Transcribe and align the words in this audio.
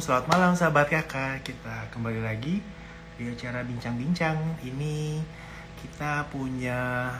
Selamat 0.00 0.32
malam 0.32 0.56
sahabat 0.56 0.88
kakak. 0.88 1.44
Kita 1.44 1.92
kembali 1.92 2.24
lagi 2.24 2.56
di 3.20 3.28
acara 3.28 3.60
bincang-bincang. 3.60 4.56
Ini 4.64 5.20
kita 5.76 6.24
punya 6.32 7.12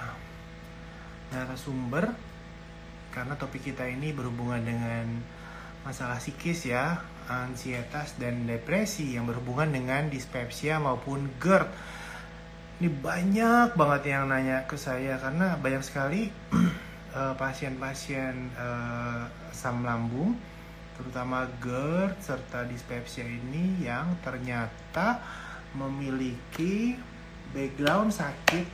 narasumber 1.29 2.09
Karena 3.12 3.37
topik 3.37 3.69
kita 3.69 3.85
ini 3.85 4.16
berhubungan 4.16 4.65
dengan 4.65 5.12
masalah 5.85 6.16
psikis 6.16 6.73
ya 6.73 7.05
Ansietas 7.29 8.16
dan 8.16 8.48
depresi 8.48 9.12
yang 9.12 9.29
berhubungan 9.29 9.69
dengan 9.77 10.09
dispepsia 10.09 10.80
maupun 10.80 11.37
GERD. 11.37 11.69
Ini 12.80 12.88
banyak 12.97 13.77
banget 13.77 14.02
yang 14.09 14.33
nanya 14.33 14.65
ke 14.65 14.80
saya 14.80 15.21
Karena 15.21 15.60
banyak 15.60 15.85
sekali 15.85 16.33
eh, 17.21 17.35
pasien-pasien 17.37 18.57
uh, 18.57 19.52
asam 19.52 19.85
lambung 19.85 20.33
terutama 21.00 21.48
GERD 21.64 22.20
serta 22.20 22.68
dispepsia 22.68 23.24
ini 23.24 23.80
yang 23.80 24.20
ternyata 24.20 25.16
memiliki 25.73 26.92
background 27.56 28.12
sakit 28.12 28.68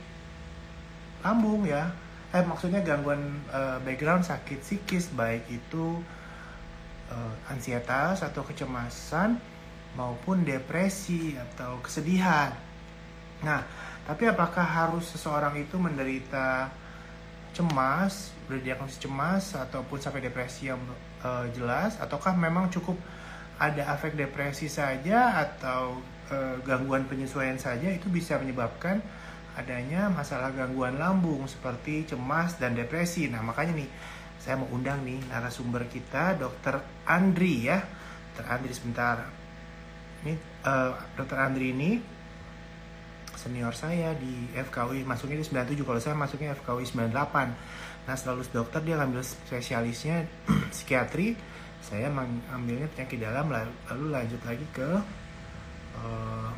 lambung 1.23 1.63
ya. 1.63 1.87
Eh 2.35 2.43
maksudnya 2.43 2.83
gangguan 2.83 3.39
uh, 3.47 3.79
background 3.87 4.27
sakit 4.27 4.59
psikis 4.59 5.07
baik 5.15 5.47
itu 5.47 6.03
uh, 7.07 7.33
ansietas 7.47 8.19
atau 8.19 8.43
kecemasan 8.43 9.39
maupun 9.95 10.43
depresi 10.43 11.39
atau 11.39 11.79
kesedihan. 11.79 12.51
Nah 13.39 13.63
tapi 14.03 14.27
apakah 14.27 14.67
harus 14.67 15.07
seseorang 15.15 15.55
itu 15.55 15.79
menderita 15.79 16.67
cemas, 17.55 18.35
berdiagnosis 18.51 18.99
cemas 18.99 19.55
ataupun 19.55 19.97
sampai 19.97 20.21
depresi 20.21 20.67
yang 20.67 20.79
uh, 21.27 21.45
jelas 21.51 21.99
ataukah 21.99 22.31
memang 22.39 22.71
cukup 22.71 22.95
ada 23.59 23.83
efek 23.91 24.15
depresi 24.15 24.71
saja 24.71 25.35
atau 25.43 25.99
uh, 26.31 26.55
gangguan 26.63 27.03
penyesuaian 27.09 27.59
saja 27.59 27.91
itu 27.91 28.07
bisa 28.07 28.39
menyebabkan 28.39 29.03
adanya 29.57 30.07
masalah 30.13 30.53
gangguan 30.53 31.01
lambung 31.01 31.49
seperti 31.49 32.05
cemas 32.05 32.61
dan 32.61 32.77
depresi. 32.77 33.25
Nah, 33.25 33.41
makanya 33.41 33.81
nih 33.81 33.89
saya 34.37 34.61
mau 34.61 34.69
undang 34.69 35.01
nih 35.01 35.17
narasumber 35.33 35.89
kita 35.89 36.37
Dr. 36.37 36.79
Andri 37.09 37.65
ya. 37.65 37.81
Dr. 38.37 38.45
Andri 38.45 38.71
sebentar. 38.77 39.25
Ini 40.21 40.37
uh, 40.61 40.93
Dr. 41.17 41.37
Andri 41.41 41.73
ini 41.73 41.91
senior 43.33 43.73
saya 43.73 44.13
di 44.17 44.49
FKUI 44.53 45.05
masuknya 45.05 45.41
di 45.41 45.45
97 45.45 45.85
kalau 45.85 46.01
saya 46.01 46.17
masuknya 46.17 46.53
FKUI 46.57 46.85
98 46.85 47.86
nah 48.07 48.15
setelah 48.15 48.39
lulus 48.39 48.51
dokter 48.55 48.79
dia 48.87 48.95
ngambil 48.95 49.19
spesialisnya 49.19 50.23
psikiatri 50.73 51.35
saya 51.83 52.07
mengambilnya 52.07 52.87
penyakit 52.95 53.19
dalam 53.19 53.51
lalu 53.51 54.05
lanjut 54.07 54.41
lagi 54.47 54.63
ke 54.71 54.89
uh, 55.99 56.49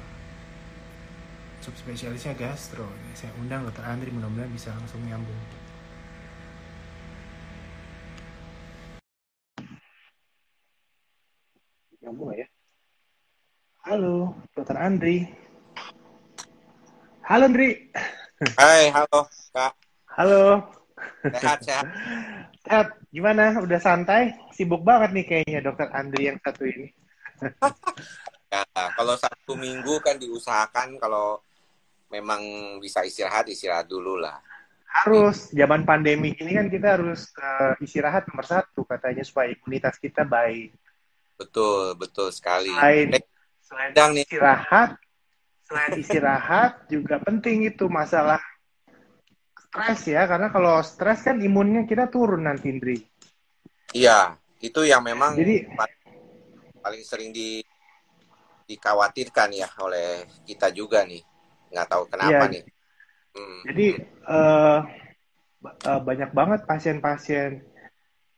subspesialisnya 1.66 2.38
gastro 2.38 2.86
ini 2.86 3.14
saya 3.18 3.34
undang 3.42 3.66
dokter 3.66 3.82
Andri 3.82 4.14
mudah-mudahan 4.14 4.54
bisa 4.54 4.70
langsung 4.78 5.02
nyambung 5.10 5.42
nyambung 12.06 12.30
ya 12.38 12.46
halo 13.90 14.38
dokter 14.54 14.78
Andri 14.78 15.50
Halo 17.30 17.46
Andri. 17.46 17.78
Hai, 18.58 18.90
halo 18.90 19.30
Kak. 19.54 19.78
Halo. 20.18 20.79
Sehat, 21.24 21.60
sehat. 21.64 21.88
Sehat. 22.64 22.88
Gimana? 23.12 23.60
Udah 23.60 23.80
santai? 23.82 24.36
Sibuk 24.56 24.86
banget 24.86 25.12
nih 25.16 25.26
kayaknya 25.26 25.60
dokter 25.66 25.88
Andri 25.92 26.32
yang 26.32 26.40
satu 26.40 26.64
ini. 26.64 26.88
ya, 28.52 28.64
kalau 28.96 29.16
satu 29.16 29.54
minggu 29.56 30.00
kan 30.04 30.20
diusahakan 30.20 31.00
kalau 31.00 31.40
memang 32.12 32.42
bisa 32.82 33.06
istirahat, 33.06 33.48
istirahat 33.48 33.88
dulu 33.88 34.20
lah. 34.20 34.42
Harus. 34.90 35.54
Zaman 35.54 35.86
pandemi 35.86 36.34
ini 36.34 36.58
kan 36.58 36.68
kita 36.68 36.98
harus 36.98 37.30
uh, 37.38 37.78
istirahat 37.80 38.26
nomor 38.26 38.46
satu 38.46 38.82
katanya 38.84 39.22
supaya 39.22 39.54
imunitas 39.54 40.02
kita 40.02 40.26
baik. 40.26 40.74
Betul, 41.38 41.96
betul 41.96 42.34
sekali. 42.34 42.74
Selain, 42.74 43.16
selain 43.64 43.92
istirahat, 44.18 44.90
selain 45.64 45.94
istirahat 46.02 46.90
juga 46.90 47.22
penting 47.22 47.70
itu 47.70 47.86
masalah 47.88 48.42
stres 49.70 50.02
ya 50.10 50.26
karena 50.26 50.50
kalau 50.50 50.82
stres 50.82 51.22
kan 51.22 51.38
imunnya 51.38 51.86
kita 51.86 52.10
turun 52.10 52.50
nanti 52.50 52.74
Indri. 52.74 52.98
Iya, 53.94 54.34
itu 54.62 54.82
yang 54.86 55.06
memang 55.06 55.38
Jadi, 55.38 55.70
paling 56.82 57.04
sering 57.06 57.30
di 57.30 57.62
dikhawatirkan 58.66 59.50
ya 59.54 59.70
oleh 59.82 60.26
kita 60.46 60.74
juga 60.74 61.06
nih. 61.06 61.22
Nggak 61.70 61.88
tahu 61.90 62.04
kenapa 62.10 62.50
iya. 62.50 62.54
nih. 62.54 62.64
Hmm. 63.30 63.62
Jadi 63.70 63.88
uh, 64.26 64.80
uh, 65.86 66.02
banyak 66.02 66.34
banget 66.34 66.66
pasien-pasien 66.66 67.62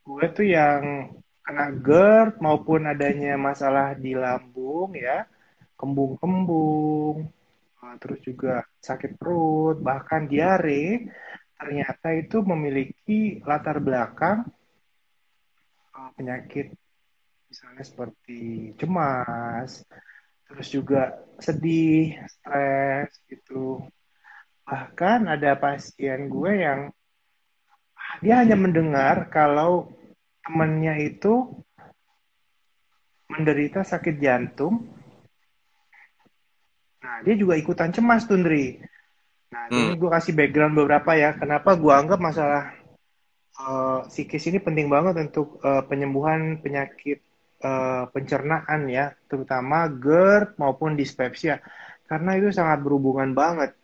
gue 0.02 0.26
tuh 0.34 0.44
yang 0.44 1.14
kena 1.46 1.70
GERD 1.80 2.42
maupun 2.42 2.90
adanya 2.90 3.38
masalah 3.38 3.94
di 3.94 4.18
lambung 4.18 4.94
ya 4.98 5.26
kembung-kembung, 5.82 7.26
eh, 7.26 7.41
terus 7.98 8.22
juga 8.22 8.62
sakit 8.78 9.18
perut, 9.18 9.82
bahkan 9.82 10.30
diare, 10.30 11.10
ternyata 11.58 12.14
itu 12.14 12.38
memiliki 12.46 13.42
latar 13.42 13.82
belakang 13.82 14.46
eh, 15.94 16.10
penyakit 16.14 16.74
misalnya 17.50 17.84
seperti 17.84 18.72
cemas, 18.80 19.84
terus 20.48 20.68
juga 20.72 21.20
sedih, 21.36 22.16
stres 22.24 23.12
gitu. 23.28 23.82
Bahkan 24.64 25.28
ada 25.28 25.52
pasien 25.58 26.32
gue 26.32 26.52
yang 26.64 26.80
dia 28.24 28.40
hanya 28.40 28.56
mendengar 28.56 29.28
kalau 29.28 29.90
temannya 30.46 31.12
itu 31.12 31.50
menderita 33.28 33.84
sakit 33.84 34.16
jantung 34.16 35.01
Nah, 37.02 37.18
dia 37.26 37.34
juga 37.34 37.58
ikutan 37.58 37.90
cemas 37.90 38.24
tuh, 38.30 38.38
Ndri. 38.38 38.78
Nah, 39.52 39.68
hmm. 39.68 39.74
ini 39.74 39.94
gue 39.98 40.10
kasih 40.10 40.32
background 40.32 40.74
beberapa 40.78 41.12
ya. 41.18 41.34
Kenapa 41.34 41.74
gue 41.74 41.92
anggap 41.92 42.22
masalah 42.22 42.72
uh, 43.58 44.06
psikis 44.06 44.48
ini 44.48 44.62
penting 44.62 44.86
banget 44.86 45.18
untuk 45.18 45.58
uh, 45.66 45.82
penyembuhan 45.84 46.62
penyakit 46.62 47.20
uh, 47.66 48.06
pencernaan 48.14 48.86
ya, 48.86 49.12
terutama 49.26 49.90
GERD 49.90 50.56
maupun 50.56 50.94
dispepsia. 50.94 51.58
Karena 52.06 52.38
itu 52.38 52.54
sangat 52.54 52.80
berhubungan 52.80 53.34
banget. 53.34 53.74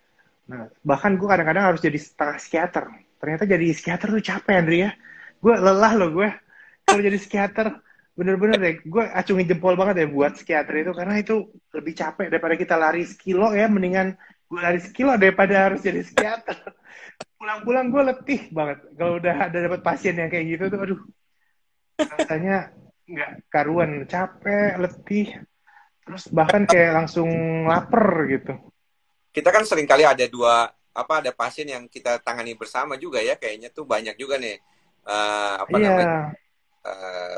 Nah, 0.49 0.71
bahkan 0.81 1.19
gue 1.19 1.29
kadang-kadang 1.29 1.75
harus 1.75 1.83
jadi 1.83 1.99
setengah 1.99 2.37
psikiater. 2.41 2.85
Ternyata 3.19 3.45
jadi 3.45 3.65
psikiater 3.75 4.09
tuh 4.15 4.25
capek, 4.25 4.55
Andri 4.55 4.79
ya. 4.87 4.91
Gue 5.43 5.55
lelah 5.59 5.93
loh 5.99 6.11
gue. 6.15 6.31
Kalau 6.87 7.01
jadi 7.03 7.19
psikiater, 7.21 7.83
bener-bener 8.19 8.59
deh 8.59 8.75
gue 8.83 9.05
acungin 9.15 9.47
jempol 9.47 9.79
banget 9.79 10.03
ya 10.03 10.07
buat 10.11 10.35
psikiater 10.35 10.83
itu 10.83 10.91
karena 10.91 11.23
itu 11.23 11.55
lebih 11.71 11.95
capek 11.95 12.27
daripada 12.27 12.59
kita 12.59 12.75
lari 12.75 13.07
sekilo 13.07 13.55
ya 13.55 13.71
mendingan 13.71 14.19
gue 14.51 14.59
lari 14.59 14.83
sekilo 14.83 15.15
daripada 15.15 15.71
harus 15.71 15.87
jadi 15.87 16.03
psikiater. 16.03 16.75
Pulang-pulang 17.39 17.95
gue 17.95 18.03
letih 18.11 18.41
banget 18.51 18.83
kalau 18.99 19.23
udah 19.23 19.37
ada 19.47 19.59
dapat 19.63 19.81
pasien 19.87 20.19
yang 20.19 20.27
kayak 20.27 20.51
gitu 20.51 20.65
tuh 20.67 20.81
aduh. 20.83 21.01
Rasanya 22.19 22.75
nggak 23.07 23.31
karuan 23.55 24.03
capek 24.11 24.83
letih 24.83 25.29
terus 26.03 26.27
bahkan 26.35 26.67
kayak 26.67 26.99
langsung 26.99 27.31
lapar 27.71 28.27
gitu. 28.27 28.59
Kita 29.31 29.55
kan 29.55 29.63
sering 29.63 29.87
kali 29.87 30.03
ada 30.03 30.27
dua 30.27 30.67
apa 30.91 31.23
ada 31.23 31.31
pasien 31.31 31.71
yang 31.71 31.87
kita 31.87 32.19
tangani 32.19 32.59
bersama 32.59 32.99
juga 32.99 33.23
ya 33.23 33.39
kayaknya 33.39 33.71
tuh 33.71 33.87
banyak 33.87 34.19
juga 34.19 34.43
nih 34.43 34.59
uh, 35.07 35.63
apa 35.63 35.77
iya. 35.79 35.87
namanya 35.87 36.09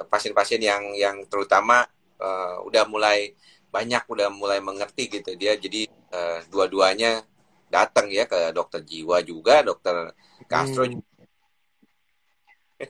pasien-pasien 0.08 0.61
uh, 0.62 0.67
yang 0.67 0.82
yang 0.97 1.17
terutama 1.26 1.87
uh, 2.20 2.62
udah 2.67 2.85
mulai 2.87 3.35
banyak 3.70 4.02
udah 4.06 4.29
mulai 4.31 4.58
mengerti 4.58 5.08
gitu 5.08 5.35
dia. 5.38 5.55
Jadi 5.55 5.87
uh, 6.12 6.43
dua-duanya 6.50 7.23
datang 7.70 8.11
ya 8.11 8.26
ke 8.26 8.50
dokter 8.50 8.82
jiwa 8.82 9.23
juga 9.23 9.62
dokter 9.62 10.11
gastro 10.50 10.82
hmm. 10.91 10.99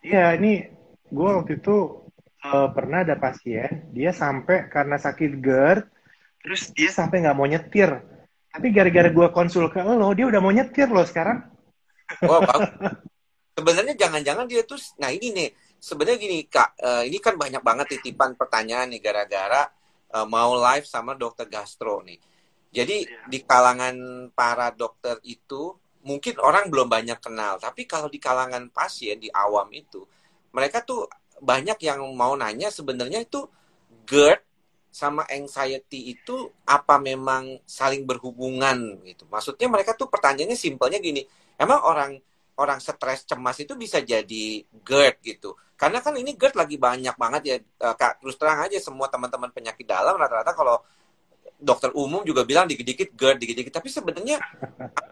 Iya 0.00 0.38
ini 0.38 0.64
gue 1.10 1.30
waktu 1.34 1.58
itu 1.58 2.06
uh, 2.46 2.68
pernah 2.70 3.02
ada 3.02 3.18
pasien 3.18 3.90
dia 3.90 4.14
sampai 4.14 4.70
karena 4.70 4.96
sakit 4.96 5.42
GERD 5.42 5.82
terus 6.40 6.70
dia 6.72 6.88
sampai 6.88 7.20
nggak 7.26 7.36
mau 7.36 7.44
nyetir. 7.44 8.00
Tapi 8.50 8.66
gara-gara 8.74 9.10
gue 9.10 9.26
konsul 9.30 9.70
ke 9.70 9.82
lo 9.82 10.14
dia 10.14 10.26
udah 10.30 10.40
mau 10.40 10.54
nyetir 10.54 10.88
lo 10.88 11.02
sekarang. 11.04 11.42
Oh, 12.26 12.42
sebenarnya 13.58 13.94
jangan-jangan 13.98 14.46
dia 14.48 14.62
tuh 14.64 14.80
nah 14.98 15.10
ini 15.12 15.30
nih 15.30 15.48
sebenarnya 15.80 16.18
gini 16.20 16.44
kak, 16.46 16.76
uh, 16.78 17.02
ini 17.02 17.18
kan 17.18 17.34
banyak 17.40 17.64
banget 17.64 17.98
titipan 17.98 18.36
pertanyaan 18.36 18.92
nih 18.92 19.00
gara-gara 19.00 19.66
uh, 20.12 20.26
mau 20.28 20.52
live 20.54 20.84
sama 20.84 21.16
dokter 21.16 21.48
gastro 21.48 22.04
nih. 22.04 22.20
Jadi 22.70 23.02
yeah. 23.02 23.26
di 23.26 23.38
kalangan 23.42 24.28
para 24.30 24.70
dokter 24.70 25.18
itu 25.26 25.74
mungkin 26.06 26.38
orang 26.38 26.70
belum 26.70 26.86
banyak 26.86 27.18
kenal. 27.18 27.58
Tapi 27.58 27.88
kalau 27.88 28.06
di 28.06 28.20
kalangan 28.20 28.68
pasien 28.70 29.18
di 29.18 29.32
awam 29.32 29.66
itu, 29.74 30.04
mereka 30.54 30.84
tuh 30.84 31.08
banyak 31.40 31.80
yang 31.82 32.04
mau 32.12 32.36
nanya 32.36 32.68
sebenarnya 32.68 33.24
itu 33.24 33.48
GERD 34.04 34.44
sama 34.90 35.22
anxiety 35.30 36.12
itu 36.12 36.50
apa 36.66 36.98
memang 36.98 37.62
saling 37.64 38.04
berhubungan 38.04 39.00
gitu. 39.06 39.24
Maksudnya 39.30 39.70
mereka 39.70 39.94
tuh 39.94 40.10
pertanyaannya 40.10 40.58
simpelnya 40.58 40.98
gini, 40.98 41.22
emang 41.56 41.80
orang 41.80 42.12
orang 42.60 42.76
stres 42.82 43.24
cemas 43.24 43.56
itu 43.62 43.72
bisa 43.78 44.02
jadi 44.04 44.66
GERD 44.84 45.16
gitu. 45.24 45.56
Karena 45.80 46.04
kan 46.04 46.12
ini 46.12 46.36
GERD 46.36 46.60
lagi 46.60 46.76
banyak 46.76 47.16
banget 47.16 47.42
ya, 47.48 47.56
uh, 47.88 47.96
Kak. 47.96 48.20
Terus 48.20 48.36
terang 48.36 48.60
aja 48.60 48.76
semua 48.76 49.08
teman-teman 49.08 49.48
penyakit 49.48 49.88
dalam 49.88 50.12
rata-rata 50.20 50.52
kalau 50.52 50.76
dokter 51.56 51.88
umum 51.96 52.20
juga 52.20 52.44
bilang 52.44 52.68
dikit-dikit 52.68 53.16
GERD, 53.16 53.40
dikit-dikit. 53.40 53.72
Tapi 53.80 53.88
sebenarnya 53.88 54.36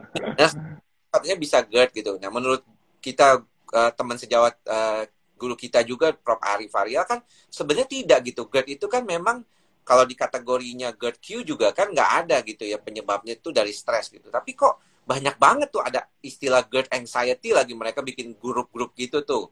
katanya 1.12 1.36
bisa 1.40 1.64
GERD 1.64 1.90
gitu. 1.96 2.20
Nah, 2.20 2.28
menurut 2.28 2.60
kita 3.00 3.40
uh, 3.72 3.90
teman 3.96 4.20
sejawat 4.20 4.60
uh, 4.68 5.08
guru 5.38 5.56
kita 5.56 5.80
juga 5.86 6.12
Prof. 6.12 6.36
Arif 6.42 6.74
Faria 6.74 7.08
kan 7.08 7.24
sebenarnya 7.48 7.88
tidak 7.88 8.28
gitu. 8.28 8.44
GERD 8.50 8.76
itu 8.76 8.86
kan 8.90 9.08
memang 9.08 9.40
kalau 9.88 10.04
di 10.04 10.12
kategorinya 10.12 10.92
GERD 10.92 11.16
Q 11.16 11.26
juga 11.48 11.72
kan 11.72 11.88
nggak 11.88 12.10
ada 12.26 12.44
gitu 12.44 12.68
ya 12.68 12.76
penyebabnya 12.76 13.40
itu 13.40 13.48
dari 13.54 13.72
stres 13.72 14.12
gitu. 14.12 14.28
Tapi 14.28 14.52
kok 14.52 14.84
banyak 15.08 15.40
banget 15.40 15.72
tuh 15.72 15.80
ada 15.80 16.04
istilah 16.20 16.60
GERD 16.68 16.92
anxiety 16.92 17.56
lagi 17.56 17.72
mereka 17.72 18.04
bikin 18.04 18.36
grup-grup 18.36 18.92
gitu 18.92 19.24
tuh. 19.24 19.48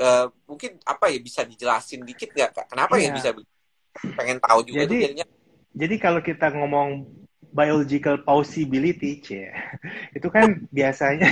Uh, 0.00 0.26
mungkin 0.48 0.80
apa 0.88 1.12
ya 1.12 1.20
bisa 1.20 1.44
dijelasin 1.44 2.04
dikit 2.06 2.32
nggak 2.32 2.50
kak? 2.56 2.66
Kenapa 2.72 2.96
ya, 2.96 3.12
ya 3.12 3.16
bisa 3.16 3.30
pengen 4.16 4.40
tahu 4.40 4.60
juga 4.64 4.84
jadi, 4.84 4.88
tuh 4.88 5.00
jadinya. 5.04 5.26
Jadi 5.72 5.94
kalau 6.00 6.20
kita 6.20 6.46
ngomong 6.52 7.08
biological 7.52 8.24
possibility, 8.24 9.20
c, 9.20 9.52
itu 10.16 10.28
kan 10.32 10.64
biasanya 10.72 11.28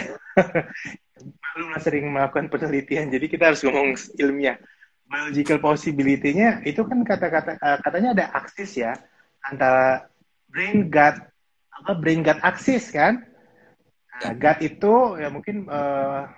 belum 1.57 1.77
sering 1.81 2.09
melakukan 2.13 2.53
penelitian, 2.53 3.09
jadi 3.09 3.27
kita 3.29 3.45
harus 3.53 3.65
ngomong 3.65 3.97
ilmiah. 4.21 4.61
Biological 5.11 5.59
possibility-nya 5.59 6.63
itu 6.63 6.87
kan 6.87 7.03
kata-kata 7.03 7.59
uh, 7.59 7.79
katanya 7.83 8.15
ada 8.15 8.27
aksis 8.31 8.79
ya 8.79 8.95
antara 9.43 10.07
brain 10.47 10.87
gut 10.87 11.19
apa 11.75 11.93
brain 11.99 12.23
gut 12.23 12.39
axis 12.47 12.95
kan. 12.95 13.27
Nah, 14.23 14.33
gut 14.39 14.59
itu 14.63 14.95
ya 15.19 15.27
mungkin 15.35 15.67
uh, 15.67 16.31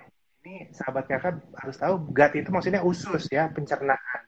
ini 0.43 0.67
sahabat 0.75 1.07
kakak 1.07 1.39
harus 1.55 1.79
tahu 1.79 2.11
gut 2.11 2.31
itu 2.35 2.51
maksudnya 2.51 2.83
usus 2.83 3.31
ya 3.31 3.47
pencernaan. 3.47 4.21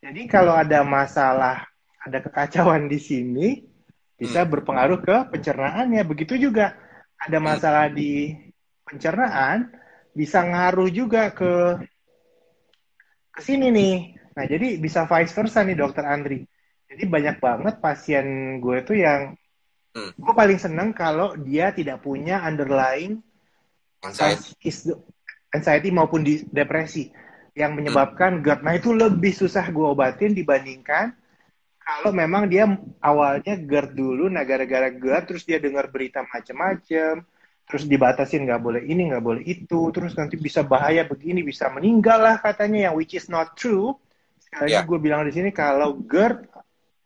Jadi 0.00 0.24
kalau 0.24 0.56
ada 0.56 0.80
masalah 0.80 1.68
ada 2.00 2.18
kekacauan 2.24 2.88
di 2.88 2.96
sini 2.96 3.48
bisa 4.16 4.40
hmm. 4.40 4.50
berpengaruh 4.56 5.04
ke 5.04 5.16
pencernaannya. 5.36 6.00
Begitu 6.08 6.48
juga 6.48 6.72
ada 7.20 7.38
masalah 7.44 7.92
di 7.92 8.32
pencernaan 8.88 9.68
bisa 10.16 10.40
ngaruh 10.48 10.88
juga 10.88 11.28
ke 11.36 11.76
ke 13.36 13.40
sini 13.44 13.68
nih. 13.68 13.96
Nah, 14.40 14.44
jadi 14.48 14.80
bisa 14.80 15.04
vice 15.04 15.36
versa 15.36 15.60
nih 15.60 15.76
dokter 15.76 16.08
Andri. 16.08 16.40
Jadi 16.88 17.04
banyak 17.04 17.36
banget 17.36 17.84
pasien 17.84 18.56
gue 18.64 18.80
tuh 18.80 18.96
yang 18.96 19.36
hmm. 19.92 20.16
gue 20.16 20.32
paling 20.32 20.56
seneng 20.56 20.96
kalau 20.96 21.36
dia 21.36 21.68
tidak 21.76 22.00
punya 22.00 22.40
underlying 22.40 23.20
anxiety, 24.00 24.72
anxiety 25.54 25.94
maupun 25.94 26.26
di 26.26 26.42
depresi 26.50 27.14
yang 27.54 27.78
menyebabkan 27.78 28.42
hmm. 28.42 28.42
GERD. 28.42 28.60
Nah, 28.66 28.74
itu 28.74 28.90
lebih 28.90 29.30
susah 29.30 29.70
gue 29.70 29.86
obatin 29.86 30.34
dibandingkan 30.34 31.14
kalau 31.84 32.16
memang 32.16 32.48
dia 32.48 32.64
awalnya 33.04 33.60
GERD 33.60 33.92
dulu, 33.92 34.32
nah 34.32 34.40
gara-gara 34.42 34.88
GERD 34.88 35.24
terus 35.28 35.44
dia 35.44 35.60
dengar 35.60 35.92
berita 35.92 36.24
macam-macam, 36.24 37.20
terus 37.68 37.84
dibatasin 37.84 38.44
nggak 38.44 38.60
boleh 38.60 38.82
ini 38.84 39.12
nggak 39.12 39.24
boleh 39.24 39.42
itu 39.44 39.88
terus 39.88 40.12
nanti 40.16 40.36
bisa 40.36 40.60
bahaya 40.60 41.04
begini 41.08 41.40
bisa 41.40 41.72
meninggal 41.72 42.20
lah 42.20 42.36
katanya 42.40 42.88
yang 42.88 42.94
which 42.96 43.16
is 43.16 43.28
not 43.32 43.56
true 43.56 43.96
sekali 44.36 44.76
yeah. 44.76 44.84
gue 44.84 44.98
bilang 45.00 45.24
di 45.24 45.32
sini 45.32 45.48
kalau 45.48 45.96
GERD 46.04 46.44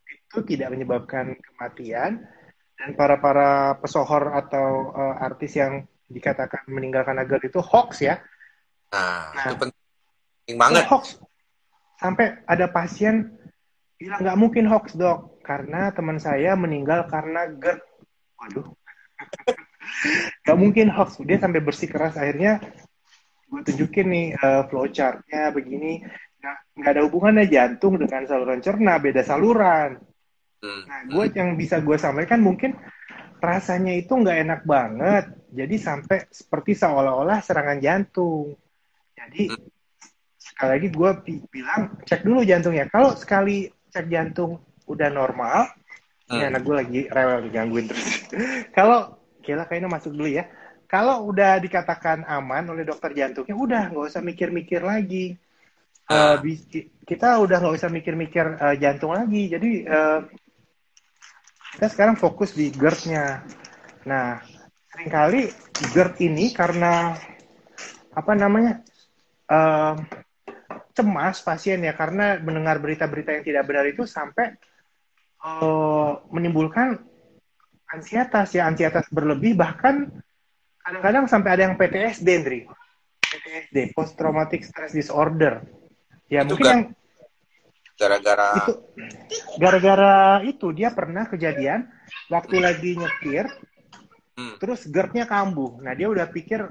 itu 0.07 0.39
tidak 0.45 0.69
menyebabkan 0.75 1.39
kematian 1.39 2.27
dan 2.79 2.91
para 2.99 3.23
para 3.23 3.79
pesohor 3.79 4.35
atau 4.35 4.95
uh, 4.95 5.15
artis 5.23 5.55
yang 5.55 5.87
dikatakan 6.11 6.67
meninggal 6.67 7.07
karena 7.07 7.23
GERD 7.23 7.55
itu 7.55 7.63
hoax 7.63 8.03
ya 8.03 8.19
nah, 8.93 9.33
nah 9.35 9.45
itu 9.49 9.57
penting 9.61 10.57
banget 10.57 10.85
hoax 10.89 11.21
sampai 11.99 12.41
ada 12.47 12.67
pasien 12.71 13.35
bilang 13.99 14.21
nggak 14.23 14.39
mungkin 14.39 14.65
hoax 14.71 14.95
dok 14.95 15.43
karena 15.43 15.91
teman 15.91 16.23
saya 16.23 16.55
meninggal 16.55 17.09
karena 17.11 17.51
GERD 17.51 17.83
waduh 18.39 18.69
Gak 20.45 20.59
mungkin 20.59 20.93
hoax. 20.93 21.21
Dia 21.25 21.39
sampai 21.41 21.61
bersih 21.65 21.89
keras 21.89 22.17
akhirnya 22.17 22.61
gue 23.49 23.61
tunjukin 23.65 24.07
nih 24.13 24.27
uh, 24.37 24.63
flowchartnya 24.69 25.49
begini. 25.57 26.05
Nah, 26.39 26.55
nggak 26.77 26.93
ada 26.95 27.03
hubungannya 27.09 27.49
jantung 27.49 27.97
dengan 27.97 28.29
saluran 28.29 28.61
cerna, 28.61 29.01
beda 29.01 29.25
saluran. 29.25 29.99
Hmm. 30.61 30.83
Nah, 30.85 31.01
gue 31.09 31.25
yang 31.33 31.57
bisa 31.57 31.81
gue 31.81 31.97
sampaikan 31.97 32.45
mungkin 32.45 32.77
rasanya 33.41 33.97
itu 33.97 34.13
nggak 34.13 34.39
enak 34.45 34.61
banget. 34.69 35.25
Jadi 35.49 35.77
sampai 35.81 36.29
seperti 36.29 36.77
seolah-olah 36.77 37.41
serangan 37.41 37.81
jantung. 37.81 38.53
Jadi 39.29 39.53
hmm. 39.53 39.69
sekali 40.41 40.71
lagi 40.81 40.89
gue 40.89 41.11
bilang 41.53 41.83
cek 42.09 42.25
dulu 42.25 42.41
jantungnya. 42.43 42.89
Kalau 42.89 43.13
sekali 43.13 43.69
cek 43.93 44.09
jantung 44.09 44.57
udah 44.89 45.09
normal, 45.13 45.69
hmm. 46.29 46.33
ini 46.33 46.43
anak 46.49 46.63
gue 46.65 46.75
lagi 46.75 47.01
rewel 47.13 47.45
digangguin 47.45 47.87
terus. 47.93 48.09
Kalau 48.77 49.21
Kela 49.45 49.65
kayaknya 49.65 49.89
masuk 49.89 50.13
dulu 50.13 50.29
ya. 50.29 50.45
Kalau 50.89 51.29
udah 51.29 51.61
dikatakan 51.61 52.25
aman 52.25 52.65
oleh 52.73 52.85
dokter 52.85 53.13
jantungnya, 53.13 53.57
udah 53.57 53.83
nggak 53.93 54.09
usah 54.09 54.25
mikir-mikir 54.25 54.81
lagi. 54.81 55.37
Uh, 56.09 56.41
kita 57.05 57.37
udah 57.37 57.61
nggak 57.61 57.77
usah 57.77 57.93
mikir-mikir 57.93 58.57
uh, 58.57 58.77
jantung 58.81 59.13
lagi. 59.13 59.53
Jadi 59.53 59.85
uh, 59.85 60.25
kita 61.77 61.93
sekarang 61.93 62.17
fokus 62.17 62.57
di 62.57 62.73
GERD-nya. 62.73 63.45
Nah, 64.09 64.41
sering 64.89 65.13
kali 65.13 65.43
GERD 65.93 66.25
ini 66.25 66.57
karena 66.57 67.13
apa 68.17 68.33
namanya 68.33 68.81
uh, 69.49 69.95
cemas 70.95 71.43
pasien 71.43 71.81
ya 71.83 71.95
karena 71.95 72.39
mendengar 72.43 72.83
berita-berita 72.83 73.39
yang 73.39 73.45
tidak 73.47 73.65
benar 73.69 73.85
itu 73.87 74.05
sampai 74.05 74.57
uh, 75.45 76.23
menimbulkan 76.31 77.01
ansietas 77.89 78.53
ya 78.53 78.69
ansietas 78.69 79.09
berlebih 79.09 79.57
bahkan 79.57 80.11
kadang-kadang 80.85 81.25
sampai 81.29 81.51
ada 81.57 81.63
yang 81.69 81.75
PTSD 81.81 82.29
Andri 82.29 82.61
PTSD 83.29 83.93
post 83.93 84.17
traumatic 84.17 84.65
stress 84.65 84.97
disorder. 84.97 85.61
Ya 86.29 86.45
itu 86.45 86.57
mungkin 86.57 86.69
yang 86.69 86.83
gara-gara 87.99 88.49
itu 88.57 88.73
gara-gara 89.59 90.17
itu 90.47 90.67
dia 90.73 90.95
pernah 90.95 91.27
kejadian 91.27 91.89
waktu 92.31 92.57
lagi 92.63 92.95
nyetir 92.97 93.49
hmm. 94.37 94.57
terus 94.61 94.89
gerdnya 94.89 95.29
kambuh. 95.29 95.81
Nah 95.85 95.93
dia 95.93 96.09
udah 96.09 96.29
pikir 96.29 96.65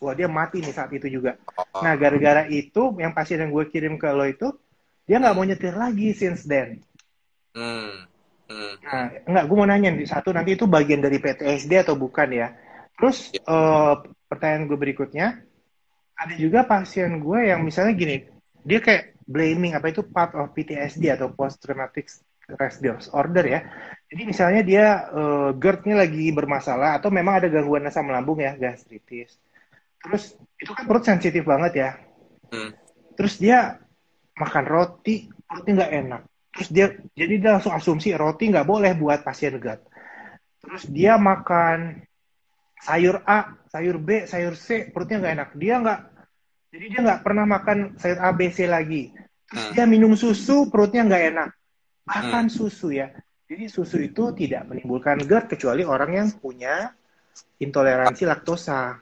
wah 0.00 0.16
dia 0.16 0.26
mati 0.26 0.64
nih 0.64 0.74
saat 0.74 0.90
itu 0.96 1.06
juga 1.20 1.36
oh. 1.54 1.84
nah 1.84 1.94
gara-gara 1.94 2.48
itu 2.48 2.96
yang 2.96 3.12
pasien 3.12 3.38
yang 3.44 3.52
gue 3.52 3.68
kirim 3.68 4.00
ke 4.00 4.08
lo 4.10 4.24
itu 4.24 4.48
dia 5.04 5.20
nggak 5.20 5.34
mau 5.36 5.44
nyetir 5.44 5.76
lagi 5.76 6.16
since 6.16 6.48
then 6.48 6.80
hmm. 7.54 8.10
Hmm. 8.50 8.74
Nah, 8.82 9.06
enggak, 9.30 9.44
gue 9.46 9.56
mau 9.56 9.68
nanya 9.70 9.94
nih 9.94 10.10
satu 10.10 10.34
nanti 10.34 10.58
itu 10.58 10.66
bagian 10.66 10.98
dari 10.98 11.22
PTSD 11.22 11.86
atau 11.86 11.94
bukan 11.94 12.34
ya? 12.34 12.50
Terus 12.98 13.30
ya. 13.30 13.46
uh, 13.46 13.94
pertanyaan 14.26 14.66
gue 14.66 14.74
berikutnya, 14.74 15.38
ada 16.18 16.34
juga 16.34 16.66
pasien 16.66 17.22
gue 17.22 17.46
yang 17.46 17.62
misalnya 17.62 17.94
gini, 17.94 18.26
dia 18.66 18.82
kayak 18.82 19.22
blaming 19.22 19.78
apa 19.78 19.94
itu 19.94 20.02
part 20.02 20.34
of 20.34 20.50
PTSD 20.50 21.14
atau 21.14 21.30
post 21.30 21.62
traumatic 21.62 22.10
stress 22.10 22.82
disorder 22.82 23.46
ya. 23.46 23.60
Jadi 24.10 24.22
misalnya 24.26 24.62
dia 24.66 24.84
uh, 25.14 25.54
GERD-nya 25.54 26.02
lagi 26.02 26.34
bermasalah 26.34 26.98
atau 26.98 27.14
memang 27.14 27.38
ada 27.38 27.46
gangguan 27.46 27.86
asam 27.86 28.10
lambung 28.10 28.42
ya, 28.42 28.58
gastritis. 28.58 29.38
Terus 30.00 30.36
itu 30.56 30.72
kan 30.72 30.84
perut 30.88 31.04
sensitif 31.04 31.44
banget 31.44 31.72
ya. 31.76 31.90
Hmm. 32.50 32.72
Terus 33.16 33.36
dia 33.36 33.80
makan 34.36 34.64
roti, 34.64 35.28
perutnya 35.44 35.84
nggak 35.84 35.94
enak 36.06 36.22
terus 36.50 36.68
dia 36.70 36.86
jadi 37.14 37.34
dia 37.38 37.50
langsung 37.58 37.74
asumsi 37.74 38.14
roti 38.14 38.50
nggak 38.50 38.66
boleh 38.66 38.92
buat 38.98 39.22
pasien 39.22 39.58
GERD 39.58 39.80
terus 40.60 40.84
dia 40.90 41.14
makan 41.14 42.02
sayur 42.82 43.22
A 43.22 43.54
sayur 43.70 44.02
B 44.02 44.26
sayur 44.26 44.58
C 44.58 44.90
perutnya 44.90 45.22
nggak 45.22 45.34
enak 45.38 45.50
dia 45.54 45.74
nggak 45.78 46.00
jadi 46.70 46.86
dia 46.90 47.00
nggak 47.06 47.22
pernah 47.22 47.44
makan 47.46 47.78
sayur 47.98 48.18
A 48.18 48.34
B 48.34 48.50
C 48.50 48.66
lagi 48.66 49.14
terus 49.46 49.64
hmm. 49.70 49.74
dia 49.78 49.84
minum 49.86 50.12
susu 50.18 50.66
perutnya 50.70 51.06
nggak 51.06 51.24
enak 51.34 51.48
bahkan 52.02 52.50
hmm. 52.50 52.54
susu 52.54 52.98
ya 52.98 53.14
jadi 53.46 53.70
susu 53.70 54.02
itu 54.02 54.34
tidak 54.34 54.66
menimbulkan 54.66 55.22
GERD 55.22 55.54
kecuali 55.54 55.86
orang 55.86 56.10
yang 56.12 56.28
punya 56.34 56.90
intoleransi 57.62 58.26
laktosa 58.26 58.98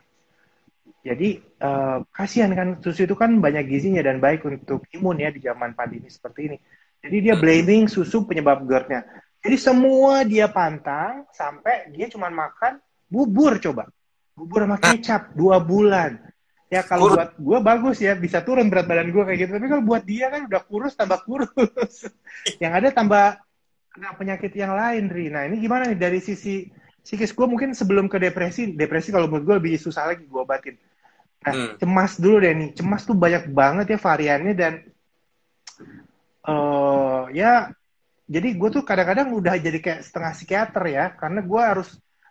jadi 1.08 1.40
uh, 1.64 2.04
kasihan 2.12 2.52
kan 2.52 2.68
susu 2.84 3.08
itu 3.08 3.16
kan 3.16 3.40
banyak 3.40 3.64
gizinya 3.64 4.04
dan 4.04 4.20
baik 4.20 4.44
untuk 4.44 4.84
imun 4.92 5.16
ya 5.16 5.32
di 5.32 5.40
zaman 5.40 5.72
pandemi 5.72 6.12
seperti 6.12 6.52
ini. 6.52 6.56
Jadi 7.00 7.16
dia 7.24 7.34
blaming 7.40 7.88
susu 7.88 8.28
penyebab 8.28 8.68
GERD-nya. 8.68 9.08
Jadi 9.40 9.56
semua 9.56 10.20
dia 10.28 10.52
pantang 10.52 11.24
sampai 11.32 11.88
dia 11.96 12.12
cuma 12.12 12.28
makan 12.28 12.76
bubur 13.08 13.56
coba. 13.56 13.88
bubur 14.36 14.68
sama 14.68 14.78
kecap 14.78 15.32
dua 15.32 15.58
bulan. 15.58 16.20
Ya 16.68 16.84
kalau 16.84 17.16
buat 17.16 17.34
gue 17.40 17.58
bagus 17.64 17.98
ya 17.98 18.12
bisa 18.12 18.44
turun 18.44 18.68
berat 18.68 18.84
badan 18.84 19.08
gue 19.08 19.24
kayak 19.24 19.38
gitu. 19.48 19.50
Tapi 19.56 19.66
kalau 19.66 19.82
buat 19.82 20.04
dia 20.04 20.28
kan 20.28 20.44
udah 20.44 20.62
kurus 20.68 20.92
tambah 20.92 21.24
kurus. 21.24 22.06
Yang 22.62 22.72
ada 22.84 22.88
tambah 22.92 23.26
kena 23.96 24.14
penyakit 24.14 24.52
yang 24.54 24.76
lain 24.76 25.10
Ri. 25.10 25.26
Nah 25.32 25.48
ini 25.48 25.58
gimana 25.58 25.90
nih 25.90 25.98
dari 25.98 26.20
sisi 26.22 26.70
psikis 27.02 27.32
gue 27.32 27.46
mungkin 27.48 27.72
sebelum 27.72 28.06
ke 28.06 28.20
depresi 28.20 28.76
depresi 28.76 29.08
kalau 29.08 29.26
menurut 29.26 29.44
gue 29.48 29.56
lebih 29.64 29.74
susah 29.80 30.12
lagi 30.12 30.28
gue 30.28 30.38
obatin 30.38 30.76
nah, 31.44 31.52
hmm. 31.54 31.74
cemas 31.78 32.12
dulu 32.18 32.36
deh 32.42 32.52
nih 32.54 32.70
cemas 32.74 33.02
tuh 33.06 33.16
banyak 33.16 33.50
banget 33.50 33.86
ya 33.94 33.98
variannya 33.98 34.54
dan 34.54 34.72
uh, 36.48 37.28
ya 37.30 37.70
jadi 38.28 38.48
gue 38.56 38.68
tuh 38.68 38.84
kadang-kadang 38.84 39.32
udah 39.32 39.56
jadi 39.56 39.78
kayak 39.80 40.00
setengah 40.04 40.32
psikiater 40.36 40.84
ya 40.88 41.04
karena 41.16 41.40
gue 41.40 41.62
harus 41.62 41.88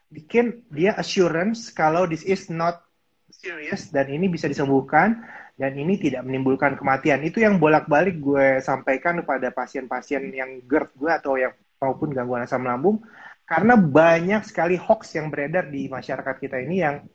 bikin 0.08 0.64
dia 0.70 0.94
assurance 0.96 1.74
kalau 1.74 2.06
this 2.06 2.24
is 2.24 2.48
not 2.48 2.86
serius 3.34 3.90
dan 3.90 4.08
ini 4.08 4.30
bisa 4.32 4.46
disembuhkan 4.48 5.26
dan 5.58 5.74
ini 5.74 5.98
tidak 5.98 6.22
menimbulkan 6.22 6.78
kematian. 6.78 7.26
Itu 7.26 7.42
yang 7.42 7.58
bolak-balik 7.58 8.22
gue 8.22 8.62
sampaikan 8.62 9.26
kepada 9.26 9.50
pasien-pasien 9.50 10.30
yang 10.30 10.62
GERD 10.70 10.94
gue 10.94 11.12
atau 11.12 11.34
yang 11.36 11.52
maupun 11.82 12.14
gangguan 12.14 12.46
asam 12.46 12.62
lambung 12.62 13.02
karena 13.48 13.74
banyak 13.80 14.44
sekali 14.44 14.76
hoax 14.78 15.16
yang 15.18 15.34
beredar 15.34 15.70
di 15.70 15.88
masyarakat 15.88 16.36
kita 16.42 16.58
ini 16.62 16.84
yang 16.84 17.06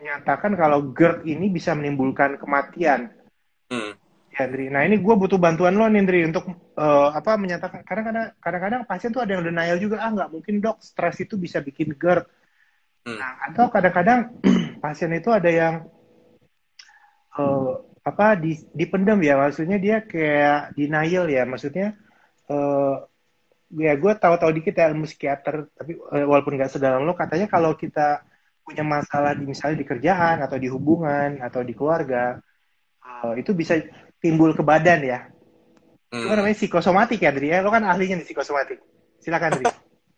menyatakan 0.00 0.56
kalau 0.56 0.90
GERD 0.96 1.28
ini 1.28 1.52
bisa 1.52 1.76
menimbulkan 1.76 2.40
kematian. 2.40 3.12
Hmm. 3.68 3.92
Ya, 4.32 4.48
Andri. 4.48 4.72
Nah, 4.72 4.88
ini 4.88 4.96
gue 4.96 5.14
butuh 5.14 5.36
bantuan 5.36 5.76
lo 5.76 5.84
nih, 5.92 6.24
untuk 6.24 6.48
uh, 6.80 7.12
apa 7.12 7.36
menyatakan 7.36 7.84
kadang-kadang 7.84 8.32
kadang-kadang 8.40 8.82
pasien 8.88 9.12
tuh 9.12 9.20
ada 9.20 9.36
yang 9.36 9.44
denial 9.44 9.76
juga, 9.76 10.00
ah 10.00 10.10
nggak 10.10 10.30
mungkin 10.32 10.64
dok, 10.64 10.80
stres 10.80 11.20
itu 11.20 11.36
bisa 11.36 11.60
bikin 11.60 11.92
GERD. 11.92 12.24
Hmm. 13.04 13.18
Nah, 13.20 13.32
atau 13.52 13.68
kadang-kadang 13.68 14.40
pasien 14.82 15.12
itu 15.12 15.28
ada 15.28 15.50
yang 15.52 15.74
uh, 17.36 17.84
apa 18.00 18.32
di, 18.40 18.56
dipendam 18.72 19.20
ya 19.20 19.36
maksudnya 19.36 19.76
dia 19.76 20.00
kayak 20.00 20.72
denial 20.72 21.28
ya 21.28 21.44
maksudnya 21.44 22.00
uh, 22.48 23.04
ya 23.76 23.92
gue 23.94 24.12
tahu-tahu 24.16 24.50
dikit 24.56 24.74
ya 24.74 24.88
ilmu 24.90 25.04
psikiater 25.04 25.68
tapi 25.76 26.00
uh, 26.00 26.24
walaupun 26.24 26.56
nggak 26.56 26.72
sedalam 26.72 27.04
lo 27.04 27.12
katanya 27.12 27.46
kalau 27.46 27.76
kita 27.76 28.24
punya 28.70 28.86
masalah 28.86 29.34
di 29.34 29.50
misalnya 29.50 29.82
di 29.82 29.86
kerjaan 29.90 30.46
atau 30.46 30.54
di 30.54 30.70
hubungan 30.70 31.42
atau 31.42 31.66
di 31.66 31.74
keluarga 31.74 32.38
uh, 33.02 33.34
itu 33.34 33.50
bisa 33.50 33.82
timbul 34.22 34.54
ke 34.54 34.62
badan 34.62 35.02
ya 35.02 35.26
hmm. 36.14 36.30
itu 36.30 36.34
namanya 36.38 36.56
psikosomatik 36.56 37.18
ya 37.18 37.34
Dri 37.34 37.50
ya 37.50 37.66
lo 37.66 37.74
kan 37.74 37.82
ahlinya 37.82 38.22
di 38.22 38.24
psikosomatik 38.30 38.78
silakan 39.18 39.58
Dri 39.58 39.66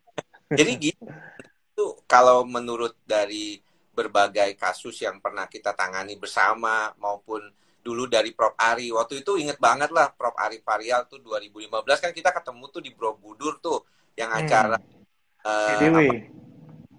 jadi 0.61 0.71
gitu 0.77 1.97
kalau 2.05 2.45
menurut 2.45 2.93
dari 3.09 3.57
berbagai 3.93 4.53
kasus 4.53 5.01
yang 5.01 5.17
pernah 5.17 5.49
kita 5.49 5.73
tangani 5.73 6.13
bersama 6.13 6.93
maupun 7.01 7.41
dulu 7.83 8.05
dari 8.05 8.31
Prof 8.37 8.53
Ari 8.53 8.93
waktu 8.93 9.25
itu 9.25 9.35
inget 9.41 9.57
banget 9.57 9.89
lah 9.89 10.13
Prof 10.13 10.37
Ari 10.37 10.61
Varial 10.61 11.09
tuh 11.09 11.19
2015 11.25 11.73
kan 11.99 12.11
kita 12.13 12.29
ketemu 12.29 12.63
tuh 12.69 12.81
di 12.85 12.93
Borobudur 12.93 13.57
tuh 13.57 13.81
yang 14.13 14.29
hmm. 14.29 14.39
acara 14.45 14.77
hmm. 14.77 15.97
uh. 15.97 16.43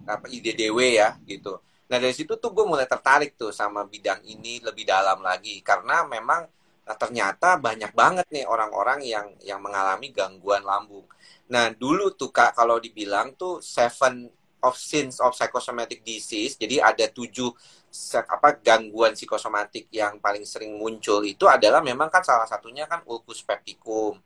Apa, 0.07 0.25
IDDW 0.29 0.79
ya 1.01 1.17
gitu. 1.25 1.59
Nah 1.89 1.97
dari 2.01 2.13
situ 2.17 2.33
tuh 2.41 2.49
gue 2.49 2.65
mulai 2.65 2.89
tertarik 2.89 3.37
tuh 3.37 3.53
sama 3.53 3.85
bidang 3.85 4.25
ini 4.25 4.57
lebih 4.61 4.85
dalam 4.89 5.21
lagi 5.21 5.61
karena 5.61 6.01
memang 6.05 6.49
nah, 6.85 6.97
ternyata 6.97 7.61
banyak 7.61 7.93
banget 7.93 8.25
nih 8.33 8.45
orang-orang 8.49 9.05
yang 9.05 9.27
yang 9.45 9.61
mengalami 9.61 10.09
gangguan 10.09 10.65
lambung. 10.65 11.05
Nah 11.53 11.69
dulu 11.73 12.13
tuh 12.17 12.33
kak 12.33 12.57
kalau 12.57 12.81
dibilang 12.81 13.37
tuh 13.37 13.61
seven 13.61 14.29
of 14.65 14.73
sins 14.81 15.21
of 15.21 15.37
psychosomatic 15.37 16.01
disease. 16.01 16.57
Jadi 16.57 16.81
ada 16.81 17.05
tujuh 17.05 17.53
apa 18.25 18.59
gangguan 18.59 19.13
psikosomatik 19.13 19.87
yang 19.93 20.17
paling 20.17 20.43
sering 20.43 20.73
muncul 20.75 21.21
itu 21.21 21.45
adalah 21.45 21.79
memang 21.85 22.09
kan 22.09 22.25
salah 22.25 22.49
satunya 22.49 22.89
kan 22.89 23.05
ulcus 23.05 23.45
pepticum. 23.45 24.17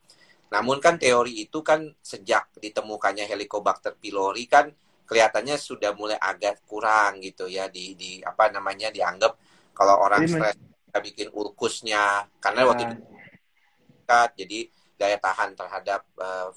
Namun 0.50 0.82
kan 0.82 0.98
teori 0.98 1.46
itu 1.46 1.62
kan 1.62 1.92
sejak 2.02 2.50
ditemukannya 2.58 3.28
Helicobacter 3.30 3.94
pylori 4.00 4.50
kan 4.50 4.72
kelihatannya 5.10 5.58
sudah 5.58 5.98
mulai 5.98 6.22
agak 6.22 6.62
kurang 6.70 7.18
gitu 7.26 7.50
ya 7.50 7.66
di 7.66 7.98
di 7.98 8.22
apa 8.22 8.54
namanya 8.54 8.94
dianggap 8.94 9.34
kalau 9.74 9.98
orang 10.06 10.30
stres 10.30 10.54
kita 10.90 11.00
bikin 11.02 11.28
ulkusnya 11.34 12.30
karena 12.38 12.70
waktu 12.70 12.86
itu 12.86 12.96
ah. 14.10 14.30
jadi 14.38 14.60
daya 15.00 15.18
tahan 15.18 15.58
terhadap 15.58 16.02
uh, 16.20 16.54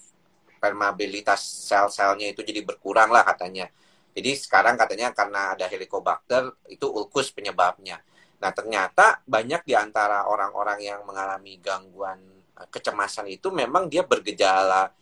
permeabilitas 0.63 1.43
sel-selnya 1.43 2.31
itu 2.31 2.47
jadi 2.47 2.63
berkurang 2.63 3.11
lah 3.11 3.27
katanya. 3.27 3.67
Jadi 4.15 4.39
sekarang 4.39 4.79
katanya 4.79 5.11
karena 5.11 5.59
ada 5.59 5.67
helicobacter 5.67 6.55
itu 6.71 6.87
ulkus 6.87 7.35
penyebabnya. 7.35 7.99
Nah 8.39 8.55
ternyata 8.55 9.19
banyak 9.27 9.67
di 9.67 9.75
antara 9.75 10.31
orang-orang 10.31 10.79
yang 10.79 11.03
mengalami 11.03 11.59
gangguan 11.59 12.23
eh, 12.55 12.69
kecemasan 12.71 13.27
itu 13.27 13.51
memang 13.51 13.91
dia 13.91 14.07
bergejala 14.07 14.95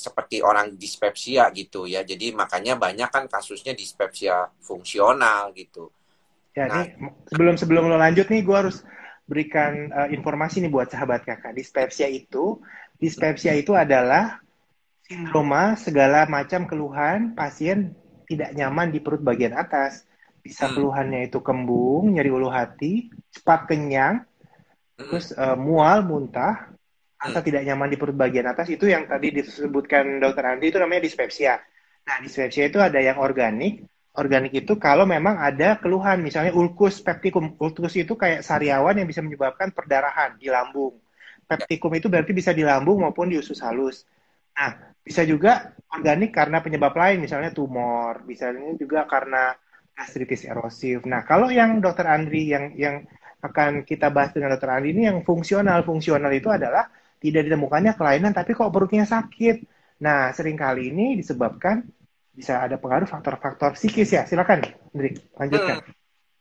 seperti 0.00 0.40
orang 0.40 0.80
dispepsia 0.80 1.52
gitu 1.52 1.84
ya. 1.84 2.00
Jadi 2.00 2.32
makanya 2.32 2.80
banyak 2.80 3.12
kan 3.12 3.28
kasusnya 3.28 3.76
dispepsia 3.76 4.48
fungsional 4.64 5.52
gitu. 5.52 5.92
Ya, 6.56 6.66
nah, 6.66 6.84
sebelum 7.30 7.54
sebelum 7.60 7.86
lo 7.86 8.00
lanjut 8.00 8.26
nih, 8.26 8.42
gue 8.42 8.56
harus 8.56 8.82
berikan 9.28 9.92
uh, 9.94 10.08
informasi 10.10 10.64
nih 10.64 10.72
buat 10.72 10.90
sahabat 10.90 11.22
kakak. 11.22 11.54
Dispepsia 11.54 12.10
itu, 12.10 12.58
dispepsia 12.98 13.54
itu 13.54 13.76
adalah 13.78 14.42
sindroma 15.06 15.78
segala 15.78 16.26
macam 16.26 16.66
keluhan 16.66 17.38
pasien 17.38 17.94
tidak 18.26 18.54
nyaman 18.54 18.90
di 18.90 18.98
perut 18.98 19.22
bagian 19.22 19.54
atas. 19.54 20.06
Bisa 20.40 20.66
hmm. 20.66 20.74
keluhannya 20.74 21.20
itu 21.30 21.38
kembung, 21.44 22.16
nyeri 22.16 22.32
ulu 22.32 22.50
hati, 22.50 23.12
cepat 23.30 23.70
kenyang, 23.70 24.24
hmm. 24.24 25.06
terus 25.06 25.30
uh, 25.36 25.54
mual, 25.54 26.02
muntah, 26.02 26.69
atau 27.20 27.40
tidak 27.44 27.68
nyaman 27.68 27.92
di 27.92 27.96
perut 28.00 28.16
bagian 28.16 28.48
atas. 28.48 28.72
Itu 28.72 28.88
yang 28.88 29.04
tadi 29.04 29.28
disebutkan 29.36 30.24
dokter 30.24 30.44
Andi 30.48 30.72
itu 30.72 30.80
namanya 30.80 31.04
dispepsia. 31.04 31.60
Nah, 32.08 32.16
dispepsia 32.24 32.72
itu 32.72 32.80
ada 32.80 32.96
yang 32.96 33.20
organik. 33.20 33.84
Organik 34.16 34.64
itu 34.64 34.74
kalau 34.80 35.04
memang 35.04 35.36
ada 35.36 35.76
keluhan, 35.76 36.24
misalnya 36.24 36.56
ulkus 36.56 37.04
peptikum. 37.04 37.60
Ulkus 37.60 37.94
itu 38.00 38.16
kayak 38.16 38.40
sariawan 38.40 38.96
yang 38.96 39.06
bisa 39.06 39.20
menyebabkan 39.20 39.70
perdarahan 39.70 40.40
di 40.40 40.48
lambung. 40.48 40.96
Peptikum 41.44 41.92
itu 41.92 42.08
berarti 42.08 42.32
bisa 42.32 42.56
di 42.56 42.64
lambung 42.64 43.04
maupun 43.04 43.28
di 43.28 43.36
usus 43.36 43.60
halus. 43.60 44.08
Nah, 44.56 44.96
bisa 45.04 45.22
juga 45.22 45.76
organik 45.92 46.32
karena 46.32 46.64
penyebab 46.64 46.96
lain, 46.96 47.20
misalnya 47.20 47.52
tumor, 47.52 48.24
bisa 48.24 48.50
juga 48.80 49.04
karena 49.04 49.54
gastritis 49.94 50.48
erosif. 50.48 51.04
Nah, 51.04 51.22
kalau 51.28 51.52
yang 51.52 51.84
dokter 51.84 52.08
Andri 52.08 52.48
yang 52.48 52.72
yang 52.74 53.04
akan 53.40 53.84
kita 53.84 54.08
bahas 54.08 54.32
dengan 54.32 54.56
dokter 54.56 54.72
Andri 54.72 54.96
ini 54.96 55.06
yang 55.06 55.20
fungsional, 55.22 55.84
fungsional 55.84 56.32
itu 56.32 56.48
adalah 56.48 56.88
tidak 57.20 57.46
ditemukannya 57.46 57.92
kelainan 57.94 58.32
tapi 58.32 58.56
kok 58.56 58.72
perutnya 58.72 59.04
sakit. 59.04 59.62
Nah, 60.00 60.32
sering 60.32 60.56
kali 60.56 60.88
ini 60.90 61.20
disebabkan 61.20 61.84
bisa 62.32 62.64
ada 62.64 62.80
pengaruh 62.80 63.04
faktor-faktor 63.04 63.76
psikis 63.76 64.16
ya. 64.16 64.24
Silakan, 64.24 64.64
Andri, 64.96 65.12
lanjutkan. 65.36 65.84
Hmm. 65.84 65.92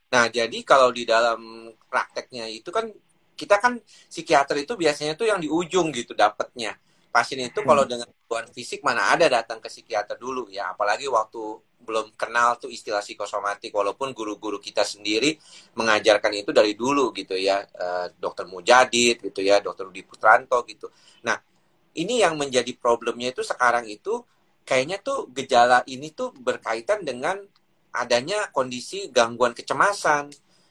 Nah, 0.10 0.26
jadi 0.32 0.58
kalau 0.64 0.90
di 0.96 1.04
dalam 1.04 1.70
prakteknya 1.92 2.48
itu 2.48 2.72
kan 2.72 2.88
kita 3.36 3.56
kan 3.60 3.80
psikiater 3.84 4.64
itu 4.64 4.76
biasanya 4.76 5.16
tuh 5.16 5.28
yang 5.28 5.40
di 5.40 5.48
ujung 5.48 5.92
gitu 5.96 6.12
dapatnya 6.12 6.76
pasien 7.10 7.42
itu 7.42 7.60
kalau 7.66 7.84
hmm. 7.86 7.92
dengan 7.92 8.08
gangguan 8.10 8.48
fisik 8.54 8.86
mana 8.86 9.14
ada 9.14 9.26
datang 9.26 9.58
ke 9.58 9.68
psikiater 9.68 10.16
dulu 10.22 10.48
ya. 10.54 10.74
Apalagi 10.74 11.10
waktu 11.10 11.42
belum 11.80 12.14
kenal 12.14 12.62
tuh 12.62 12.70
istilah 12.70 13.02
psikosomatik 13.02 13.74
walaupun 13.74 14.14
guru-guru 14.14 14.62
kita 14.62 14.86
sendiri 14.86 15.34
mengajarkan 15.74 16.38
itu 16.38 16.52
dari 16.54 16.78
dulu 16.78 17.10
gitu 17.16 17.34
ya 17.34 17.66
e, 17.66 18.14
dokter 18.20 18.46
Mujadid 18.46 19.26
gitu 19.26 19.42
ya 19.42 19.58
dokter 19.64 19.90
Rudi 19.90 20.06
Putranto 20.06 20.62
gitu. 20.70 20.92
Nah 21.26 21.40
ini 21.98 22.22
yang 22.22 22.38
menjadi 22.38 22.70
problemnya 22.78 23.34
itu 23.34 23.42
sekarang 23.42 23.90
itu 23.90 24.22
kayaknya 24.68 25.02
tuh 25.02 25.34
gejala 25.34 25.82
ini 25.90 26.14
tuh 26.14 26.30
berkaitan 26.38 27.02
dengan 27.02 27.42
adanya 27.90 28.54
kondisi 28.54 29.10
gangguan 29.10 29.58
kecemasan. 29.58 30.30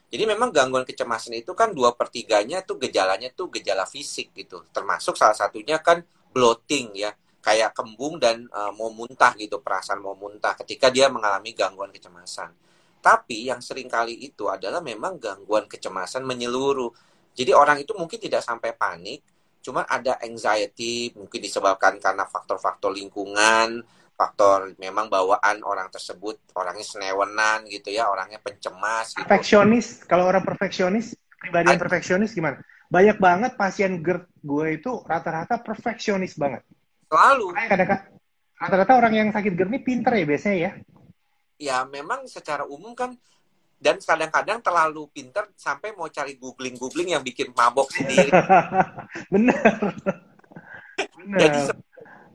Jadi 0.09 0.23
memang 0.25 0.49
gangguan 0.55 0.87
kecemasan 0.87 1.37
itu 1.37 1.51
kan 1.53 1.75
dua 1.75 1.93
pertiganya 1.93 2.63
tuh 2.63 2.79
gejalanya 2.79 3.29
tuh 3.35 3.51
gejala 3.51 3.83
fisik 3.83 4.31
gitu. 4.33 4.63
Termasuk 4.71 5.19
salah 5.19 5.35
satunya 5.35 5.77
kan 5.83 5.99
bloating 6.31 6.95
ya. 6.95 7.11
Kayak 7.39 7.71
kembung 7.71 8.19
dan 8.19 8.45
uh, 8.51 8.69
mau 8.75 8.91
muntah 8.91 9.31
gitu 9.39 9.63
perasaan 9.63 10.03
mau 10.03 10.13
muntah 10.13 10.53
ketika 10.59 10.91
dia 10.91 11.07
mengalami 11.07 11.55
gangguan 11.55 11.89
kecemasan. 11.89 12.51
Tapi 12.99 13.47
yang 13.47 13.63
sering 13.63 13.87
kali 13.87 14.13
itu 14.27 14.51
adalah 14.51 14.83
memang 14.83 15.15
gangguan 15.17 15.65
kecemasan 15.65 16.27
menyeluruh. 16.27 16.91
Jadi 17.31 17.55
orang 17.55 17.79
itu 17.79 17.95
mungkin 17.95 18.19
tidak 18.19 18.43
sampai 18.43 18.75
panik 18.75 19.23
cuma 19.59 19.83
ada 19.85 20.15
anxiety 20.23 21.11
mungkin 21.15 21.39
disebabkan 21.43 21.99
karena 21.99 22.23
faktor-faktor 22.23 22.95
lingkungan 22.95 23.83
faktor 24.15 24.75
memang 24.79 25.07
bawaan 25.07 25.63
orang 25.63 25.87
tersebut 25.91 26.39
orangnya 26.55 26.83
senewenan 26.83 27.67
gitu 27.67 27.91
ya 27.91 28.07
orangnya 28.07 28.39
pencemas 28.39 29.15
gitu. 29.15 29.23
perfeksionis 29.27 30.07
kalau 30.07 30.27
orang 30.27 30.43
perfeksionis 30.43 31.15
pribadi 31.39 31.75
perfeksionis 31.75 32.31
gimana 32.31 32.59
banyak 32.89 33.17
banget 33.21 33.51
pasien 33.53 34.01
GERD 34.01 34.25
gue 34.41 34.67
itu 34.81 34.91
rata-rata 35.05 35.61
perfeksionis 35.61 36.33
banget. 36.33 36.65
Selalu. 37.05 37.53
Kadang-kadang 37.53 38.03
rata-rata 38.59 38.93
orang 38.97 39.13
yang 39.13 39.29
sakit 39.29 39.53
GERD 39.53 39.69
ini 39.69 39.79
pinter 39.85 40.11
ya 40.17 40.25
biasanya 40.25 40.57
ya. 40.57 40.71
Ya 41.59 41.77
memang 41.85 42.25
secara 42.25 42.65
umum 42.65 42.97
kan 42.97 43.13
dan 43.79 43.95
kadang-kadang 44.01 44.59
terlalu 44.59 45.07
pinter 45.13 45.47
sampai 45.55 45.95
mau 45.95 46.11
cari 46.11 46.35
googling-googling 46.35 47.15
yang 47.15 47.23
bikin 47.23 47.55
mabok 47.55 47.87
sendiri. 47.93 48.27
Benar. 49.33 49.63
Benar. 51.15 51.39
Jadi 51.39 51.59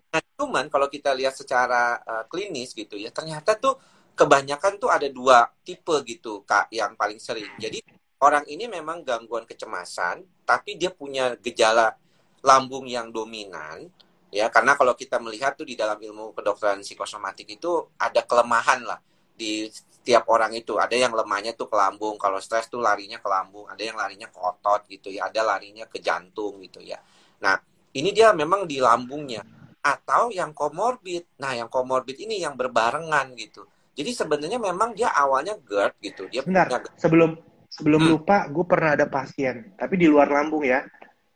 nah, 0.08 0.22
cuman 0.40 0.64
kalau 0.72 0.88
kita 0.88 1.12
lihat 1.12 1.36
secara 1.36 2.00
uh, 2.00 2.24
klinis 2.30 2.72
gitu 2.72 2.96
ya, 2.96 3.12
ternyata 3.12 3.60
tuh 3.60 3.76
kebanyakan 4.14 4.78
tuh 4.80 4.88
ada 4.88 5.10
dua 5.10 5.50
tipe 5.66 5.92
gitu 6.06 6.46
kak 6.48 6.72
yang 6.72 6.96
paling 6.96 7.20
sering. 7.20 7.50
Jadi 7.60 7.82
orang 8.24 8.48
ini 8.48 8.64
memang 8.64 9.04
gangguan 9.04 9.44
kecemasan, 9.44 10.24
tapi 10.48 10.80
dia 10.80 10.88
punya 10.88 11.36
gejala 11.36 11.92
lambung 12.40 12.88
yang 12.88 13.12
dominan 13.12 13.84
ya. 14.32 14.48
Karena 14.48 14.72
kalau 14.74 14.96
kita 14.96 15.20
melihat 15.20 15.52
tuh 15.60 15.68
di 15.68 15.76
dalam 15.76 16.00
ilmu 16.00 16.32
kedokteran 16.32 16.80
psikosomatik 16.80 17.60
itu 17.60 17.92
ada 18.00 18.24
kelemahan 18.24 18.80
lah 18.88 19.00
di 19.36 19.68
setiap 19.68 20.24
orang 20.32 20.56
itu. 20.56 20.80
Ada 20.80 20.96
yang 20.96 21.12
lemahnya 21.12 21.52
tuh 21.52 21.68
ke 21.68 21.76
lambung 21.76 22.16
kalau 22.16 22.40
stres 22.40 22.72
tuh 22.72 22.80
larinya 22.80 23.20
ke 23.20 23.28
lambung 23.28 23.68
ada 23.68 23.80
yang 23.84 24.00
larinya 24.00 24.28
ke 24.32 24.38
otot 24.40 24.88
gitu 24.88 25.12
ya 25.12 25.28
ada 25.28 25.44
larinya 25.44 25.84
ke 25.84 26.00
jantung 26.00 26.60
gitu 26.64 26.80
ya. 26.80 26.96
Nah 27.44 27.60
ini 27.92 28.10
dia 28.10 28.32
memang 28.32 28.64
di 28.64 28.80
lambungnya. 28.80 29.44
Atau 29.84 30.32
yang 30.32 30.56
komorbid. 30.56 31.36
Nah 31.44 31.52
yang 31.52 31.68
komorbid 31.68 32.16
ini 32.16 32.40
yang 32.40 32.56
berbarengan 32.56 33.36
gitu. 33.36 33.68
Jadi 33.94 34.10
sebenarnya 34.10 34.58
memang 34.58 34.90
dia 34.96 35.12
awalnya 35.14 35.54
GERD 35.54 35.94
gitu 36.02 36.22
dia 36.26 36.42
Bentar, 36.42 36.66
punya 36.66 36.80
sebelum 36.98 37.30
sebelum 37.74 38.06
hmm. 38.06 38.10
lupa 38.14 38.46
gue 38.46 38.64
pernah 38.70 38.94
ada 38.94 39.10
pasien 39.10 39.74
tapi 39.74 39.98
di 39.98 40.06
luar 40.06 40.30
lambung 40.30 40.62
ya. 40.62 40.86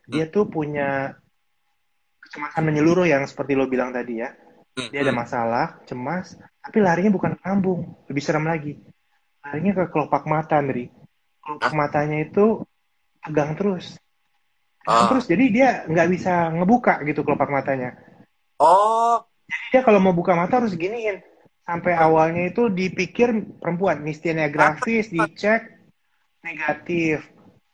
Dia 0.07 0.25
hmm. 0.25 0.33
tuh 0.33 0.47
punya 0.47 1.11
kecemasan 2.23 2.63
menyeluruh 2.63 3.05
yang 3.05 3.27
seperti 3.27 3.59
lo 3.59 3.67
bilang 3.67 3.91
tadi 3.91 4.23
ya. 4.23 4.31
Dia 4.79 5.03
ada 5.03 5.11
hmm. 5.11 5.19
masalah 5.19 5.65
cemas 5.83 6.39
tapi 6.63 6.79
larinya 6.79 7.11
bukan 7.11 7.35
ke 7.35 7.43
lambung 7.43 7.83
lebih 8.07 8.23
serem 8.23 8.47
lagi. 8.47 8.79
Larinya 9.43 9.83
ke 9.83 9.83
kelopak 9.91 10.23
mata 10.23 10.55
Andri. 10.63 10.87
Kelopak 11.43 11.73
matanya 11.75 12.23
itu 12.23 12.63
tegang 13.19 13.59
terus. 13.59 13.99
Tegang 14.87 15.03
ah. 15.03 15.09
terus 15.11 15.25
jadi 15.27 15.45
dia 15.51 15.69
nggak 15.91 16.07
bisa 16.07 16.55
ngebuka 16.55 17.03
gitu 17.03 17.27
kelopak 17.27 17.51
matanya. 17.51 17.99
Oh. 18.63 19.19
Jadi 19.49 19.65
dia 19.73 19.81
kalau 19.81 19.99
mau 19.99 20.15
buka 20.15 20.37
mata 20.37 20.63
harus 20.63 20.77
giniin. 20.77 21.19
Sampai 21.67 21.93
awalnya 21.93 22.49
itu 22.49 22.65
dipikir 22.71 23.29
perempuan 23.61 24.01
mistianya 24.01 24.49
grafis 24.49 25.09
dicek 25.13 25.78
negatif 26.43 27.23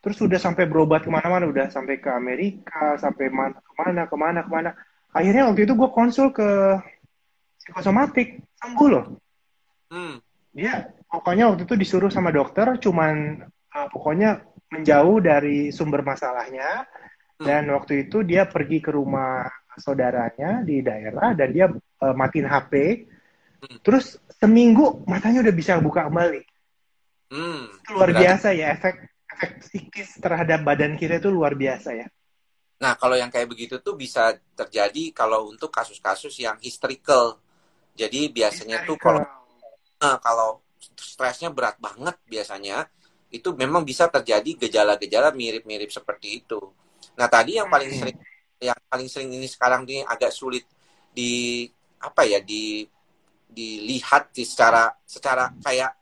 terus 0.06 0.22
sudah 0.22 0.38
sampai 0.38 0.70
berobat 0.70 1.02
ke 1.02 1.10
mana-mana 1.10 1.50
udah 1.50 1.74
sampai 1.74 1.98
ke 1.98 2.14
Amerika 2.14 2.94
sampai 3.02 3.34
mana 3.34 3.58
ke 3.58 3.74
mana 3.74 4.02
ke 4.06 4.16
mana 4.16 4.40
ke 4.46 4.52
mana 4.54 4.72
akhirnya 5.10 5.50
waktu 5.50 5.66
itu 5.66 5.74
gue 5.74 5.90
konsul 5.90 6.30
ke 6.30 6.78
psikosomatik 7.58 8.38
sembuh 8.62 8.90
loh 8.94 9.06
hmm. 9.90 10.16
dia 10.54 10.94
pokoknya 11.10 11.50
waktu 11.50 11.66
itu 11.66 11.74
disuruh 11.74 12.14
sama 12.14 12.30
dokter 12.30 12.78
cuman 12.78 13.50
uh, 13.50 13.88
pokoknya 13.90 14.46
menjauh 14.70 15.18
dari 15.26 15.74
sumber 15.74 16.06
masalahnya 16.06 16.86
hmm. 17.42 17.46
dan 17.50 17.66
waktu 17.74 18.06
itu 18.06 18.22
dia 18.22 18.46
pergi 18.46 18.86
ke 18.86 18.94
rumah 18.94 19.50
saudaranya 19.74 20.62
di 20.62 20.86
daerah 20.86 21.34
dan 21.34 21.50
dia 21.50 21.66
uh, 21.74 22.14
matiin 22.14 22.46
HP 22.46 22.74
hmm. 23.66 23.82
terus 23.82 24.22
seminggu 24.38 25.02
matanya 25.10 25.42
udah 25.42 25.56
bisa 25.58 25.82
buka 25.82 26.06
kembali 26.06 26.55
hmm. 27.36 27.92
luar 27.92 28.10
biasa 28.16 28.56
ya 28.56 28.72
efek 28.72 28.96
efek 29.36 29.52
psikis 29.60 30.16
terhadap 30.24 30.64
badan 30.64 30.96
kita 30.96 31.20
itu 31.20 31.28
luar 31.28 31.60
biasa 31.60 31.92
ya 31.92 32.08
Nah, 32.76 33.00
kalau 33.00 33.16
yang 33.16 33.32
kayak 33.32 33.48
begitu 33.48 33.80
tuh 33.80 33.96
bisa 33.96 34.36
terjadi 34.52 35.16
kalau 35.16 35.48
untuk 35.48 35.72
kasus-kasus 35.72 36.36
yang 36.44 36.60
historical 36.60 37.40
jadi 37.96 38.28
biasanya 38.28 38.84
tuh 38.84 39.00
kalau 39.00 39.24
uh, 40.04 40.18
kalau 40.20 40.60
stresnya 41.00 41.48
berat 41.48 41.80
banget 41.80 42.20
biasanya 42.28 42.92
itu 43.32 43.56
memang 43.56 43.88
bisa 43.88 44.12
terjadi 44.12 44.68
gejala-gejala 44.68 45.32
mirip-mirip 45.32 45.88
seperti 45.88 46.44
itu. 46.44 46.60
Nah 47.16 47.32
tadi 47.32 47.56
yang 47.56 47.72
paling 47.72 47.96
hmm. 47.96 48.00
sering 48.04 48.18
yang 48.60 48.80
paling 48.92 49.08
sering 49.08 49.32
ini 49.32 49.48
sekarang 49.48 49.88
ini 49.88 50.04
agak 50.04 50.36
sulit 50.36 50.68
di 51.16 51.64
apa 52.04 52.28
ya 52.28 52.44
di 52.44 52.84
dilihat 53.48 54.36
di 54.36 54.44
secara 54.44 54.92
secara 55.08 55.48
kayak 55.64 55.96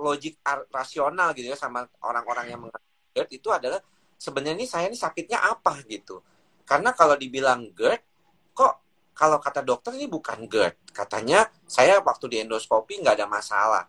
logik 0.00 0.42
rasional 0.74 1.30
gitu 1.32 1.54
ya 1.54 1.58
sama 1.58 1.86
orang-orang 2.02 2.46
yang 2.50 2.60
mengerti 2.66 2.94
GERD 3.14 3.30
itu 3.38 3.48
adalah 3.54 3.78
sebenarnya 4.18 4.58
ini 4.58 4.66
saya 4.66 4.90
ini 4.90 4.98
sakitnya 4.98 5.38
apa 5.38 5.78
gitu. 5.86 6.18
Karena 6.66 6.90
kalau 6.90 7.14
dibilang 7.14 7.70
GERD 7.70 8.02
kok 8.50 8.74
kalau 9.14 9.38
kata 9.38 9.62
dokter 9.62 9.94
ini 9.94 10.10
bukan 10.10 10.50
GERD. 10.50 10.90
Katanya 10.90 11.46
saya 11.70 12.02
waktu 12.02 12.26
di 12.26 12.36
endoskopi 12.42 12.98
nggak 12.98 13.22
ada 13.22 13.26
masalah. 13.30 13.84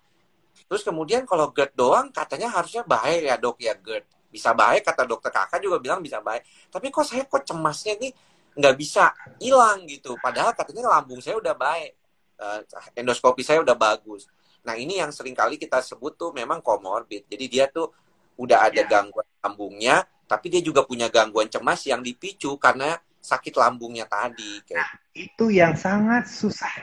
Terus 0.69 0.85
kemudian 0.85 1.25
kalau 1.25 1.49
GERD 1.49 1.73
doang 1.73 2.13
katanya 2.13 2.53
harusnya 2.53 2.85
baik 2.85 3.25
ya 3.25 3.35
dok 3.41 3.57
ya 3.57 3.73
GERD. 3.73 4.05
Bisa 4.29 4.53
baik 4.53 4.85
kata 4.85 5.09
dokter 5.09 5.33
kakak 5.33 5.59
juga 5.63 5.81
bilang 5.81 5.99
bisa 6.05 6.21
baik. 6.21 6.45
Tapi 6.69 6.93
kok 6.93 7.05
saya 7.09 7.25
kok 7.25 7.41
cemasnya 7.41 7.97
nih 7.97 8.11
nggak 8.55 8.75
bisa 8.77 9.11
hilang 9.41 9.83
gitu. 9.89 10.13
Padahal 10.21 10.53
katanya 10.53 10.93
lambung 10.93 11.19
saya 11.19 11.41
udah 11.41 11.57
baik. 11.57 11.91
Uh, 12.35 12.59
endoskopi 12.99 13.41
saya 13.47 13.63
udah 13.63 13.73
bagus. 13.73 14.27
Nah 14.65 14.75
ini 14.75 14.97
yang 14.97 15.13
sering 15.13 15.37
kali 15.37 15.61
kita 15.61 15.79
sebut 15.79 16.17
tuh 16.17 16.33
memang 16.33 16.59
komorbid. 16.59 17.29
Jadi 17.29 17.45
dia 17.45 17.69
tuh 17.69 17.93
udah 18.35 18.67
ada 18.67 18.81
yeah. 18.81 18.89
gangguan 18.89 19.27
lambungnya, 19.39 19.95
tapi 20.25 20.49
dia 20.49 20.61
juga 20.65 20.83
punya 20.83 21.07
gangguan 21.07 21.47
cemas 21.47 21.85
yang 21.85 22.01
dipicu 22.01 22.57
karena 22.57 22.97
sakit 23.21 23.53
lambungnya 23.53 24.09
tadi. 24.09 24.59
Kayak. 24.65 24.81
Nah, 24.81 24.91
itu 25.13 25.45
yang 25.53 25.73
sangat 25.77 26.25
susah. 26.25 26.73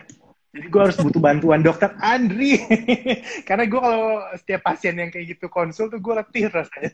Jadi 0.52 0.68
gue 0.68 0.80
harus 0.84 0.98
butuh 1.00 1.20
bantuan 1.22 1.64
dokter 1.64 1.96
Andri. 1.96 2.60
Karena 3.48 3.64
gue 3.64 3.80
kalau 3.80 4.20
setiap 4.36 4.60
pasien 4.68 5.00
yang 5.00 5.08
kayak 5.08 5.32
gitu 5.32 5.48
konsul 5.48 5.88
tuh 5.88 5.96
gue 5.96 6.12
letih 6.12 6.52
rasanya. 6.52 6.92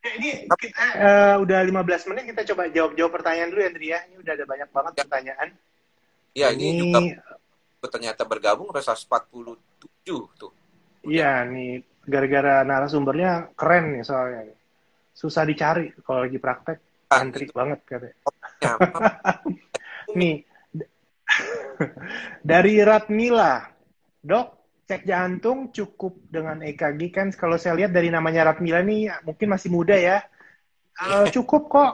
ya, 0.00 0.10
ini 0.16 0.48
kita 0.48 0.84
uh, 1.04 1.36
udah 1.44 1.60
15 1.68 2.08
menit 2.08 2.24
kita 2.32 2.42
coba 2.48 2.72
jawab-jawab 2.72 3.12
pertanyaan 3.12 3.52
dulu 3.52 3.60
Andri 3.60 3.92
ya. 3.92 4.00
Ini 4.08 4.16
udah 4.24 4.32
ada 4.40 4.44
banyak 4.48 4.68
banget 4.72 4.92
ya. 4.96 5.00
pertanyaan. 5.04 5.48
Iya, 6.34 6.48
ini, 6.56 6.64
ini 6.64 6.80
juga 6.80 7.00
ternyata 7.88 8.22
bergabung 8.28 8.70
udah 8.70 8.82
147 8.82 9.56
tuh. 10.38 10.52
Iya, 11.04 11.44
nih 11.44 11.84
gara-gara 12.04 12.64
narasumbernya 12.64 13.56
keren 13.56 13.96
nih 13.96 14.04
soalnya 14.04 14.52
susah 15.14 15.46
dicari 15.46 15.94
kalau 16.02 16.26
lagi 16.26 16.36
praktek 16.42 17.08
ah, 17.08 17.22
antri 17.22 17.46
gitu. 17.46 17.54
banget 17.54 17.80
katanya. 17.86 18.16
Ya, 18.60 18.74
Nih 20.18 20.42
dari 22.50 22.74
Ratmila, 22.82 23.62
dok 24.20 24.48
cek 24.84 25.08
jantung 25.08 25.72
cukup 25.72 26.28
dengan 26.28 26.60
EKG 26.60 27.00
kan 27.08 27.32
kalau 27.32 27.56
saya 27.56 27.78
lihat 27.80 27.94
dari 27.94 28.12
namanya 28.12 28.52
Ratmila 28.52 28.84
nih 28.84 29.08
mungkin 29.24 29.48
masih 29.48 29.72
muda 29.72 29.96
ya. 29.96 30.20
Uh, 30.94 31.26
cukup 31.32 31.72
kok. 31.72 31.92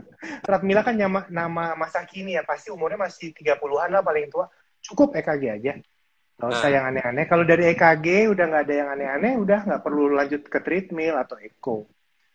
Ratmila 0.50 0.80
kan 0.80 0.96
nama, 0.96 1.28
nama 1.28 1.76
masa 1.76 2.04
kini 2.08 2.36
ya, 2.36 2.42
pasti 2.42 2.72
umurnya 2.72 2.96
masih 2.96 3.32
30-an 3.36 3.92
lah 3.92 4.02
paling 4.02 4.32
tua. 4.32 4.48
Cukup 4.84 5.16
EKG 5.16 5.44
aja. 5.48 5.72
Gak 6.34 6.50
usah 6.50 6.68
nah. 6.68 6.74
yang 6.74 6.84
aneh-aneh. 6.92 7.24
Kalau 7.30 7.44
dari 7.46 7.72
EKG 7.72 8.28
udah 8.28 8.44
nggak 8.50 8.64
ada 8.68 8.74
yang 8.74 8.88
aneh-aneh, 8.92 9.32
udah 9.40 9.58
nggak 9.64 9.82
perlu 9.82 10.12
lanjut 10.12 10.42
ke 10.44 10.58
treadmill 10.60 11.16
atau 11.16 11.36
echo. 11.40 11.88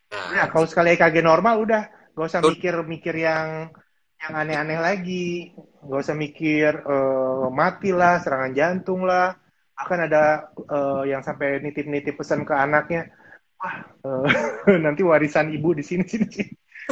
Nah, 0.09 0.25
ya, 0.33 0.43
kalau 0.49 0.65
sekali 0.65 0.97
EKG 0.97 1.21
normal 1.21 1.61
udah 1.61 1.81
gak 2.17 2.25
usah 2.25 2.41
mikir-mikir 2.41 3.13
yang 3.13 3.69
yang 4.19 4.33
aneh-aneh 4.35 4.79
lagi, 4.81 5.53
gak 5.85 6.01
usah 6.01 6.17
mikir 6.17 6.83
uh, 6.83 7.47
mati 7.53 7.93
lah, 7.93 8.19
serangan 8.19 8.51
jantung 8.51 9.05
lah, 9.05 9.37
akan 9.77 9.99
ada 10.09 10.51
uh, 10.67 11.03
yang 11.07 11.23
sampai 11.23 11.61
nitip-nitip 11.63 12.19
pesan 12.19 12.43
ke 12.43 12.51
anaknya, 12.51 13.13
wah 13.61 13.85
uh, 14.03 14.27
nanti 14.83 15.05
warisan 15.05 15.53
ibu 15.53 15.71
di 15.71 15.85
sini 15.85 16.03
sini 16.03 16.27
sih, 16.27 16.47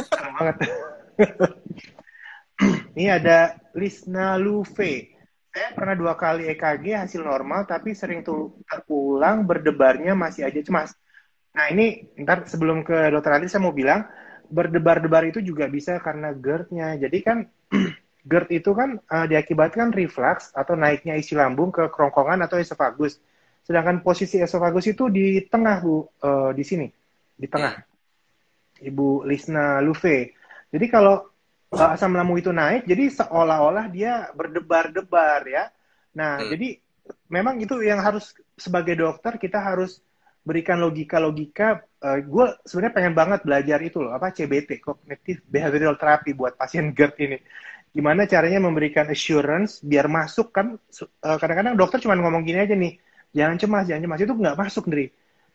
banget. 0.08 0.56
Ini 2.98 3.06
ada 3.14 3.54
Lisna 3.78 4.34
Lufe. 4.34 5.17
Saya 5.58 5.74
pernah 5.74 5.98
dua 5.98 6.14
kali 6.14 6.46
EKG 6.54 6.94
hasil 6.94 7.26
normal, 7.26 7.66
tapi 7.66 7.90
sering 7.90 8.22
terulang 8.22 9.42
berdebarnya 9.42 10.14
masih 10.14 10.46
aja 10.46 10.62
cemas. 10.62 10.94
Nah 11.50 11.66
ini 11.74 12.06
ntar 12.14 12.46
sebelum 12.46 12.86
ke 12.86 12.94
dokter 13.10 13.34
Andri 13.34 13.50
saya 13.50 13.66
mau 13.66 13.74
bilang 13.74 14.06
berdebar-debar 14.46 15.26
itu 15.26 15.42
juga 15.42 15.66
bisa 15.66 15.98
karena 15.98 16.30
GERD-nya. 16.30 17.02
Jadi 17.02 17.18
kan 17.26 17.50
GERD 18.30 18.62
itu 18.62 18.70
kan 18.70 19.02
uh, 19.02 19.26
diakibatkan 19.26 19.90
reflux 19.90 20.54
atau 20.54 20.78
naiknya 20.78 21.18
isi 21.18 21.34
lambung 21.34 21.74
ke 21.74 21.90
kerongkongan 21.90 22.46
atau 22.46 22.62
esofagus. 22.62 23.18
Sedangkan 23.66 24.06
posisi 24.06 24.38
esofagus 24.38 24.86
itu 24.86 25.10
di 25.10 25.42
tengah 25.42 25.82
bu, 25.82 26.06
uh, 26.22 26.54
di 26.54 26.62
sini, 26.62 26.86
di 27.34 27.50
tengah. 27.50 27.82
Ibu 28.78 29.26
Lisna 29.26 29.82
Lufe. 29.82 30.38
Jadi 30.70 30.86
kalau 30.86 31.26
uh, 31.74 31.94
asam 31.94 32.16
lambung 32.16 32.40
itu 32.40 32.52
naik, 32.52 32.88
jadi 32.88 33.12
seolah-olah 33.12 33.86
dia 33.92 34.32
berdebar-debar 34.32 35.44
ya. 35.48 35.64
Nah, 36.16 36.40
hmm. 36.40 36.48
jadi 36.56 36.68
memang 37.28 37.60
itu 37.60 37.80
yang 37.84 38.00
harus 38.00 38.32
sebagai 38.56 38.96
dokter 38.96 39.36
kita 39.36 39.60
harus 39.60 40.00
berikan 40.44 40.80
logika-logika. 40.80 41.84
Uh, 42.00 42.16
eh, 42.16 42.18
gue 42.24 42.46
sebenarnya 42.64 42.94
pengen 42.94 43.14
banget 43.14 43.40
belajar 43.44 43.78
itu 43.84 44.00
loh, 44.00 44.16
apa 44.16 44.32
CBT, 44.32 44.80
Cognitive 44.80 45.44
Behavioral 45.44 46.00
Therapy 46.00 46.32
buat 46.32 46.56
pasien 46.56 46.92
GERD 46.96 47.16
ini. 47.20 47.38
gimana 47.88 48.28
caranya 48.28 48.60
memberikan 48.60 49.08
assurance 49.08 49.80
biar 49.80 50.12
masuk 50.12 50.52
kan 50.52 50.76
eh, 51.00 51.36
kadang-kadang 51.40 51.72
dokter 51.72 51.98
cuma 52.04 52.20
ngomong 52.20 52.44
gini 52.44 52.60
aja 52.60 52.76
nih 52.76 53.00
jangan 53.32 53.56
cemas 53.56 53.84
jangan 53.88 54.02
cemas 54.04 54.20
itu 54.20 54.34
nggak 54.36 54.56
masuk 54.60 54.82
Andri 54.92 55.06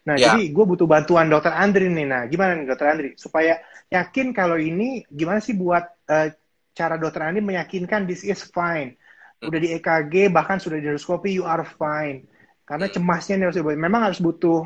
nah 0.04 0.20
Ya. 0.20 0.36
jadi 0.36 0.52
gue 0.52 0.66
butuh 0.68 0.84
bantuan 0.84 1.32
dokter 1.32 1.56
Andri 1.56 1.88
nih. 1.88 2.04
Nah 2.04 2.22
gimana 2.28 2.60
nih 2.60 2.68
dokter 2.68 2.88
Andri? 2.92 3.10
Supaya 3.16 3.64
yakin 3.88 4.36
kalau 4.36 4.60
ini 4.60 5.08
gimana 5.08 5.40
sih 5.40 5.56
buat 5.56 5.88
eh, 6.12 6.36
cara 6.76 7.00
dokter 7.00 7.24
Andri 7.24 7.40
meyakinkan 7.40 8.04
this 8.04 8.28
is 8.28 8.44
fine. 8.44 9.00
Udah 9.44 9.60
di 9.60 9.76
EKG 9.76 10.32
bahkan 10.32 10.60
sudah 10.60 10.80
di 10.80 10.88
endoskopi 10.92 11.36
you 11.36 11.48
are 11.48 11.64
fine. 11.64 12.28
Karena 12.64 12.88
cemasnya 12.88 13.40
nih 13.40 13.46
harus 13.52 13.58
dibuat. 13.60 13.76
memang 13.80 14.08
harus 14.08 14.20
butuh 14.24 14.64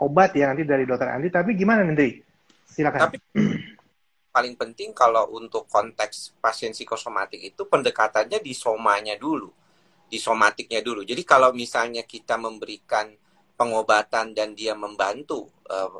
obat 0.00 0.32
ya 0.36 0.48
nanti 0.52 0.64
dari 0.64 0.88
dokter 0.88 1.08
Andri. 1.08 1.28
Tapi 1.28 1.52
gimana 1.52 1.84
Andri? 1.84 2.20
Silakan. 2.68 3.08
Tapi 3.08 3.16
paling 4.34 4.56
penting 4.56 4.96
kalau 4.96 5.28
untuk 5.36 5.68
konteks 5.68 6.32
pasien 6.40 6.72
psikosomatik 6.72 7.36
itu 7.36 7.68
pendekatannya 7.68 8.40
di 8.40 8.56
somanya 8.56 9.12
dulu, 9.20 9.52
di 10.08 10.16
somatiknya 10.16 10.80
dulu. 10.80 11.04
Jadi 11.04 11.20
kalau 11.28 11.52
misalnya 11.52 12.00
kita 12.08 12.40
memberikan 12.40 13.12
pengobatan 13.56 14.32
dan 14.36 14.54
dia 14.56 14.72
membantu 14.74 15.48
eh, 15.68 15.90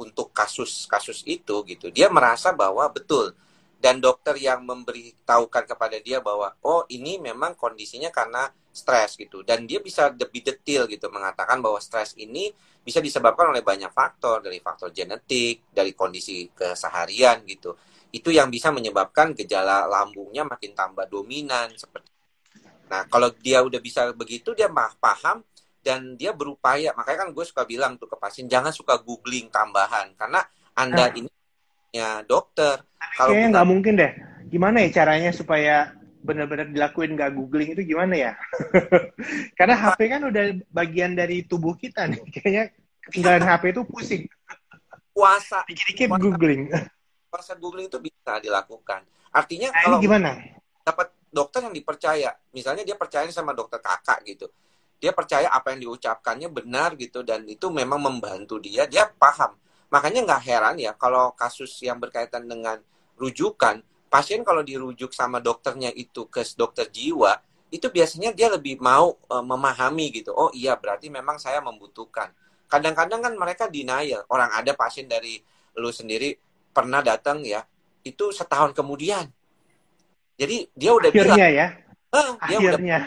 untuk 0.00 0.32
kasus-kasus 0.32 1.28
itu 1.28 1.60
gitu, 1.68 1.92
dia 1.92 2.08
merasa 2.08 2.56
bahwa 2.56 2.88
betul. 2.88 3.36
Dan 3.80 3.96
dokter 3.96 4.36
yang 4.36 4.60
memberitahukan 4.68 5.64
kepada 5.64 5.96
dia 6.04 6.20
bahwa 6.20 6.52
oh 6.68 6.84
ini 6.92 7.16
memang 7.16 7.56
kondisinya 7.56 8.12
karena 8.12 8.44
stres 8.68 9.16
gitu. 9.16 9.40
Dan 9.40 9.64
dia 9.64 9.80
bisa 9.80 10.12
lebih 10.12 10.44
detail 10.44 10.84
gitu 10.84 11.08
mengatakan 11.08 11.64
bahwa 11.64 11.80
stres 11.80 12.12
ini 12.20 12.52
bisa 12.84 13.00
disebabkan 13.00 13.48
oleh 13.48 13.64
banyak 13.64 13.88
faktor 13.88 14.44
dari 14.44 14.60
faktor 14.60 14.92
genetik 14.92 15.72
dari 15.72 15.96
kondisi 15.96 16.52
keseharian 16.52 17.40
gitu. 17.48 17.72
Itu 18.12 18.28
yang 18.28 18.52
bisa 18.52 18.68
menyebabkan 18.68 19.32
gejala 19.32 19.88
lambungnya 19.88 20.44
makin 20.44 20.76
tambah 20.76 21.08
dominan 21.08 21.72
seperti 21.72 22.10
nah 22.90 23.06
kalau 23.06 23.30
dia 23.38 23.62
udah 23.62 23.78
bisa 23.78 24.10
begitu 24.10 24.50
dia 24.50 24.66
paham 24.98 25.46
dan 25.80 26.14
dia 26.14 26.30
berupaya 26.30 26.92
makanya 26.92 27.24
kan 27.24 27.30
gue 27.30 27.44
suka 27.44 27.64
bilang 27.64 27.96
tuh 27.96 28.04
ke 28.04 28.14
pasien 28.14 28.44
jangan 28.44 28.68
suka 28.70 28.98
googling 28.98 29.48
tambahan 29.48 30.12
karena 30.14 30.44
anda 30.72 31.08
Ah. 31.08 31.12
ini 31.12 31.28
ya 31.90 32.20
dokter 32.22 32.84
kalau 33.16 33.32
Kayaknya 33.32 33.48
nggak 33.50 33.68
mungkin 33.68 33.92
deh. 33.96 34.12
Gimana 34.46 34.76
ya 34.80 34.88
caranya 34.92 35.30
supaya 35.30 35.90
benar-benar 36.20 36.68
dilakuin 36.68 37.14
nggak 37.14 37.32
googling 37.32 37.72
itu 37.72 37.82
gimana 37.86 38.14
ya? 38.14 38.32
Karena 39.58 39.74
HP 39.74 39.98
kan 40.06 40.22
udah 40.22 40.44
bagian 40.68 41.12
dari 41.12 41.42
tubuh 41.42 41.74
kita 41.74 42.06
nih. 42.06 42.20
Kayaknya 42.34 42.64
ketinggalan 43.02 43.42
HP 43.42 43.62
itu 43.70 43.82
pusing. 43.84 44.22
puasa 45.10 45.66
Dikit-dikit 45.66 46.08
googling. 46.16 46.70
puasa 47.26 47.52
googling 47.54 47.86
itu 47.86 47.98
bisa 47.98 48.38
dilakukan 48.38 49.02
artinya 49.30 49.70
Nah, 49.70 49.82
kalau 49.84 49.98
gimana? 49.98 50.30
dapat 50.80 51.12
dokter 51.28 51.62
yang 51.62 51.70
dipercaya 51.70 52.30
misalnya 52.50 52.82
dia 52.82 52.94
percaya 52.94 53.26
sama 53.28 53.52
dokter 53.52 53.78
kakak 53.78 54.18
gitu 54.24 54.46
dia 55.00 55.16
percaya 55.16 55.48
apa 55.48 55.72
yang 55.72 55.88
diucapkannya 55.88 56.52
benar 56.52 56.92
gitu 57.00 57.24
dan 57.24 57.48
itu 57.48 57.72
memang 57.72 57.98
membantu 57.98 58.60
dia 58.60 58.84
dia 58.84 59.08
paham. 59.08 59.56
Makanya 59.90 60.22
nggak 60.28 60.42
heran 60.44 60.76
ya 60.78 60.92
kalau 60.94 61.32
kasus 61.32 61.72
yang 61.82 61.96
berkaitan 61.98 62.44
dengan 62.46 62.78
rujukan 63.16 63.80
pasien 64.12 64.44
kalau 64.44 64.60
dirujuk 64.60 65.10
sama 65.16 65.40
dokternya 65.40 65.90
itu 65.96 66.28
ke 66.28 66.44
dokter 66.54 66.86
jiwa 66.92 67.40
itu 67.70 67.86
biasanya 67.88 68.34
dia 68.36 68.52
lebih 68.52 68.76
mau 68.78 69.16
eh, 69.16 69.44
memahami 69.44 70.20
gitu. 70.20 70.36
Oh 70.36 70.52
iya 70.52 70.76
berarti 70.76 71.08
memang 71.08 71.40
saya 71.40 71.64
membutuhkan. 71.64 72.28
Kadang-kadang 72.70 73.18
kan 73.24 73.34
mereka 73.34 73.66
denial. 73.66 74.22
Orang 74.30 74.52
ada 74.54 74.70
pasien 74.78 75.08
dari 75.10 75.40
lu 75.80 75.90
sendiri 75.90 76.36
pernah 76.70 77.00
datang 77.02 77.42
ya 77.42 77.64
itu 78.04 78.30
setahun 78.30 78.76
kemudian. 78.76 79.26
Jadi 80.36 80.68
dia 80.72 80.92
udah 80.94 81.10
bilang 81.12 81.36
Akhirnya 81.36 81.48
ya. 81.50 81.66
"Ah, 82.10 82.32
dia 82.48 82.56
udah 82.58 82.72
Akhirnya. 82.78 82.98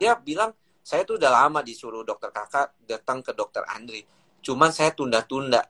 dia 0.00 0.12
bilang 0.18 0.50
saya 0.84 1.08
tuh 1.08 1.16
udah 1.16 1.32
lama 1.32 1.64
disuruh 1.64 2.04
dokter 2.04 2.28
kakak 2.28 2.76
datang 2.84 3.24
ke 3.24 3.32
dokter 3.32 3.64
Andri 3.72 4.04
cuman 4.44 4.68
saya 4.68 4.92
tunda-tunda 4.92 5.64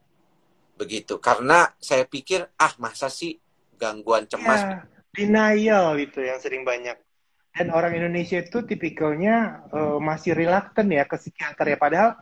begitu 0.75 1.23
karena 1.23 1.71
saya 1.79 2.03
pikir 2.03 2.43
ah 2.59 2.75
masa 2.83 3.07
sih 3.07 3.39
gangguan 3.79 4.27
cemas 4.27 4.67
Ya, 4.67 4.83
denial 5.15 5.95
itu 6.03 6.19
yang 6.19 6.43
sering 6.43 6.67
banyak. 6.67 6.99
Dan 7.55 7.71
orang 7.71 7.95
Indonesia 7.95 8.43
itu 8.43 8.67
tipikalnya 8.67 9.63
eh, 9.71 9.99
masih 10.03 10.35
reluctant 10.35 10.91
ya 10.91 11.07
ke 11.07 11.15
psikiater 11.15 11.71
ya. 11.71 11.79
Padahal 11.79 12.19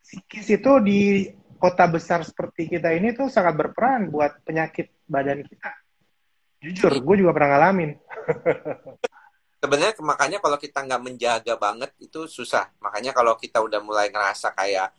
psikis 0.00 0.48
itu 0.48 0.72
di 0.80 1.28
kota 1.60 1.84
besar 1.84 2.24
seperti 2.24 2.72
kita 2.72 2.96
ini 2.96 3.12
tuh 3.12 3.28
sangat 3.28 3.52
berperan 3.52 4.08
buat 4.08 4.40
penyakit 4.48 4.88
badan 5.04 5.44
kita. 5.44 5.70
Jujur, 6.64 6.92
gue 7.04 7.16
juga 7.20 7.36
pernah 7.36 7.60
ngalamin. 7.60 7.90
sebenarnya 9.66 9.98
makanya 9.98 10.38
kalau 10.38 10.54
kita 10.62 10.78
nggak 10.86 11.02
menjaga 11.02 11.54
banget 11.58 11.90
itu 11.98 12.30
susah. 12.30 12.70
Makanya 12.78 13.10
kalau 13.10 13.34
kita 13.34 13.58
udah 13.58 13.82
mulai 13.82 14.14
ngerasa 14.14 14.54
kayak 14.54 14.94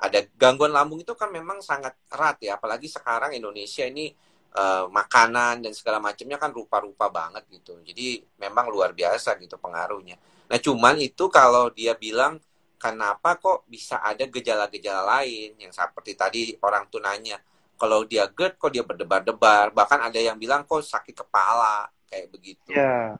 ada 0.00 0.20
gangguan 0.36 0.72
lambung 0.72 1.00
itu 1.00 1.16
kan 1.16 1.32
memang 1.32 1.64
sangat 1.64 1.96
erat 2.12 2.36
ya. 2.44 2.60
Apalagi 2.60 2.86
sekarang 2.92 3.32
Indonesia 3.32 3.88
ini 3.88 4.12
eh, 4.52 4.84
makanan 4.92 5.64
dan 5.64 5.72
segala 5.72 5.96
macamnya 6.04 6.36
kan 6.36 6.52
rupa-rupa 6.52 7.08
banget 7.08 7.48
gitu. 7.48 7.80
Jadi 7.80 8.20
memang 8.36 8.68
luar 8.68 8.92
biasa 8.92 9.40
gitu 9.40 9.56
pengaruhnya. 9.56 10.20
Nah 10.52 10.58
cuman 10.60 11.00
itu 11.00 11.32
kalau 11.32 11.72
dia 11.72 11.96
bilang 11.96 12.36
kenapa 12.76 13.40
kok 13.40 13.64
bisa 13.64 14.04
ada 14.04 14.28
gejala-gejala 14.28 15.20
lain? 15.20 15.56
Yang 15.56 15.80
seperti 15.80 16.12
tadi 16.12 16.40
orang 16.60 16.92
tuh 16.92 17.00
nanya. 17.00 17.40
Kalau 17.80 18.04
dia 18.04 18.28
GERD 18.28 18.60
kok 18.60 18.68
dia 18.76 18.84
berdebar-debar? 18.84 19.72
Bahkan 19.72 20.12
ada 20.12 20.20
yang 20.20 20.36
bilang 20.36 20.68
kok 20.68 20.84
sakit 20.84 21.16
kepala? 21.24 21.88
Kayak 22.04 22.28
begitu. 22.28 22.76
Ya. 22.76 23.16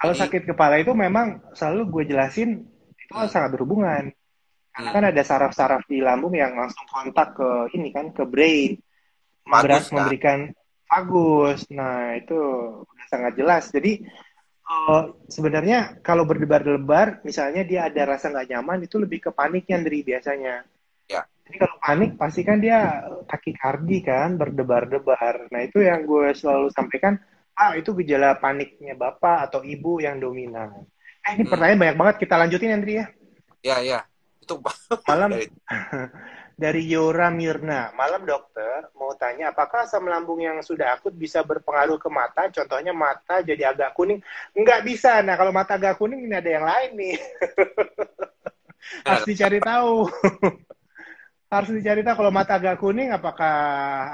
Kalau 0.00 0.16
Jadi- 0.16 0.22
sakit 0.24 0.42
kepala 0.48 0.80
itu 0.80 0.96
memang 0.96 1.44
selalu 1.52 1.80
gue 1.92 2.16
jelasin 2.16 2.64
itu 2.96 3.12
Hmm. 3.12 3.28
sangat 3.28 3.52
berhubungan. 3.52 4.08
Karena 4.72 4.88
Hmm. 4.88 4.96
kan 4.96 5.04
ada 5.12 5.22
saraf-saraf 5.22 5.84
di 5.84 6.00
lambung 6.00 6.32
yang 6.32 6.56
langsung 6.56 6.88
kontak 6.88 7.36
ke 7.36 7.76
ini 7.76 7.92
kan 7.92 8.08
ke 8.16 8.24
brain. 8.24 8.80
Berat 9.44 9.90
kan? 9.90 9.94
memberikan 10.00 10.38
bagus. 10.86 11.66
Nah, 11.74 12.14
itu 12.16 12.38
udah 12.80 13.06
sangat 13.10 13.36
jelas. 13.36 13.68
Jadi 13.68 14.00
eh, 14.70 15.02
sebenarnya 15.26 15.98
kalau 15.98 16.22
berdebar-debar, 16.22 17.26
misalnya 17.26 17.66
dia 17.66 17.90
ada 17.90 18.14
rasa 18.14 18.30
nggak 18.30 18.54
nyaman, 18.54 18.86
itu 18.86 19.02
lebih 19.02 19.18
ke 19.18 19.30
paniknya 19.34 19.82
dari 19.82 20.06
biasanya. 20.06 20.62
Ya. 21.10 21.26
Jadi 21.42 21.56
kalau 21.58 21.74
panik 21.82 22.14
pasti 22.14 22.46
kan 22.46 22.62
dia 22.62 23.02
takikardi 23.26 23.98
kan, 24.06 24.38
berdebar-debar. 24.38 25.50
Nah, 25.50 25.66
itu 25.66 25.82
yang 25.82 26.06
gue 26.06 26.30
selalu 26.38 26.70
sampaikan, 26.70 27.18
ah 27.60 27.76
itu 27.76 27.92
gejala 28.00 28.40
paniknya 28.40 28.96
bapak 28.96 29.52
atau 29.52 29.60
ibu 29.60 30.00
yang 30.00 30.16
dominan. 30.16 30.88
Eh, 31.20 31.36
ini 31.36 31.44
Hmm. 31.44 31.52
pertanyaan 31.52 31.80
banyak 31.84 31.96
banget. 32.00 32.14
Kita 32.24 32.34
lanjutin, 32.40 32.72
Andri 32.72 32.96
ya. 32.96 33.06
Ya, 33.60 33.76
ya. 33.84 34.00
Itu 34.40 34.56
Malam 35.08 35.36
Dari- 36.60 36.88
Yora 36.92 37.32
Mirna. 37.32 37.88
Malam 37.96 38.28
dokter, 38.28 38.88
mau 38.92 39.16
tanya 39.16 39.48
apakah 39.48 39.88
asam 39.88 40.04
lambung 40.04 40.44
yang 40.44 40.60
sudah 40.60 40.92
akut 40.92 41.12
bisa 41.12 41.40
berpengaruh 41.40 41.96
ke 41.96 42.08
mata? 42.12 42.52
Contohnya 42.52 42.92
mata 42.92 43.40
jadi 43.40 43.72
agak 43.72 43.96
kuning. 43.96 44.20
Nggak 44.52 44.84
bisa. 44.84 45.24
Nah, 45.24 45.40
kalau 45.40 45.52
mata 45.56 45.80
agak 45.80 45.96
kuning 45.96 46.24
ini 46.24 46.36
ada 46.36 46.50
yang 46.52 46.64
lain 46.64 46.90
nih. 47.00 47.16
Harus 49.08 49.24
dicari 49.24 49.60
tahu. 49.60 50.08
Harus 51.50 51.74
dicari 51.74 52.06
tahu 52.06 52.22
kalau 52.22 52.30
mata 52.30 52.62
agak 52.62 52.78
kuning 52.78 53.10
apakah 53.10 53.50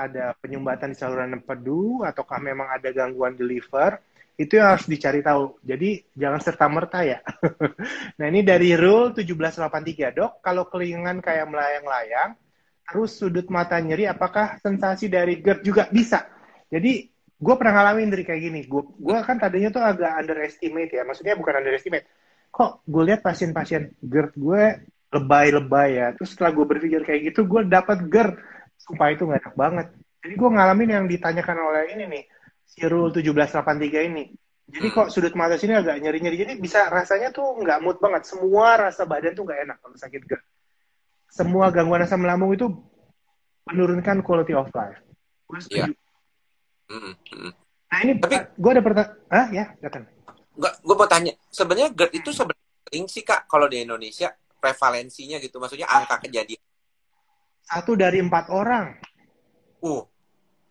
ada 0.09 0.33
penyumbatan 0.41 0.89
di 0.89 0.97
saluran 0.97 1.37
empedu 1.37 2.01
ataukah 2.01 2.41
memang 2.41 2.65
ada 2.73 2.89
gangguan 2.97 3.37
di 3.37 3.45
liver. 3.45 4.01
Itu 4.41 4.57
yang 4.57 4.73
harus 4.73 4.89
dicari 4.89 5.21
tahu. 5.21 5.61
Jadi 5.61 6.01
jangan 6.17 6.41
serta-merta 6.41 7.05
ya. 7.05 7.21
Nah 8.19 8.27
ini 8.33 8.41
dari 8.41 8.73
rule 8.73 9.13
1783 9.13 10.17
dok, 10.17 10.41
kalau 10.41 10.65
kelingan 10.73 11.21
kayak 11.21 11.45
melayang-layang, 11.53 12.41
terus 12.89 13.21
sudut 13.21 13.45
mata 13.53 13.77
nyeri, 13.85 14.09
apakah 14.09 14.57
sensasi 14.57 15.13
dari 15.13 15.37
GERD 15.45 15.61
juga 15.61 15.85
bisa? 15.93 16.25
Jadi 16.73 17.05
gue 17.37 17.55
pernah 17.61 17.85
ngalamin 17.85 18.09
dari 18.09 18.25
kayak 18.25 18.43
gini, 18.49 18.61
gue 18.65 18.81
gue 18.97 19.17
kan 19.21 19.37
tadinya 19.37 19.69
tuh 19.69 19.85
agak 19.85 20.25
underestimate 20.25 20.89
ya, 20.89 21.05
maksudnya 21.05 21.37
bukan 21.37 21.61
underestimate. 21.61 22.09
Kok 22.49 22.89
gue 22.89 23.03
lihat 23.13 23.21
pasien-pasien 23.21 23.93
GERD 24.01 24.33
gue 24.41 24.63
lebay-lebay 25.15 25.89
ya, 26.03 26.07
terus 26.19 26.35
setelah 26.35 26.51
gue 26.51 26.67
berpikir 26.67 27.01
kayak 27.07 27.33
gitu, 27.33 27.47
gue 27.47 27.63
dapat 27.67 28.07
GERD, 28.11 28.35
supaya 28.75 29.15
itu 29.15 29.23
nggak 29.23 29.41
enak 29.43 29.57
banget. 29.57 29.87
Jadi 30.27 30.35
gue 30.35 30.51
ngalamin 30.51 30.91
yang 30.91 31.05
ditanyakan 31.07 31.59
oleh 31.63 31.83
ini 31.95 32.05
nih, 32.11 32.25
si 32.67 32.83
rule 32.85 33.15
1783 33.15 34.09
ini. 34.11 34.25
Jadi 34.67 34.87
kok 34.91 35.15
sudut 35.15 35.31
mata 35.39 35.55
sini 35.55 35.79
agak 35.79 36.03
nyeri-nyeri. 36.03 36.43
Jadi 36.43 36.53
bisa 36.59 36.91
rasanya 36.91 37.31
tuh 37.31 37.55
nggak 37.63 37.79
mood 37.87 38.03
banget. 38.03 38.27
Semua 38.27 38.75
rasa 38.75 39.07
badan 39.07 39.31
tuh 39.31 39.47
nggak 39.47 39.63
enak 39.63 39.77
kalau 39.79 39.95
sakit 39.95 40.23
GERD. 40.27 40.43
Semua 41.31 41.71
gangguan 41.71 42.03
asam 42.03 42.27
lambung 42.27 42.51
itu 42.51 42.67
menurunkan 43.71 44.27
quality 44.27 44.59
of 44.59 44.67
life. 44.75 44.99
Gue 45.47 45.59
setuju. 45.63 45.95
Mm, 46.91 47.15
mm. 47.15 47.51
Nah 47.87 47.99
ini 48.03 48.13
Tapi- 48.19 48.59
gue 48.59 48.71
ada 48.75 48.83
pertanyaan. 48.83 49.15
Ah 49.31 49.47
ya, 49.55 49.65
datang. 49.79 50.03
Gue 50.59 50.97
mau 50.99 51.07
tanya, 51.07 51.31
sebenarnya 51.55 51.95
GERD 51.95 52.13
itu 52.19 52.31
sebenarnya 52.35 52.67
sering 52.87 53.07
sih 53.07 53.23
kak 53.23 53.47
kalau 53.47 53.71
di 53.71 53.87
Indonesia 53.87 54.35
prevalensinya 54.67 55.39
gitu, 55.39 55.63
maksudnya 55.63 55.87
angka 55.87 56.27
kejadian. 56.27 56.59
Satu 57.63 57.95
dari 57.95 58.19
empat 58.19 58.51
orang. 58.51 58.99
Uh, 59.83 60.03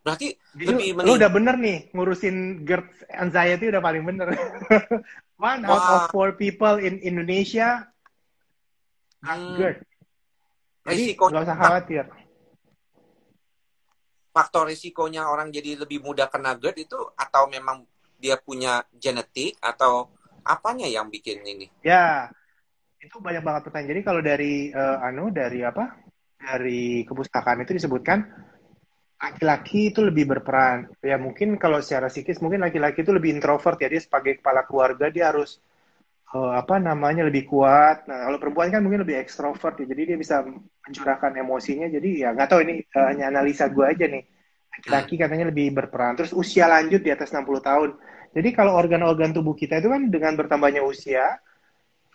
Berarti 0.05 0.37
Jadi 0.53 0.93
lebih 0.93 1.01
lu, 1.01 1.01
lu 1.01 1.11
udah 1.17 1.29
bener 1.33 1.55
nih 1.57 1.89
ngurusin 1.97 2.61
GERD 2.61 3.09
anxiety 3.09 3.73
udah 3.73 3.81
paling 3.81 4.05
bener. 4.05 4.37
One 5.41 5.65
out 5.65 5.81
of 5.81 6.01
four 6.13 6.37
people 6.37 6.77
in 6.77 7.01
Indonesia 7.01 7.89
Hmm. 9.25 9.57
GERD. 9.57 9.81
Jadi 10.85 11.03
Risiko 11.09 11.33
nggak 11.33 11.43
usah 11.49 11.57
khawatir. 11.57 12.05
faktor 14.35 14.67
risikonya 14.67 15.31
orang 15.31 15.47
jadi 15.49 15.79
lebih 15.79 16.03
mudah 16.03 16.27
kena 16.29 16.59
GERD 16.59 16.85
itu 16.85 16.99
atau 17.15 17.47
memang 17.49 17.87
dia 18.19 18.35
punya 18.37 18.83
genetik 18.93 19.55
atau 19.63 20.11
apanya 20.43 20.85
yang 20.85 21.07
bikin 21.09 21.41
ini? 21.41 21.71
Ya, 21.81 22.29
itu 23.05 23.21
banyak 23.21 23.43
banget 23.45 23.61
pertanyaan. 23.69 23.91
Jadi 23.93 24.01
kalau 24.01 24.21
dari 24.25 24.53
eh, 24.73 24.97
anu 25.05 25.29
dari 25.29 25.61
apa? 25.61 25.93
Dari 26.35 27.05
kepustakaan 27.07 27.63
itu 27.63 27.73
disebutkan 27.77 28.19
laki-laki 29.15 29.93
itu 29.93 30.03
lebih 30.03 30.25
berperan. 30.27 30.91
Ya 30.99 31.15
mungkin 31.15 31.55
kalau 31.55 31.79
secara 31.79 32.11
psikis 32.11 32.43
mungkin 32.43 32.61
laki-laki 32.65 33.01
itu 33.05 33.13
lebih 33.15 33.31
introvert 33.37 33.79
ya 33.79 33.87
dia 33.87 34.01
sebagai 34.03 34.41
kepala 34.41 34.67
keluarga 34.67 35.07
dia 35.13 35.31
harus 35.31 35.61
eh, 36.35 36.53
apa 36.57 36.81
namanya 36.81 37.23
lebih 37.29 37.47
kuat. 37.47 38.09
Nah 38.09 38.29
kalau 38.29 38.37
perempuan 38.41 38.69
kan 38.73 38.81
mungkin 38.83 39.05
lebih 39.05 39.21
ekstrovert 39.21 39.79
ya, 39.81 39.85
jadi 39.87 40.15
dia 40.15 40.17
bisa 40.19 40.43
mencurahkan 40.85 41.31
emosinya. 41.39 41.87
Jadi 41.87 42.25
ya 42.25 42.33
nggak 42.35 42.47
tahu 42.49 42.61
ini 42.65 42.75
eh, 42.83 43.05
hanya 43.13 43.31
analisa 43.31 43.69
gue 43.69 43.85
aja 43.85 44.05
nih. 44.09 44.23
Laki-laki 44.75 45.15
katanya 45.15 45.45
lebih 45.53 45.71
berperan. 45.71 46.19
Terus 46.19 46.35
usia 46.35 46.67
lanjut 46.67 46.99
di 46.99 47.09
atas 47.13 47.31
60 47.31 47.63
tahun. 47.63 47.89
Jadi 48.35 48.49
kalau 48.51 48.75
organ-organ 48.75 49.31
tubuh 49.31 49.55
kita 49.55 49.79
itu 49.79 49.87
kan 49.87 50.11
dengan 50.11 50.35
bertambahnya 50.35 50.83
usia, 50.83 51.39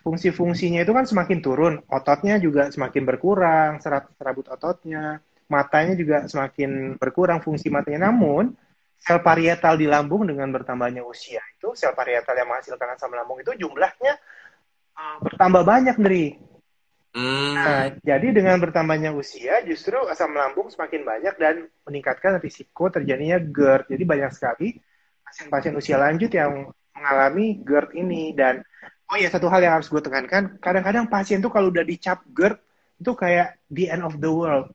fungsi-fungsinya 0.01 0.81
itu 0.81 0.91
kan 0.91 1.05
semakin 1.05 1.39
turun, 1.39 1.73
ototnya 1.87 2.41
juga 2.41 2.73
semakin 2.73 3.03
berkurang, 3.05 3.71
serat 3.79 4.09
serabut 4.17 4.49
ototnya, 4.49 5.21
matanya 5.45 5.93
juga 5.93 6.25
semakin 6.25 6.97
berkurang 6.97 7.39
fungsi 7.45 7.69
matanya. 7.69 8.09
Namun 8.09 8.53
sel 9.01 9.17
parietal 9.25 9.81
di 9.81 9.89
lambung 9.89 10.29
dengan 10.29 10.53
bertambahnya 10.53 11.01
usia 11.01 11.41
itu 11.57 11.73
sel 11.73 11.97
parietal 11.97 12.37
yang 12.37 12.49
menghasilkan 12.49 12.93
asam 12.93 13.09
lambung 13.09 13.41
itu 13.41 13.49
jumlahnya 13.57 14.13
uh, 14.93 15.17
bertambah 15.25 15.63
banyak 15.65 15.97
dari. 15.97 16.25
Hmm. 17.11 17.59
Nah, 17.59 17.91
jadi 17.99 18.31
dengan 18.31 18.55
bertambahnya 18.63 19.11
usia 19.11 19.59
justru 19.67 19.99
asam 20.07 20.31
lambung 20.31 20.71
semakin 20.71 21.03
banyak 21.03 21.35
dan 21.35 21.67
meningkatkan 21.83 22.39
risiko 22.39 22.87
terjadinya 22.87 23.35
GERD. 23.35 23.91
Jadi 23.91 24.03
banyak 24.07 24.31
sekali 24.31 24.79
pasien-pasien 25.27 25.75
usia 25.75 25.99
lanjut 25.99 26.31
yang 26.31 26.71
mengalami 26.95 27.59
GERD 27.59 27.99
ini 27.99 28.31
dan 28.31 28.63
oh 29.11 29.17
ya 29.19 29.27
satu 29.27 29.51
hal 29.51 29.59
yang 29.59 29.75
harus 29.75 29.91
gue 29.91 29.99
tekankan 29.99 30.55
kadang-kadang 30.63 31.11
pasien 31.11 31.43
tuh 31.43 31.51
kalau 31.51 31.67
udah 31.67 31.83
dicap 31.83 32.23
GERD 32.31 32.55
itu 33.03 33.11
kayak 33.17 33.59
the 33.67 33.91
end 33.91 34.07
of 34.07 34.15
the 34.23 34.31
world. 34.31 34.71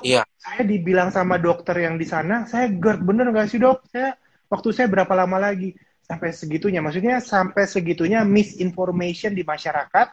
Iya. 0.00 0.24
saya 0.40 0.64
dibilang 0.64 1.12
sama 1.12 1.36
dokter 1.36 1.76
yang 1.84 2.00
di 2.00 2.08
sana 2.08 2.48
saya 2.48 2.72
GERD 2.72 3.04
bener 3.04 3.28
nggak 3.32 3.48
sih 3.48 3.60
dok? 3.60 3.84
Saya 3.88 4.16
waktu 4.48 4.68
saya 4.72 4.88
berapa 4.88 5.12
lama 5.12 5.36
lagi? 5.40 5.76
Sampai 6.04 6.36
segitunya 6.36 6.84
maksudnya 6.84 7.20
sampai 7.20 7.64
segitunya 7.64 8.24
misinformation 8.24 9.32
di 9.32 9.44
masyarakat 9.44 10.12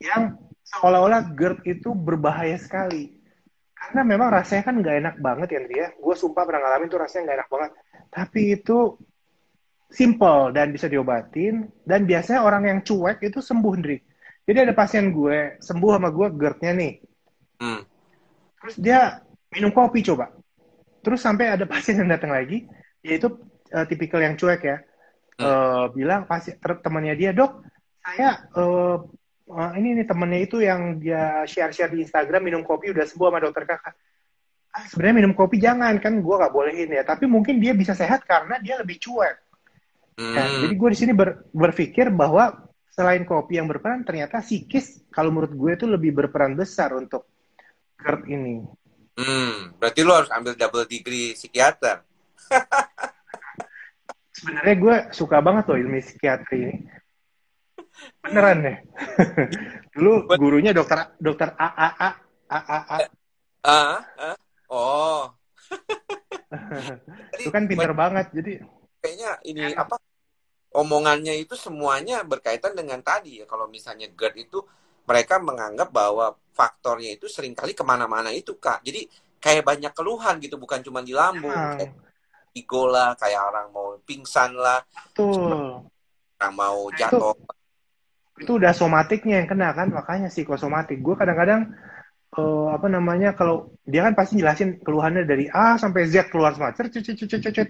yang 0.00 0.36
seolah-olah 0.64 1.32
GERD 1.36 1.64
itu 1.64 1.92
berbahaya 1.92 2.56
sekali. 2.56 3.16
Karena 3.76 4.04
memang 4.04 4.32
rasanya 4.32 4.64
kan 4.68 4.76
nggak 4.80 4.96
enak 5.04 5.14
banget 5.20 5.48
ya 5.52 5.58
Andrea 5.60 5.88
gue 5.96 6.14
sumpah 6.16 6.42
pernah 6.48 6.60
ngalamin 6.64 6.88
tuh 6.88 7.00
rasanya 7.00 7.22
nggak 7.28 7.38
enak 7.40 7.50
banget. 7.52 7.70
Tapi 8.08 8.40
itu 8.56 8.76
simple 9.96 10.52
dan 10.52 10.68
bisa 10.76 10.92
diobatin. 10.92 11.72
Dan 11.80 12.04
biasanya 12.04 12.44
orang 12.44 12.68
yang 12.68 12.78
cuek 12.84 13.24
itu 13.24 13.40
sembuh 13.40 13.74
Ndri. 13.80 13.98
Jadi 14.46 14.58
ada 14.68 14.74
pasien 14.76 15.10
gue 15.10 15.56
sembuh 15.58 15.90
sama 15.96 16.12
gue 16.12 16.26
GERD-nya 16.36 16.72
nih. 16.76 16.94
Hmm. 17.56 17.80
terus 18.60 18.76
dia 18.76 19.24
minum 19.48 19.72
kopi 19.72 20.04
coba. 20.04 20.28
Terus 21.00 21.24
sampai 21.24 21.56
ada 21.56 21.64
pasien 21.72 21.96
yang 22.04 22.12
datang 22.12 22.36
lagi 22.36 22.68
yaitu 23.00 23.32
eh, 23.72 23.86
tipikal 23.88 24.20
yang 24.20 24.36
cuek 24.36 24.60
ya. 24.60 24.76
Eh, 25.36 25.84
bilang 25.96 26.28
pasien 26.28 26.60
temannya 26.60 27.16
dia 27.16 27.32
dok 27.32 27.60
saya 28.00 28.48
eh, 28.56 28.96
eh, 29.52 29.70
ini 29.80 30.00
nih 30.00 30.06
temennya 30.08 30.40
itu 30.44 30.64
yang 30.64 30.96
dia 30.96 31.44
share-share 31.44 31.92
di 31.92 32.04
Instagram 32.04 32.40
minum 32.44 32.62
kopi 32.64 32.92
udah 32.92 33.04
sembuh 33.04 33.28
sama 33.28 33.40
dokter 33.40 33.64
kakak. 33.64 33.94
Ah, 34.76 34.84
sebenarnya 34.92 35.16
minum 35.24 35.32
kopi 35.32 35.56
jangan 35.56 35.96
kan 35.96 36.20
gue 36.20 36.34
gak 36.36 36.52
bolehin 36.52 36.92
ya. 36.92 37.02
Tapi 37.04 37.24
mungkin 37.24 37.56
dia 37.56 37.72
bisa 37.72 37.96
sehat 37.96 38.28
karena 38.28 38.60
dia 38.60 38.76
lebih 38.76 39.00
cuek 39.00 39.45
Ya, 40.16 40.48
Hmm. 40.48 40.64
jadi 40.64 40.74
gue 40.80 40.88
di 40.96 40.98
sini 40.98 41.12
ber- 41.12 41.44
berpikir 41.52 42.08
bahwa 42.08 42.72
selain 42.88 43.28
kopi 43.28 43.60
yang 43.60 43.68
berperan, 43.68 44.00
ternyata 44.00 44.40
psikis 44.40 45.04
kalau 45.12 45.28
menurut 45.28 45.52
gue 45.52 45.70
itu 45.76 45.84
lebih 45.84 46.16
berperan 46.16 46.56
besar 46.56 46.96
untuk 46.96 47.28
GERD 48.00 48.22
ini. 48.32 48.64
Hmm. 49.20 49.76
Berarti 49.76 50.00
lu 50.00 50.12
harus 50.16 50.32
ambil 50.32 50.56
double 50.56 50.88
degree 50.88 51.36
psikiater. 51.36 52.00
Sebenarnya 54.36 54.76
gue 54.80 54.96
suka 55.12 55.40
banget 55.44 55.68
loh 55.68 55.76
ilmu 55.80 56.00
psikiatri 56.00 56.56
ini. 56.64 56.76
Beneran 58.24 58.64
deh. 58.64 58.76
Dulu 59.96 60.32
gurunya 60.36 60.72
dokter 60.72 61.12
dokter 61.20 61.52
A 61.56 61.68
A 61.72 61.88
A 61.96 62.10
A 62.48 62.60
A 62.60 62.78
A. 62.88 62.96
Ah, 63.64 64.00
ah. 64.16 64.36
Oh. 64.68 65.28
Itu 67.40 67.48
kan 67.52 67.68
pinter 67.68 67.92
banget. 67.96 68.32
Jadi 68.32 68.60
kayaknya 69.00 69.30
ini 69.44 69.64
apa 69.72 69.96
omongannya 70.76 71.32
itu 71.40 71.56
semuanya 71.56 72.20
berkaitan 72.22 72.76
dengan 72.76 73.00
tadi 73.00 73.40
ya. 73.40 73.44
Kalau 73.48 73.64
misalnya 73.66 74.12
GERD 74.12 74.36
itu 74.52 74.60
mereka 75.08 75.40
menganggap 75.40 75.88
bahwa 75.88 76.36
faktornya 76.52 77.16
itu 77.16 77.26
sering 77.30 77.56
kali 77.56 77.72
ke 77.72 77.80
mana-mana 77.80 78.28
itu 78.34 78.60
kak. 78.60 78.84
Jadi 78.84 79.08
kayak 79.40 79.64
banyak 79.64 79.92
keluhan 79.96 80.36
gitu 80.42 80.60
bukan 80.60 80.82
cuma 80.84 81.00
di 81.00 81.16
lambung 81.16 81.52
emang 81.52 81.78
kayak 81.78 81.94
lah 82.88 83.12
kayak 83.20 83.40
orang 83.52 83.68
mau 83.68 84.00
pingsan 84.08 84.56
lah 84.56 84.80
betul. 85.12 85.84
orang 86.40 86.54
mau 86.56 86.88
Nah, 86.88 86.96
jatuh. 86.96 87.36
itu 88.36 88.52
udah 88.56 88.72
somatiknya 88.72 89.44
yang 89.44 89.48
kena 89.48 89.72
kan 89.76 89.88
makanya 89.92 90.28
psikosomatik. 90.28 91.00
Gue 91.00 91.16
kadang-kadang 91.16 91.72
eh, 92.36 92.68
apa 92.72 92.86
namanya 92.88 93.36
kalau 93.36 93.72
dia 93.84 94.04
kan 94.08 94.16
pasti 94.16 94.40
jelasin 94.40 94.80
keluhannya 94.80 95.24
dari 95.28 95.48
A 95.52 95.76
sampai 95.76 96.08
Z 96.08 96.32
keluar 96.32 96.56
semua. 96.56 96.72
Cet 96.72 96.92
cet 96.96 97.16
cet 97.16 97.44
cet 97.44 97.68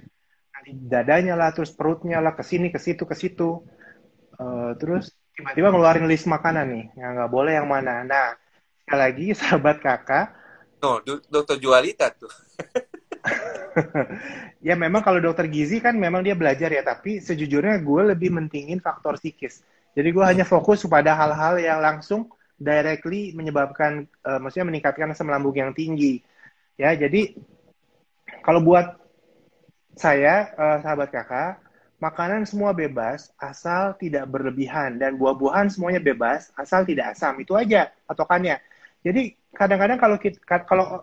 dadanya 0.66 1.38
lah 1.38 1.54
terus 1.54 1.70
perutnya 1.70 2.18
lah 2.18 2.34
ke 2.34 2.42
sini 2.42 2.74
ke 2.74 2.78
situ 2.82 3.06
ke 3.06 3.14
situ. 3.14 3.62
Eh, 4.36 4.72
terus 4.80 5.12
tiba-tiba 5.36 5.72
ngeluarin 5.72 6.08
list 6.08 6.28
makanan 6.28 6.66
nih 6.68 6.84
yang 6.98 7.10
nggak 7.16 7.32
boleh 7.32 7.52
yang 7.56 7.68
mana. 7.68 8.04
Nah 8.04 8.36
sekali 8.84 9.00
lagi 9.00 9.26
sahabat 9.40 9.76
kakak. 9.80 10.26
No 10.82 11.00
do- 11.00 11.24
dokter 11.30 11.56
Jualita 11.56 12.12
tuh. 12.12 12.30
Ya 14.66 14.74
memang 14.74 15.04
kalau 15.04 15.22
dokter 15.22 15.46
gizi 15.46 15.78
kan 15.78 15.94
memang 15.94 16.26
dia 16.26 16.34
belajar 16.34 16.72
ya 16.72 16.82
tapi 16.82 17.22
sejujurnya 17.22 17.78
gue 17.84 18.02
lebih 18.16 18.34
mentingin 18.34 18.82
faktor 18.82 19.20
psikis. 19.20 19.62
Jadi 19.94 20.08
gue 20.10 20.24
hanya 20.24 20.42
fokus 20.42 20.82
pada 20.90 21.14
hal-hal 21.14 21.60
yang 21.62 21.78
langsung 21.78 22.26
directly 22.58 23.36
menyebabkan 23.36 24.08
eh, 24.08 24.38
maksudnya 24.42 24.66
meningkatkan 24.66 25.12
asam 25.12 25.30
lambung 25.30 25.54
yang 25.54 25.70
tinggi. 25.76 26.18
Ya 26.76 26.92
jadi 26.96 27.36
kalau 28.42 28.60
buat 28.64 29.05
saya 29.96 30.52
eh, 30.52 30.78
sahabat 30.84 31.08
kakak 31.10 31.58
makanan 31.96 32.44
semua 32.44 32.76
bebas 32.76 33.32
asal 33.40 33.96
tidak 33.96 34.28
berlebihan. 34.28 35.00
Dan 35.00 35.16
buah-buahan 35.16 35.72
semuanya 35.72 35.98
bebas 35.98 36.52
asal 36.54 36.84
tidak 36.84 37.16
asam. 37.16 37.40
Itu 37.40 37.56
aja 37.56 37.90
patokannya. 38.04 38.60
Jadi 39.00 39.32
kadang-kadang 39.56 39.96
kalau 39.96 40.16
kita 40.20 40.38
kalau 40.68 41.00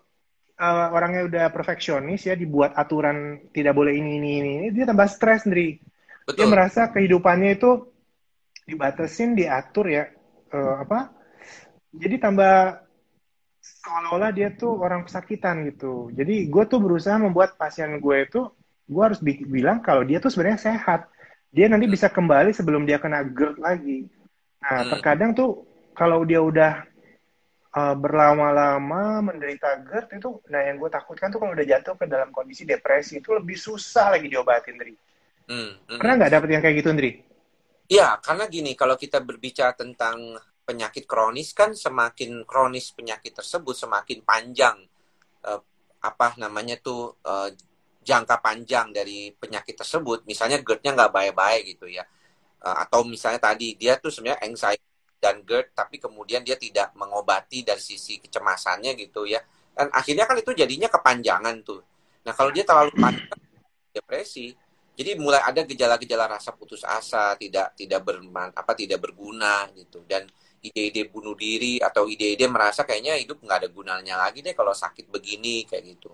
uh, 0.60 0.88
orangnya 0.94 1.26
udah 1.26 1.46
perfeksionis 1.50 2.30
ya 2.30 2.38
dibuat 2.38 2.78
aturan 2.78 3.50
tidak 3.50 3.74
boleh 3.74 3.98
ini 3.98 4.22
ini 4.22 4.30
ini 4.38 4.52
ini, 4.62 4.68
dia 4.70 4.86
tambah 4.86 5.10
stres 5.10 5.50
sendiri. 5.50 5.82
Dia 6.30 6.46
betul. 6.46 6.52
merasa 6.54 6.94
kehidupannya 6.94 7.58
itu 7.58 7.72
dibatasin 8.70 9.34
diatur 9.34 9.88
ya 9.90 10.06
Eh, 10.54 10.76
apa 10.86 11.10
jadi 11.90 12.22
tambah 12.22 12.86
seolah-olah 13.58 14.32
dia 14.38 14.54
tuh 14.54 14.78
orang 14.78 15.06
kesakitan 15.10 15.66
gitu. 15.66 16.14
Jadi 16.14 16.46
gue 16.46 16.64
tuh 16.70 16.78
berusaha 16.78 17.18
membuat 17.18 17.58
pasien 17.58 17.98
gue 17.98 18.18
itu 18.22 18.42
gue 18.88 19.04
harus 19.04 19.20
bi- 19.24 19.46
bilang 19.48 19.80
kalau 19.80 20.04
dia 20.04 20.20
tuh 20.20 20.32
sebenarnya 20.32 20.60
sehat 20.60 21.08
dia 21.54 21.70
nanti 21.70 21.86
bisa 21.86 22.10
kembali 22.10 22.52
sebelum 22.52 22.84
dia 22.84 22.98
kena 23.00 23.24
GERD 23.24 23.58
lagi 23.62 24.00
nah 24.64 24.84
Hmm. 24.84 24.92
terkadang 24.92 25.32
tuh 25.36 25.64
kalau 25.94 26.24
dia 26.26 26.40
udah 26.42 26.84
uh, 27.76 27.96
berlama-lama 27.96 29.22
menderita 29.24 29.80
GERD 29.88 30.20
itu 30.20 30.30
nah 30.52 30.62
yang 30.64 30.80
gue 30.80 30.90
takutkan 30.92 31.32
tuh 31.32 31.40
kalau 31.40 31.54
udah 31.56 31.68
jatuh 31.68 31.96
ke 31.96 32.06
dalam 32.08 32.30
kondisi 32.32 32.64
depresi 32.68 33.20
itu 33.20 33.32
lebih 33.32 33.56
susah 33.56 34.14
lagi 34.16 34.28
diobatin 34.28 34.76
Dri 34.80 34.96
Hmm, 35.44 35.76
hmm. 35.92 36.00
pernah 36.00 36.14
nggak 36.16 36.32
dapet 36.40 36.50
yang 36.56 36.64
kayak 36.64 36.76
gitu 36.80 36.90
Dri? 36.96 37.12
Ya, 37.92 38.16
karena 38.24 38.48
gini, 38.48 38.74
kalau 38.80 38.96
kita 38.96 39.20
berbicara 39.20 39.76
tentang 39.76 40.40
penyakit 40.64 41.04
kronis 41.04 41.52
kan 41.52 41.76
semakin 41.76 42.48
kronis 42.48 42.96
penyakit 42.96 43.36
tersebut 43.36 43.76
semakin 43.76 44.24
panjang 44.24 44.80
eh, 45.44 45.60
apa 46.00 46.28
namanya 46.40 46.80
tuh 46.80 47.20
eh, 47.28 47.52
jangka 48.04 48.44
panjang 48.44 48.92
dari 48.92 49.32
penyakit 49.32 49.80
tersebut. 49.80 50.28
Misalnya 50.28 50.60
GERD-nya 50.60 50.92
nggak 50.94 51.12
baik-baik 51.16 51.64
gitu 51.76 51.88
ya. 51.88 52.04
Eh, 52.64 52.76
atau 52.88 53.04
misalnya 53.08 53.40
tadi 53.40 53.76
dia 53.80 54.00
tuh 54.00 54.12
sebenarnya 54.12 54.44
anxiety 54.44 54.88
dan 55.20 55.40
GERD 55.48 55.72
tapi 55.72 56.04
kemudian 56.04 56.44
dia 56.44 56.60
tidak 56.60 56.92
mengobati 57.00 57.64
dari 57.64 57.80
sisi 57.80 58.20
kecemasannya 58.20 58.92
gitu 59.00 59.24
ya. 59.24 59.40
Dan 59.74 59.90
akhirnya 59.90 60.28
kan 60.28 60.36
itu 60.38 60.52
jadinya 60.52 60.92
kepanjangan 60.92 61.56
tuh. 61.64 61.82
Nah 62.28 62.34
kalau 62.36 62.52
dia 62.52 62.68
terlalu 62.68 62.92
panik, 63.00 63.26
depresi. 63.96 64.52
Jadi 64.94 65.18
mulai 65.18 65.42
ada 65.42 65.66
gejala-gejala 65.66 66.38
rasa 66.38 66.54
putus 66.54 66.86
asa, 66.86 67.34
tidak 67.34 67.74
tidak 67.74 68.06
berman, 68.06 68.54
apa 68.54 68.78
tidak 68.78 69.02
berguna 69.02 69.66
gitu. 69.74 70.06
Dan 70.06 70.30
ide-ide 70.64 71.12
bunuh 71.12 71.36
diri 71.36 71.82
atau 71.84 72.08
ide-ide 72.08 72.48
merasa 72.48 72.88
kayaknya 72.88 73.20
hidup 73.20 73.44
nggak 73.44 73.60
ada 73.66 73.70
gunanya 73.74 74.16
lagi 74.16 74.40
deh 74.40 74.56
kalau 74.56 74.72
sakit 74.72 75.12
begini 75.12 75.68
kayak 75.68 75.98
gitu. 75.98 76.14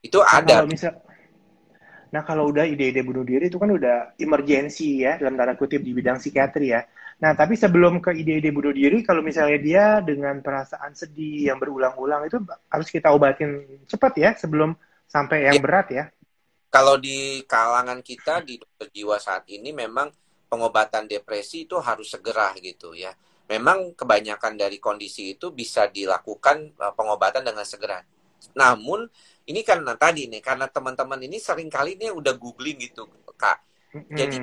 Itu 0.00 0.24
nah, 0.24 0.40
ada. 0.40 0.64
Kalau 0.64 0.70
misal, 0.72 0.92
nah 2.10 2.26
kalau 2.26 2.50
udah 2.50 2.66
ide-ide 2.66 3.06
bunuh 3.06 3.22
diri 3.22 3.46
itu 3.46 3.58
kan 3.58 3.70
udah 3.70 4.18
emergensi 4.18 5.06
ya 5.06 5.18
dalam 5.18 5.38
tanda 5.38 5.54
kutip 5.54 5.82
di 5.82 5.94
bidang 5.94 6.18
psikiatri 6.18 6.74
ya. 6.74 6.82
Nah 7.22 7.36
tapi 7.38 7.54
sebelum 7.54 8.02
ke 8.02 8.10
ide-ide 8.16 8.50
bunuh 8.50 8.74
diri, 8.74 9.04
kalau 9.06 9.22
misalnya 9.22 9.58
dia 9.62 9.84
dengan 10.02 10.42
perasaan 10.42 10.96
sedih 10.96 11.52
yang 11.52 11.58
berulang-ulang 11.62 12.26
itu 12.26 12.42
harus 12.66 12.88
kita 12.90 13.12
obatin 13.14 13.62
cepat 13.86 14.12
ya 14.18 14.30
sebelum 14.34 14.74
sampai 15.06 15.46
yang 15.46 15.58
ya. 15.58 15.62
berat 15.62 15.88
ya 15.90 16.04
kalau 16.70 16.96
di 17.02 17.42
kalangan 17.50 17.98
kita 17.98 18.46
di 18.46 18.62
dokter 18.62 18.86
jiwa 18.94 19.18
saat 19.18 19.42
ini 19.50 19.74
memang 19.74 20.06
pengobatan 20.46 21.10
depresi 21.10 21.66
itu 21.66 21.74
harus 21.82 22.14
segera 22.14 22.54
gitu 22.62 22.94
ya. 22.94 23.10
Memang 23.50 23.98
kebanyakan 23.98 24.54
dari 24.54 24.78
kondisi 24.78 25.34
itu 25.34 25.50
bisa 25.50 25.90
dilakukan 25.90 26.70
uh, 26.78 26.94
pengobatan 26.94 27.42
dengan 27.42 27.66
segera. 27.66 27.98
Namun 28.56 29.06
ini 29.46 29.60
kan 29.66 29.82
nah, 29.82 29.98
tadi 29.98 30.30
nih 30.30 30.40
karena 30.40 30.70
teman-teman 30.70 31.20
ini 31.24 31.36
sering 31.42 31.68
kali 31.68 31.98
ini 31.98 32.12
udah 32.12 32.34
googling 32.38 32.78
gitu 32.80 33.08
kak. 33.36 33.58
Jadi 33.90 34.36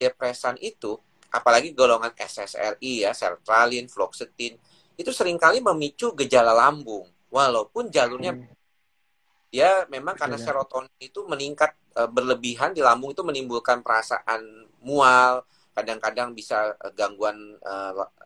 depresan 0.00 0.56
itu 0.58 0.96
apalagi 1.32 1.72
golongan 1.72 2.12
SSRI 2.12 3.08
ya, 3.08 3.12
sertralin, 3.16 3.88
fluoxetine 3.88 4.56
itu 4.96 5.10
sering 5.10 5.40
kali 5.40 5.64
memicu 5.64 6.12
gejala 6.16 6.52
lambung. 6.52 7.08
Walaupun 7.32 7.88
jalurnya 7.88 8.36
dia 9.52 9.84
memang 9.92 10.16
karena 10.16 10.40
serotonin 10.40 10.88
itu 10.96 11.28
meningkat 11.28 11.76
e, 11.92 12.08
berlebihan 12.08 12.72
di 12.72 12.80
lambung 12.80 13.12
itu 13.12 13.20
menimbulkan 13.20 13.84
perasaan 13.84 14.64
mual 14.80 15.44
kadang-kadang 15.76 16.32
bisa 16.32 16.72
e, 16.80 16.88
gangguan 16.96 17.36
e, 17.60 17.72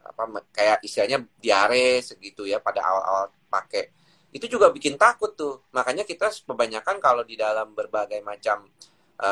apa 0.07 0.23
kayak 0.55 0.87
istilahnya 0.87 1.27
diare 1.43 1.99
segitu 1.99 2.47
ya 2.47 2.63
pada 2.63 2.79
awal-awal 2.79 3.35
pakai 3.51 3.91
itu 4.35 4.47
juga 4.51 4.69
bikin 4.71 4.99
takut 4.99 5.33
tuh. 5.35 5.63
Makanya 5.73 6.03
kita 6.03 6.31
kebanyakan 6.31 6.99
kalau 6.99 7.23
di 7.23 7.39
dalam 7.39 7.73
berbagai 7.73 8.21
macam 8.21 8.67
e, 9.17 9.29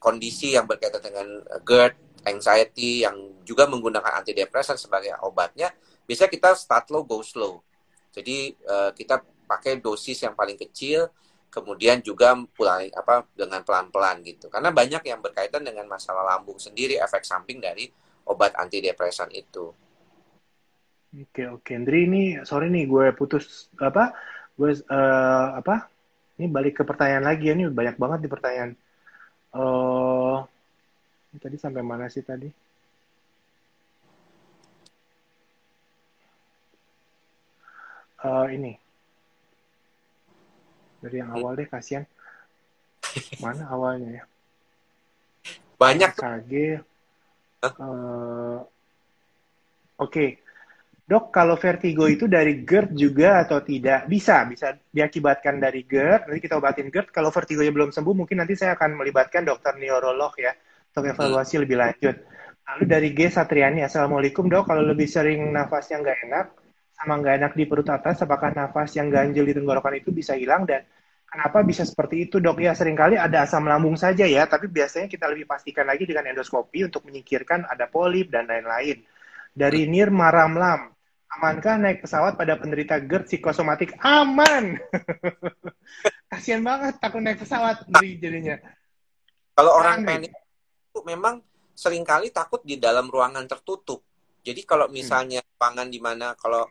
kondisi 0.00 0.56
yang 0.56 0.64
berkaitan 0.64 1.00
dengan 1.00 1.26
GERD 1.62 2.24
anxiety 2.24 3.04
yang 3.04 3.14
juga 3.44 3.68
menggunakan 3.68 4.24
antidepresan 4.24 4.80
sebagai 4.80 5.12
obatnya 5.20 5.68
biasanya 6.08 6.32
kita 6.32 6.50
start 6.56 6.88
low 6.88 7.04
go 7.04 7.20
slow. 7.20 7.60
Jadi 8.10 8.54
e, 8.54 8.76
kita 8.96 9.20
pakai 9.44 9.78
dosis 9.78 10.24
yang 10.24 10.32
paling 10.32 10.56
kecil 10.56 11.12
kemudian 11.54 12.02
juga 12.02 12.34
mulai 12.34 12.90
apa 12.90 13.22
dengan 13.30 13.62
pelan-pelan 13.62 14.26
gitu. 14.26 14.50
Karena 14.50 14.74
banyak 14.74 15.06
yang 15.06 15.22
berkaitan 15.22 15.62
dengan 15.62 15.86
masalah 15.86 16.26
lambung 16.34 16.58
sendiri 16.58 16.98
efek 16.98 17.22
samping 17.22 17.62
dari 17.62 17.86
obat 18.26 18.58
antidepresan 18.58 19.30
itu. 19.30 19.70
Oke 21.14 21.46
oke, 21.46 21.70
Andri 21.78 22.10
ini 22.10 22.22
sorry 22.42 22.66
nih 22.74 22.90
gue 22.90 23.14
putus 23.14 23.70
apa? 23.78 24.10
Gue 24.58 24.74
uh, 24.74 25.46
apa? 25.54 25.86
Ini 26.34 26.50
balik 26.50 26.74
ke 26.78 26.82
pertanyaan 26.82 27.22
lagi 27.22 27.46
ya 27.46 27.54
ini 27.54 27.70
banyak 27.70 27.94
banget 27.94 28.26
di 28.26 28.28
pertanyaan. 28.34 28.74
Uh, 29.54 30.42
tadi 31.38 31.54
sampai 31.54 31.86
mana 31.86 32.10
sih 32.10 32.26
tadi? 32.26 32.50
Uh, 38.18 38.50
ini. 38.50 38.74
Dari 40.98 41.22
yang 41.22 41.30
awal 41.30 41.54
deh 41.54 41.70
kasihan. 41.70 42.02
Mana 43.38 43.70
awalnya 43.70 44.18
ya? 44.18 44.24
Banyak. 45.78 46.10
KG 46.18 46.82
uh, 47.62 48.66
oke. 49.94 50.10
okay. 50.10 50.42
Dok 51.04 51.28
kalau 51.28 51.60
vertigo 51.60 52.08
itu 52.08 52.24
dari 52.24 52.64
GERD 52.64 52.96
juga 52.96 53.44
atau 53.44 53.60
tidak? 53.60 54.08
Bisa 54.08 54.48
bisa 54.48 54.72
diakibatkan 54.88 55.60
dari 55.60 55.84
GERD. 55.84 56.32
Nanti 56.32 56.40
kita 56.40 56.56
obatin 56.56 56.88
GERD. 56.88 57.12
Kalau 57.12 57.28
vertigonya 57.28 57.72
belum 57.72 57.92
sembuh 57.92 58.14
mungkin 58.24 58.40
nanti 58.40 58.56
saya 58.56 58.72
akan 58.76 58.96
melibatkan 58.96 59.44
dokter 59.44 59.76
neurolog 59.76 60.32
ya 60.40 60.56
untuk 60.94 61.12
evaluasi 61.12 61.60
hmm. 61.60 61.62
lebih 61.62 61.76
lanjut. 61.76 62.16
Lalu 62.64 62.84
dari 62.88 63.08
G 63.12 63.28
Satriani. 63.28 63.84
Assalamualaikum 63.84 64.48
dok. 64.48 64.64
Kalau 64.72 64.80
lebih 64.80 65.04
sering 65.04 65.52
nafasnya 65.52 66.00
nggak 66.00 66.18
enak 66.30 66.46
sama 66.94 67.20
nggak 67.20 67.34
enak 67.42 67.52
di 67.58 67.64
perut 67.66 67.90
atas, 67.90 68.22
apakah 68.22 68.54
nafas 68.54 68.94
yang 68.96 69.10
ganjil 69.10 69.44
di 69.44 69.52
tenggorokan 69.52 69.98
itu 69.98 70.14
bisa 70.14 70.38
hilang? 70.38 70.64
Dan 70.64 70.86
kenapa 71.26 71.60
bisa 71.66 71.84
seperti 71.84 72.30
itu 72.30 72.40
dok? 72.40 72.62
Ya 72.62 72.72
sering 72.72 72.96
kali 72.96 73.18
ada 73.18 73.44
asam 73.44 73.66
lambung 73.66 73.98
saja 73.98 74.24
ya, 74.24 74.46
tapi 74.46 74.70
biasanya 74.70 75.10
kita 75.10 75.28
lebih 75.28 75.44
pastikan 75.44 75.84
lagi 75.84 76.06
dengan 76.06 76.30
endoskopi 76.30 76.86
untuk 76.86 77.04
menyingkirkan 77.04 77.68
ada 77.68 77.90
polip 77.90 78.30
dan 78.30 78.48
lain-lain. 78.48 79.02
Dari 79.54 79.86
Nir 79.86 80.10
Maramlam, 80.10 80.93
amankah 81.38 81.76
naik 81.78 82.02
pesawat 82.04 82.38
pada 82.38 82.54
penderita 82.58 82.98
GERD 83.02 83.26
psikosomatik? 83.26 83.94
Aman! 84.02 84.78
Kasian 86.30 86.62
banget 86.62 86.98
takut 86.98 87.20
naik 87.22 87.42
pesawat 87.42 87.86
dari 87.90 88.18
jadinya. 88.18 88.58
Kalau 89.54 89.70
orang 89.78 90.02
panik 90.02 90.32
itu 90.34 91.00
memang 91.06 91.42
sering 91.74 92.06
kali 92.06 92.30
takut 92.30 92.62
di 92.62 92.78
dalam 92.78 93.10
ruangan 93.10 93.46
tertutup. 93.46 94.02
Jadi 94.42 94.62
kalau 94.66 94.86
hmm. 94.86 94.94
misalnya 94.94 95.40
hmm. 95.42 95.50
ruangan 95.58 95.88
di 95.90 96.00
mana 96.02 96.26
kalau 96.38 96.66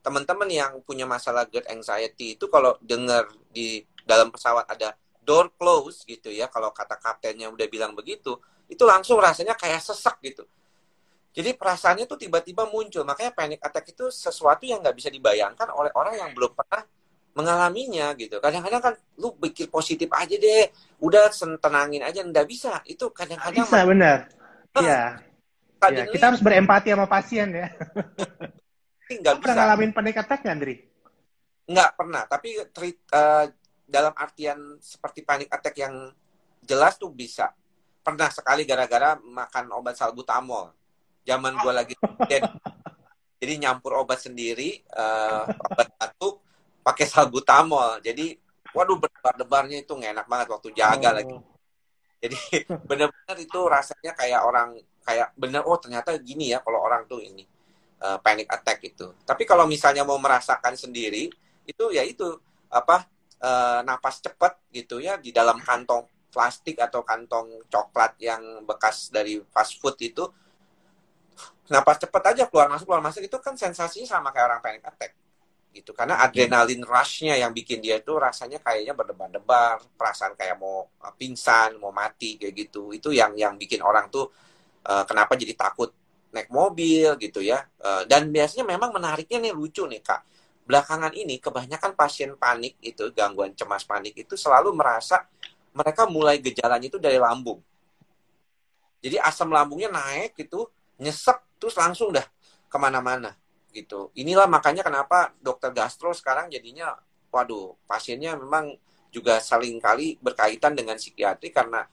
teman-teman 0.00 0.48
yang 0.48 0.72
punya 0.84 1.04
masalah 1.04 1.44
GERD 1.44 1.68
anxiety 1.68 2.38
itu 2.38 2.48
kalau 2.48 2.76
dengar 2.80 3.28
di 3.52 3.84
dalam 4.08 4.32
pesawat 4.32 4.64
ada 4.72 4.96
door 5.20 5.52
close 5.60 6.08
gitu 6.08 6.32
ya 6.32 6.48
kalau 6.48 6.72
kata 6.72 6.96
kaptennya 6.96 7.52
udah 7.52 7.68
bilang 7.68 7.92
begitu 7.92 8.40
itu 8.72 8.80
langsung 8.88 9.20
rasanya 9.20 9.52
kayak 9.52 9.84
sesak 9.84 10.16
gitu 10.24 10.48
jadi 11.32 11.54
perasaannya 11.54 12.08
tuh 12.08 12.18
tiba-tiba 12.18 12.66
muncul. 12.66 13.04
Makanya 13.04 13.32
panic 13.36 13.60
attack 13.62 13.92
itu 13.92 14.08
sesuatu 14.08 14.64
yang 14.64 14.80
nggak 14.80 14.96
bisa 14.96 15.08
dibayangkan 15.12 15.68
oleh 15.70 15.92
orang 15.94 16.16
yang 16.16 16.30
belum 16.32 16.56
pernah 16.56 16.82
mengalaminya 17.36 18.10
gitu. 18.18 18.42
Kadang-kadang 18.42 18.82
kan 18.82 18.94
lu 19.20 19.36
pikir 19.38 19.70
positif 19.70 20.10
aja 20.10 20.34
deh. 20.34 20.66
Udah 20.98 21.30
tenangin 21.62 22.02
aja 22.02 22.24
nggak 22.24 22.46
bisa. 22.48 22.82
Itu 22.88 23.14
kadang-kadang 23.14 23.64
bisa 23.64 23.80
benar. 23.86 24.18
Iya. 24.78 25.02
Ya, 25.78 26.04
kita 26.10 26.34
harus 26.34 26.42
berempati 26.42 26.90
sama 26.90 27.06
pasien 27.06 27.54
ya. 27.54 27.70
Nggak 29.08 29.34
bisa. 29.40 29.44
Pernah 29.46 29.56
ngalamin 29.64 29.92
panic 29.96 30.16
attack 30.20 30.44
nggak, 30.44 30.54
Andri? 30.58 30.74
Nggak 31.68 31.90
pernah, 31.96 32.22
tapi 32.28 32.48
treat, 32.76 32.98
uh, 33.12 33.48
dalam 33.88 34.12
artian 34.12 34.76
seperti 34.84 35.24
panic 35.24 35.48
attack 35.48 35.80
yang 35.80 36.12
jelas 36.60 37.00
tuh 37.00 37.08
bisa. 37.08 37.48
Pernah 38.04 38.28
sekali 38.28 38.68
gara-gara 38.68 39.16
makan 39.16 39.72
obat 39.72 39.96
salbutamol. 39.96 40.76
Zaman 41.28 41.52
gue 41.60 41.72
lagi 41.76 41.94
jadi 43.38 43.54
nyampur 43.62 43.94
obat 43.94 44.18
sendiri, 44.18 44.82
uh, 44.98 45.46
obat 45.46 45.88
batuk, 45.94 46.42
pakai 46.82 47.06
salbutamol. 47.06 48.02
Jadi, 48.02 48.34
waduh 48.74 48.98
berdebar-debarnya 48.98 49.86
itu 49.86 49.94
nggak 49.94 50.12
enak 50.18 50.26
banget 50.26 50.46
waktu 50.50 50.68
jaga 50.74 51.08
oh. 51.08 51.14
lagi. 51.14 51.36
Jadi 52.18 52.38
benar-benar 52.90 53.36
itu 53.38 53.60
rasanya 53.70 54.12
kayak 54.18 54.42
orang 54.42 54.74
kayak 55.06 55.30
bener 55.38 55.62
oh 55.64 55.78
ternyata 55.78 56.18
gini 56.18 56.50
ya 56.50 56.58
kalau 56.60 56.82
orang 56.82 57.06
tuh 57.06 57.22
ini 57.22 57.46
uh, 58.02 58.18
panic 58.18 58.50
attack 58.50 58.82
itu. 58.82 59.14
Tapi 59.22 59.46
kalau 59.46 59.70
misalnya 59.70 60.02
mau 60.02 60.18
merasakan 60.18 60.74
sendiri, 60.74 61.30
itu 61.62 61.84
ya 61.94 62.02
itu 62.02 62.26
apa 62.66 63.06
uh, 63.38 63.86
napas 63.86 64.18
cepat 64.18 64.58
gitu 64.74 64.98
ya 64.98 65.14
di 65.14 65.30
dalam 65.30 65.62
kantong 65.62 66.10
plastik 66.28 66.82
atau 66.82 67.06
kantong 67.06 67.62
coklat 67.70 68.18
yang 68.18 68.66
bekas 68.66 69.14
dari 69.14 69.38
fast 69.54 69.78
food 69.78 69.94
itu 70.02 70.26
napas 71.68 72.00
cepat 72.00 72.34
aja 72.34 72.44
keluar 72.48 72.68
masuk 72.72 72.88
keluar 72.88 73.04
masuk 73.04 73.22
itu 73.24 73.36
kan 73.40 73.54
sensasinya 73.54 74.08
sama 74.18 74.28
kayak 74.32 74.46
orang 74.52 74.60
panic 74.64 74.82
attack 74.84 75.12
gitu 75.68 75.92
karena 75.92 76.18
adrenalin 76.24 76.80
rushnya 76.80 77.36
yang 77.36 77.52
bikin 77.52 77.78
dia 77.78 78.00
itu 78.00 78.10
rasanya 78.16 78.58
kayaknya 78.58 78.96
berdebar-debar 78.96 79.84
perasaan 79.94 80.32
kayak 80.34 80.56
mau 80.56 80.88
eh, 81.04 81.14
pingsan 81.14 81.76
mau 81.76 81.92
mati 81.92 82.40
kayak 82.40 82.54
gitu 82.56 82.90
itu 82.96 83.12
yang 83.12 83.36
yang 83.36 83.54
bikin 83.60 83.84
orang 83.84 84.08
tuh 84.08 84.32
uh, 84.88 85.04
kenapa 85.04 85.36
jadi 85.36 85.52
takut 85.52 85.92
naik 86.32 86.48
mobil 86.52 87.16
gitu 87.20 87.40
ya. 87.40 87.64
Uh, 87.80 88.04
dan 88.04 88.28
biasanya 88.28 88.64
memang 88.64 88.92
menariknya 88.92 89.38
nih 89.40 89.52
lucu 89.56 89.84
nih 89.88 90.00
kak. 90.04 90.24
Belakangan 90.68 91.12
ini 91.16 91.40
kebanyakan 91.40 91.96
pasien 91.96 92.36
panik 92.36 92.76
itu 92.84 93.08
gangguan 93.16 93.56
cemas 93.56 93.88
panik 93.88 94.12
itu 94.12 94.36
selalu 94.36 94.76
merasa 94.76 95.24
mereka 95.72 96.04
mulai 96.04 96.36
gejalanya 96.40 96.84
itu 96.84 97.00
dari 97.00 97.16
lambung. 97.16 97.60
Jadi 99.00 99.16
asam 99.16 99.48
lambungnya 99.48 99.88
naik 99.88 100.36
gitu, 100.36 100.68
nyesek 101.00 101.38
terus 101.58 101.74
langsung 101.76 102.14
dah 102.14 102.24
ke 102.68 102.76
mana-mana 102.80 103.34
gitu. 103.74 104.10
Inilah 104.16 104.48
makanya 104.48 104.82
kenapa 104.82 105.34
dokter 105.38 105.70
gastro 105.74 106.10
sekarang 106.16 106.48
jadinya, 106.48 106.96
waduh 107.28 107.76
pasiennya 107.84 108.38
memang 108.38 108.74
juga 109.08 109.40
saling 109.40 109.76
kali 109.80 110.16
berkaitan 110.20 110.76
dengan 110.76 110.96
psikiatri 110.96 111.52
karena 111.52 111.84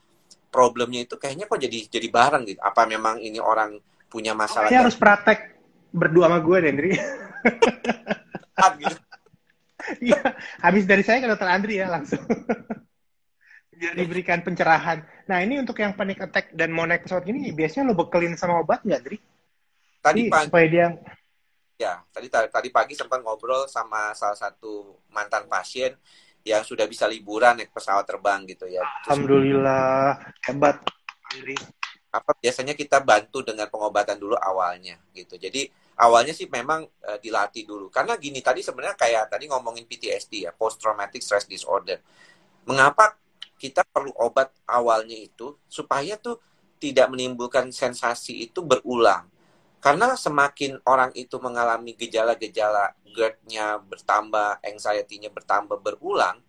problemnya 0.48 1.04
itu 1.04 1.20
kayaknya 1.20 1.44
kok 1.48 1.60
jadi 1.60 1.78
jadi 1.90 2.08
bareng 2.08 2.42
gitu. 2.48 2.60
Apa 2.64 2.88
memang 2.88 3.20
ini 3.20 3.36
orang 3.42 3.76
punya 4.08 4.32
masalah. 4.32 4.72
Saya 4.72 4.86
harus 4.86 4.96
praktek 4.96 5.60
berdua 5.92 6.28
sama 6.28 6.38
gue, 6.40 6.56
Dendri. 6.64 6.92
gitu. 8.80 8.96
Iya, 10.02 10.34
habis 10.64 10.82
dari 10.88 11.04
saya 11.06 11.22
ke 11.22 11.28
dokter 11.30 11.46
Andri 11.46 11.78
ya 11.78 11.86
langsung. 11.86 12.18
Biar 13.76 13.92
diberikan 13.92 14.40
pencerahan. 14.40 15.04
Nah 15.28 15.38
ini 15.44 15.60
untuk 15.60 15.76
yang 15.78 15.92
panic 15.92 16.18
attack 16.24 16.50
dan 16.56 16.72
mau 16.72 16.88
naik 16.88 17.04
pesawat 17.04 17.28
ini 17.28 17.52
biasanya 17.52 17.92
lo 17.92 17.94
bekelin 17.94 18.34
sama 18.34 18.58
obat 18.64 18.82
nggak, 18.82 19.00
Andri? 19.04 19.18
Tadi 20.06 20.30
pagi, 20.30 20.46
supaya 20.46 20.66
dia 20.70 20.88
ya 21.76 22.00
tadi 22.08 22.32
tadi 22.32 22.68
pagi 22.72 22.96
sempat 22.96 23.20
ngobrol 23.20 23.68
sama 23.68 24.16
salah 24.16 24.38
satu 24.38 25.02
mantan 25.12 25.44
pasien 25.44 25.92
yang 26.46 26.62
sudah 26.62 26.86
bisa 26.86 27.04
liburan 27.10 27.58
naik 27.58 27.74
pesawat 27.74 28.06
terbang 28.06 28.46
gitu 28.46 28.70
ya. 28.70 28.86
Alhamdulillah 29.04 30.14
hebat, 30.46 30.78
Andri. 31.34 31.58
Apa 32.14 32.32
biasanya 32.38 32.72
kita 32.72 33.02
bantu 33.02 33.42
dengan 33.42 33.66
pengobatan 33.66 34.16
dulu 34.16 34.38
awalnya 34.38 34.96
gitu. 35.10 35.36
Jadi 35.36 35.68
awalnya 35.98 36.32
sih 36.32 36.46
memang 36.46 36.86
uh, 36.86 37.18
dilatih 37.18 37.66
dulu 37.66 37.90
karena 37.90 38.14
gini 38.16 38.38
tadi 38.40 38.62
sebenarnya 38.62 38.94
kayak 38.94 39.26
tadi 39.26 39.50
ngomongin 39.50 39.84
PTSD 39.90 40.46
ya 40.46 40.54
post 40.54 40.78
traumatic 40.78 41.20
stress 41.20 41.50
disorder. 41.50 41.98
Mengapa 42.62 43.18
kita 43.58 43.82
perlu 43.82 44.14
obat 44.16 44.54
awalnya 44.70 45.18
itu 45.18 45.58
supaya 45.66 46.14
tuh 46.14 46.38
tidak 46.78 47.10
menimbulkan 47.10 47.74
sensasi 47.74 48.46
itu 48.48 48.62
berulang. 48.62 49.26
Karena 49.80 50.18
semakin 50.18 50.82
orang 50.88 51.14
itu 51.14 51.38
mengalami 51.38 51.94
gejala-gejala 51.94 52.96
GERD-nya 53.06 53.78
bertambah, 53.80 54.60
anxiety-nya 54.64 55.30
bertambah 55.30 55.78
berulang, 55.78 56.42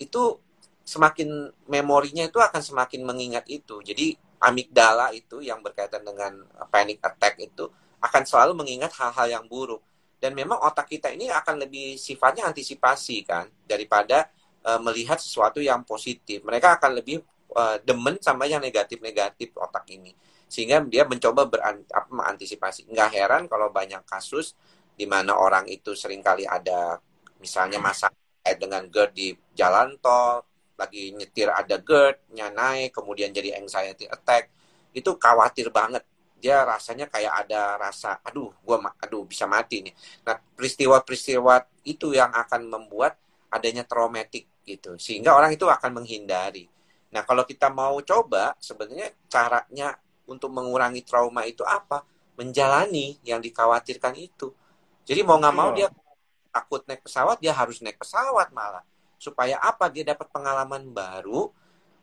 itu 0.00 0.40
semakin 0.88 1.52
memorinya 1.68 2.24
itu 2.24 2.40
akan 2.40 2.62
semakin 2.64 3.04
mengingat 3.04 3.44
itu. 3.50 3.84
Jadi 3.84 4.16
amigdala 4.40 5.12
itu 5.12 5.44
yang 5.44 5.60
berkaitan 5.60 6.00
dengan 6.00 6.46
panic 6.72 7.02
attack 7.04 7.36
itu 7.42 7.68
akan 8.00 8.22
selalu 8.24 8.64
mengingat 8.64 8.94
hal-hal 8.96 9.28
yang 9.28 9.44
buruk. 9.44 9.84
Dan 10.18 10.34
memang 10.34 10.58
otak 10.58 10.90
kita 10.90 11.14
ini 11.14 11.30
akan 11.30 11.62
lebih 11.62 11.94
sifatnya 11.94 12.48
antisipasi 12.50 13.22
kan 13.22 13.46
daripada 13.68 14.26
uh, 14.66 14.80
melihat 14.82 15.20
sesuatu 15.20 15.62
yang 15.62 15.86
positif. 15.86 16.42
Mereka 16.42 16.80
akan 16.80 16.98
lebih 16.98 17.22
uh, 17.54 17.78
demen 17.84 18.18
sama 18.18 18.48
yang 18.50 18.58
negatif-negatif 18.58 19.54
otak 19.54 19.86
ini. 19.94 20.16
Sehingga 20.48 20.80
dia 20.88 21.04
mencoba 21.04 21.46
mengantisipasi. 22.08 22.88
Nggak 22.88 23.10
heran 23.14 23.42
kalau 23.46 23.68
banyak 23.68 24.02
kasus 24.08 24.56
di 24.98 25.06
mana 25.06 25.36
orang 25.38 25.68
itu 25.70 25.94
sering 25.94 26.24
kali 26.24 26.42
ada 26.48 26.98
misalnya 27.38 27.78
masalah 27.78 28.16
dengan 28.58 28.88
GERD 28.88 29.12
di 29.14 29.28
jalan 29.54 30.00
tol, 30.00 30.42
lagi 30.74 31.12
nyetir 31.12 31.52
ada 31.52 31.76
GERD-nya 31.78 32.48
naik, 32.50 32.96
kemudian 32.96 33.28
jadi 33.30 33.60
anxiety 33.60 34.08
attack, 34.08 34.48
itu 34.96 35.14
khawatir 35.20 35.68
banget. 35.68 36.02
Dia 36.38 36.64
rasanya 36.64 37.12
kayak 37.12 37.46
ada 37.46 37.76
rasa, 37.76 38.24
aduh, 38.24 38.48
gua 38.64 38.80
aduh 39.04 39.28
bisa 39.28 39.44
mati 39.44 39.84
nih. 39.84 39.94
Nah, 40.24 40.38
peristiwa-peristiwa 40.56 41.84
itu 41.84 42.16
yang 42.16 42.32
akan 42.32 42.72
membuat 42.72 43.20
adanya 43.48 43.84
traumatik 43.84 44.48
gitu 44.68 45.00
sehingga 45.00 45.32
orang 45.32 45.56
itu 45.56 45.64
akan 45.64 46.00
menghindari 46.00 46.68
nah 47.08 47.24
kalau 47.24 47.48
kita 47.48 47.72
mau 47.72 47.96
coba 48.04 48.52
sebenarnya 48.60 49.16
caranya 49.32 49.96
untuk 50.28 50.52
mengurangi 50.52 51.02
trauma 51.02 51.42
itu 51.48 51.64
apa? 51.64 52.04
Menjalani 52.38 53.18
yang 53.26 53.42
dikhawatirkan 53.42 54.14
itu. 54.14 54.52
Jadi 55.08 55.24
mau 55.24 55.40
nggak 55.40 55.56
mau 55.56 55.72
dia 55.72 55.88
takut 56.52 56.84
naik 56.84 57.02
pesawat 57.02 57.40
dia 57.40 57.56
harus 57.56 57.80
naik 57.80 57.96
pesawat 57.96 58.52
malah. 58.52 58.84
Supaya 59.16 59.58
apa? 59.58 59.88
Dia 59.88 60.06
dapat 60.06 60.28
pengalaman 60.28 60.92
baru. 60.92 61.50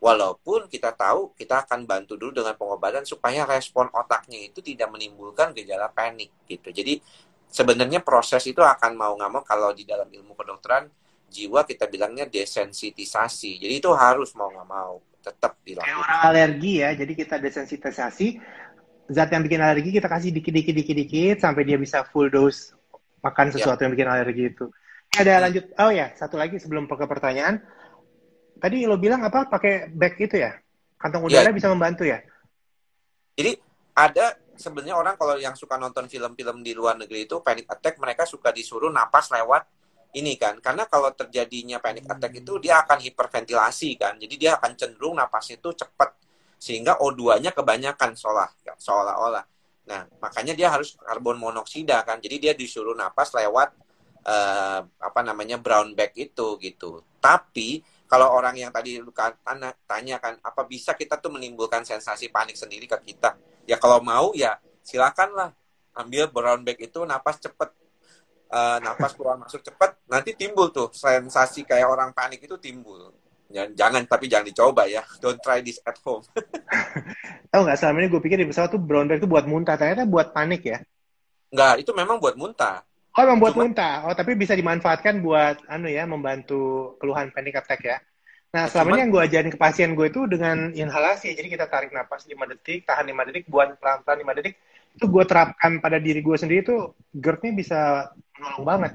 Walaupun 0.02 0.68
kita 0.68 0.92
tahu 0.92 1.32
kita 1.40 1.64
akan 1.64 1.88
bantu 1.88 2.20
dulu 2.20 2.44
dengan 2.44 2.54
pengobatan 2.60 3.08
supaya 3.08 3.48
respon 3.48 3.88
otaknya 3.96 4.44
itu 4.44 4.60
tidak 4.60 4.92
menimbulkan 4.92 5.56
gejala 5.56 5.88
panik 5.88 6.30
gitu. 6.46 6.70
Jadi 6.70 7.00
sebenarnya 7.48 8.04
proses 8.04 8.44
itu 8.44 8.60
akan 8.60 8.92
mau 9.00 9.16
nggak 9.16 9.32
mau 9.32 9.42
kalau 9.48 9.72
di 9.72 9.88
dalam 9.88 10.12
ilmu 10.12 10.36
kedokteran 10.36 10.92
jiwa 11.36 11.68
kita 11.68 11.92
bilangnya 11.92 12.24
desensitisasi. 12.32 13.60
Jadi 13.60 13.74
itu 13.84 13.92
harus 13.92 14.32
mau 14.40 14.48
nggak 14.48 14.68
mau 14.68 15.04
tetap 15.20 15.60
dilakukan. 15.68 15.92
Kayak 15.92 16.04
orang 16.08 16.22
alergi 16.24 16.74
ya, 16.80 16.90
jadi 16.96 17.14
kita 17.18 17.36
desensitisasi. 17.44 18.28
Zat 19.12 19.30
yang 19.30 19.44
bikin 19.46 19.62
alergi 19.62 19.92
kita 19.94 20.08
kasih 20.10 20.34
dikit-dikit 20.34 20.74
dikit-dikit 20.74 21.38
sampai 21.44 21.62
dia 21.68 21.78
bisa 21.78 22.08
full 22.10 22.32
dose 22.32 22.74
makan 23.22 23.52
ya. 23.52 23.60
sesuatu 23.60 23.84
ya. 23.84 23.84
yang 23.86 23.94
bikin 23.94 24.10
alergi 24.10 24.44
itu. 24.56 24.66
Ada 25.14 25.34
lanjut. 25.46 25.66
Oh 25.78 25.92
ya, 25.92 26.16
satu 26.16 26.40
lagi 26.40 26.58
sebelum 26.58 26.88
ke 26.88 27.06
pertanyaan. 27.06 27.62
Tadi 28.56 28.88
lo 28.88 28.96
bilang 28.96 29.22
apa? 29.28 29.46
Pakai 29.52 29.92
bag 29.92 30.16
itu 30.18 30.40
ya? 30.40 30.56
Kantong 30.96 31.28
udara 31.28 31.52
ya. 31.52 31.54
bisa 31.54 31.68
membantu 31.70 32.08
ya? 32.08 32.24
Jadi 33.36 33.60
ada 33.94 34.40
sebenarnya 34.56 34.96
orang 34.96 35.16
kalau 35.20 35.36
yang 35.36 35.54
suka 35.54 35.76
nonton 35.76 36.08
film-film 36.08 36.64
di 36.64 36.72
luar 36.72 36.96
negeri 36.96 37.28
itu 37.28 37.44
panic 37.44 37.68
attack 37.68 38.00
mereka 38.00 38.24
suka 38.24 38.52
disuruh 38.56 38.90
napas 38.90 39.28
lewat 39.32 39.68
ini 40.16 40.40
kan 40.40 40.58
karena 40.64 40.88
kalau 40.88 41.12
terjadinya 41.12 41.84
panic 41.84 42.08
attack 42.08 42.40
itu 42.40 42.56
dia 42.64 42.80
akan 42.88 43.04
hiperventilasi 43.04 44.00
kan 44.00 44.16
jadi 44.16 44.36
dia 44.40 44.52
akan 44.56 44.72
cenderung 44.80 45.20
napasnya 45.20 45.60
itu 45.60 45.76
cepat 45.76 46.16
sehingga 46.56 46.98
O2-nya 47.04 47.52
kebanyakan 47.52 48.18
seolah 48.18 48.50
seolah-olah. 48.80 49.46
Nah 49.86 50.02
makanya 50.18 50.58
dia 50.58 50.72
harus 50.72 50.98
karbon 50.98 51.38
monoksida 51.38 52.02
kan 52.08 52.18
jadi 52.24 52.36
dia 52.42 52.54
disuruh 52.56 52.96
napas 52.98 53.36
lewat 53.36 53.76
uh, 54.26 54.82
apa 54.82 55.20
namanya 55.22 55.60
brown 55.60 55.94
bag 55.94 56.16
itu 56.16 56.58
gitu. 56.64 57.04
Tapi 57.22 57.84
kalau 58.06 58.32
orang 58.34 58.56
yang 58.58 58.72
tadi 58.74 59.02
tanya, 59.44 59.74
tanya 59.86 60.16
kan 60.18 60.40
apa 60.42 60.66
bisa 60.66 60.94
kita 60.98 61.20
tuh 61.22 61.34
menimbulkan 61.34 61.84
sensasi 61.86 62.32
panik 62.32 62.58
sendiri 62.58 62.88
ke 62.90 62.98
kita? 63.14 63.38
Ya 63.70 63.78
kalau 63.78 64.02
mau 64.02 64.34
ya 64.34 64.58
silakanlah 64.82 65.54
ambil 65.94 66.30
brown 66.34 66.62
bag 66.66 66.82
itu 66.82 67.02
napas 67.06 67.38
cepet 67.38 67.70
uh, 68.52 68.78
napas 68.82 69.14
keluar 69.16 69.40
masuk 69.40 69.62
cepat, 69.62 69.98
nanti 70.10 70.34
timbul 70.38 70.70
tuh 70.70 70.92
sensasi 70.94 71.66
kayak 71.66 71.88
orang 71.88 72.12
panik 72.12 72.44
itu 72.44 72.58
timbul. 72.62 73.14
Jangan, 73.46 73.72
jangan 73.78 74.02
tapi 74.10 74.26
jangan 74.26 74.46
dicoba 74.50 74.84
ya. 74.90 75.06
Don't 75.22 75.38
try 75.40 75.62
this 75.62 75.78
at 75.86 75.96
home. 76.02 76.26
Tahu 77.54 77.62
nggak 77.62 77.78
selama 77.78 77.98
ini 78.02 78.08
gue 78.10 78.22
pikir 78.22 78.38
di 78.42 78.50
pesawat 78.50 78.74
tuh 78.74 78.82
brown 78.82 79.06
bag 79.06 79.22
itu 79.22 79.30
buat 79.30 79.46
muntah, 79.46 79.78
ternyata 79.78 80.04
buat 80.10 80.34
panik 80.34 80.66
ya? 80.66 80.82
Nggak, 81.54 81.86
itu 81.86 81.92
memang 81.94 82.18
buat 82.18 82.36
muntah. 82.36 82.82
Oh, 83.16 83.24
memang 83.24 83.40
buat 83.40 83.56
Cuma, 83.56 83.64
muntah. 83.70 84.04
Oh, 84.12 84.16
tapi 84.18 84.36
bisa 84.36 84.52
dimanfaatkan 84.58 85.24
buat 85.24 85.64
anu 85.72 85.88
ya, 85.88 86.04
membantu 86.04 86.94
keluhan 87.00 87.32
panic 87.32 87.56
attack 87.64 87.80
ya. 87.86 87.98
Nah, 88.52 88.68
selama 88.72 88.96
ini 88.96 89.00
yang 89.08 89.12
gue 89.12 89.24
ajarin 89.24 89.52
ke 89.52 89.60
pasien 89.60 89.96
gue 89.96 90.08
itu 90.12 90.28
dengan 90.28 90.72
inhalasi. 90.72 91.32
Jadi 91.32 91.48
kita 91.48 91.68
tarik 91.72 91.96
napas 91.96 92.28
5 92.28 92.36
detik, 92.56 92.84
tahan 92.84 93.08
5 93.08 93.28
detik, 93.32 93.48
buat 93.48 93.76
pelan-pelan 93.80 94.20
5 94.24 94.38
detik. 94.40 94.56
Itu 94.96 95.12
gue 95.12 95.24
terapkan 95.28 95.84
pada 95.84 96.00
diri 96.00 96.24
gue 96.24 96.36
sendiri 96.40 96.64
itu 96.64 96.96
GERD-nya 97.12 97.52
bisa 97.52 97.80
menolong 98.40 98.64
banget. 98.64 98.92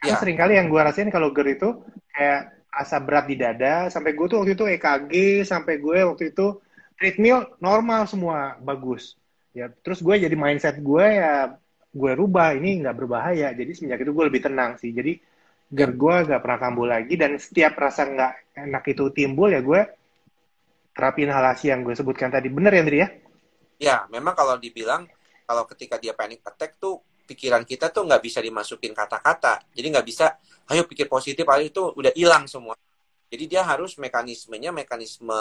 Karena 0.00 0.16
ya. 0.16 0.20
sering 0.22 0.38
kali 0.38 0.52
yang 0.56 0.70
gue 0.70 0.80
rasain 0.80 1.10
kalau 1.10 1.34
GERD 1.34 1.60
itu 1.60 1.70
kayak 2.14 2.54
asa 2.70 3.02
berat 3.02 3.26
di 3.26 3.36
dada, 3.36 3.90
sampai 3.90 4.14
gue 4.14 4.26
tuh 4.30 4.38
waktu 4.40 4.54
itu 4.54 4.64
EKG, 4.64 5.12
sampai 5.42 5.82
gue 5.82 5.98
waktu 6.06 6.30
itu 6.30 6.62
treadmill 6.94 7.50
normal 7.58 8.06
semua, 8.06 8.54
bagus. 8.62 9.18
Ya, 9.50 9.66
terus 9.82 9.98
gue 9.98 10.14
jadi 10.14 10.36
mindset 10.38 10.78
gue 10.78 11.06
ya 11.18 11.58
gue 11.90 12.12
rubah, 12.14 12.54
ini 12.54 12.78
nggak 12.80 12.94
berbahaya. 12.94 13.50
Jadi 13.50 13.70
semenjak 13.74 14.06
itu 14.06 14.14
gue 14.14 14.24
lebih 14.30 14.46
tenang 14.46 14.78
sih. 14.78 14.94
Jadi 14.94 15.18
GERD 15.70 15.94
gue 15.98 16.14
gak 16.30 16.42
pernah 16.42 16.58
kambuh 16.58 16.86
lagi, 16.86 17.14
dan 17.18 17.38
setiap 17.38 17.78
rasa 17.78 18.06
nggak 18.06 18.32
enak 18.58 18.84
itu 18.90 19.06
timbul 19.14 19.50
ya 19.50 19.62
gue 19.62 19.80
terapi 20.94 21.26
inhalasi 21.26 21.70
yang 21.70 21.86
gue 21.86 21.94
sebutkan 21.94 22.30
tadi. 22.30 22.50
Bener 22.50 22.74
ya, 22.74 22.80
Andri 22.82 22.98
ya? 22.98 23.08
Ya, 23.80 23.96
memang 24.12 24.36
kalau 24.36 24.60
dibilang, 24.60 25.08
kalau 25.50 25.66
ketika 25.66 25.98
dia 25.98 26.14
panic 26.14 26.46
attack 26.46 26.78
tuh 26.78 27.02
pikiran 27.26 27.66
kita 27.66 27.90
tuh 27.90 28.06
nggak 28.06 28.22
bisa 28.22 28.38
dimasukin 28.38 28.94
kata-kata. 28.94 29.66
Jadi 29.74 29.86
nggak 29.90 30.06
bisa, 30.06 30.38
ayo 30.70 30.86
pikir 30.86 31.10
positif, 31.10 31.42
ayo 31.50 31.66
itu 31.66 31.82
udah 31.90 32.14
hilang 32.14 32.46
semua. 32.46 32.78
Jadi 33.26 33.50
dia 33.50 33.66
harus 33.66 33.98
mekanismenya 33.98 34.70
mekanisme 34.70 35.34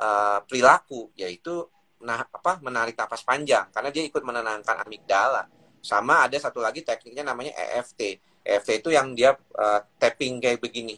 uh, 0.00 0.38
perilaku, 0.48 1.12
yaitu 1.12 1.68
nah 2.00 2.24
apa 2.24 2.60
menarik 2.60 2.96
nafas 2.96 3.24
panjang 3.24 3.68
karena 3.72 3.88
dia 3.92 4.04
ikut 4.08 4.24
menenangkan 4.24 4.80
amigdala. 4.80 5.44
Sama 5.84 6.24
ada 6.24 6.40
satu 6.40 6.64
lagi 6.64 6.80
tekniknya 6.80 7.28
namanya 7.28 7.52
EFT. 7.52 8.00
EFT 8.40 8.80
itu 8.80 8.96
yang 8.96 9.12
dia 9.12 9.36
uh, 9.60 9.80
tapping 10.00 10.40
kayak 10.40 10.56
begini. 10.56 10.96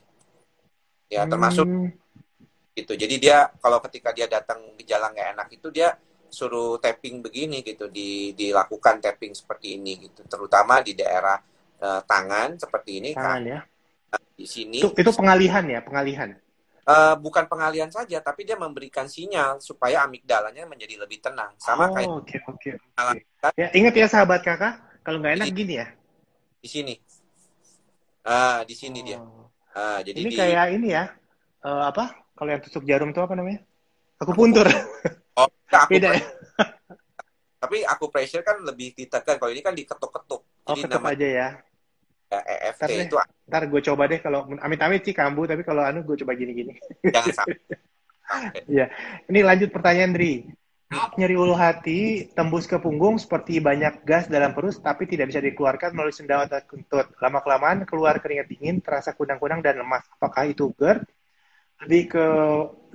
Ya 1.10 1.26
termasuk 1.26 1.66
hmm. 1.66 1.90
itu. 2.78 2.94
Jadi 2.94 3.18
dia 3.18 3.50
kalau 3.58 3.82
ketika 3.82 4.14
dia 4.14 4.30
datang 4.30 4.70
gejala 4.78 5.10
nggak 5.10 5.28
enak 5.34 5.48
itu 5.50 5.70
dia 5.74 5.98
suruh 6.28 6.78
tapping 6.82 7.22
begini 7.22 7.62
gitu 7.62 7.90
di 7.90 8.32
dilakukan 8.36 9.00
tapping 9.00 9.32
seperti 9.32 9.80
ini 9.80 9.98
gitu. 10.08 10.26
Terutama 10.26 10.82
di 10.82 10.92
daerah 10.92 11.38
uh, 11.80 12.00
tangan 12.04 12.60
seperti 12.60 12.90
ini 13.00 13.10
tangan 13.16 13.42
kan, 13.42 13.52
ya 13.52 13.60
di 14.36 14.46
sini. 14.46 14.78
Itu, 14.84 14.92
itu 14.92 15.10
pengalihan 15.16 15.64
ya 15.64 15.80
pengalihan? 15.80 16.36
Uh, 16.86 17.18
bukan 17.18 17.50
pengalihan 17.50 17.90
saja 17.90 18.22
tapi 18.22 18.46
dia 18.46 18.54
memberikan 18.54 19.10
sinyal 19.10 19.58
supaya 19.58 20.06
amigdalanya 20.06 20.70
menjadi 20.70 21.02
lebih 21.02 21.18
tenang. 21.18 21.50
Sama 21.58 21.90
oh, 21.90 21.98
kayak 21.98 22.06
oke 22.06 22.36
oke 22.46 22.70
ya 23.58 23.68
ingat 23.74 23.94
ya 23.98 24.06
sahabat 24.06 24.46
kakak 24.46 24.78
kalau 25.02 25.18
nggak 25.18 25.42
enak 25.42 25.46
di, 25.50 25.54
gini 25.54 25.74
ya? 25.82 25.86
di 26.62 26.68
sini. 26.70 26.94
Ah 28.22 28.30
uh, 28.30 28.58
di 28.62 28.74
sini 28.78 29.02
oh. 29.02 29.04
dia 29.06 29.18
uh, 29.18 29.98
jadi 30.06 30.18
ini 30.18 30.30
di, 30.30 30.38
kayak 30.38 30.66
ini 30.78 30.88
ya 30.94 31.10
uh, 31.66 31.90
apa? 31.90 32.22
Kalau 32.38 32.50
yang 32.54 32.62
tusuk 32.62 32.86
jarum 32.86 33.10
itu 33.10 33.18
apa 33.18 33.34
namanya? 33.34 33.66
Aku 34.22 34.30
puntur 34.30 34.70
Oh, 35.36 35.48
aku 35.68 35.90
Beda 35.92 36.16
ya? 36.16 36.24
Tapi 37.62 37.84
aku 37.84 38.08
pressure 38.08 38.44
kan 38.44 38.60
lebih 38.64 38.96
ditekan. 38.96 39.36
Kalau 39.36 39.52
ini 39.52 39.60
kan 39.60 39.76
diketuk-ketuk. 39.76 40.42
Oh, 40.64 40.74
Jadi 40.74 40.80
ketuk 40.88 41.02
nama, 41.04 41.12
aja 41.12 41.26
ya. 41.28 41.48
ya 42.32 42.40
EFT 42.42 42.82
Tapi... 42.82 42.94
itu 43.06 43.16
Ntar 43.46 43.62
gue 43.70 43.80
coba 43.86 44.02
deh 44.10 44.20
kalau 44.20 44.40
amit-amit 44.58 45.02
sih 45.06 45.14
kambuh, 45.14 45.46
tapi 45.46 45.62
kalau 45.62 45.84
anu 45.84 46.02
gue 46.02 46.16
coba 46.24 46.32
gini-gini. 46.34 46.74
Jangan 47.04 47.44
sampai. 47.44 47.58
Iya. 48.66 48.90
Ini 49.30 49.38
lanjut 49.46 49.70
pertanyaan 49.70 50.10
Dri. 50.10 50.50
Nyeri 51.14 51.34
ulu 51.38 51.54
hati 51.54 52.30
tembus 52.34 52.66
ke 52.66 52.78
punggung 52.82 53.22
seperti 53.22 53.62
banyak 53.62 54.02
gas 54.02 54.26
dalam 54.26 54.50
perut 54.50 54.74
tapi 54.82 55.06
tidak 55.06 55.30
bisa 55.30 55.38
dikeluarkan 55.38 55.94
melalui 55.94 56.10
sendawa 56.10 56.50
atau 56.50 56.58
kentut. 56.66 57.06
Lama-kelamaan 57.22 57.86
keluar 57.86 58.18
keringat 58.18 58.50
dingin, 58.50 58.82
terasa 58.82 59.14
kunang-kunang 59.14 59.62
dan 59.62 59.78
lemas. 59.78 60.02
Apakah 60.18 60.50
itu 60.50 60.74
GERD? 60.74 61.06
Lebih 61.84 62.02
ke 62.08 62.26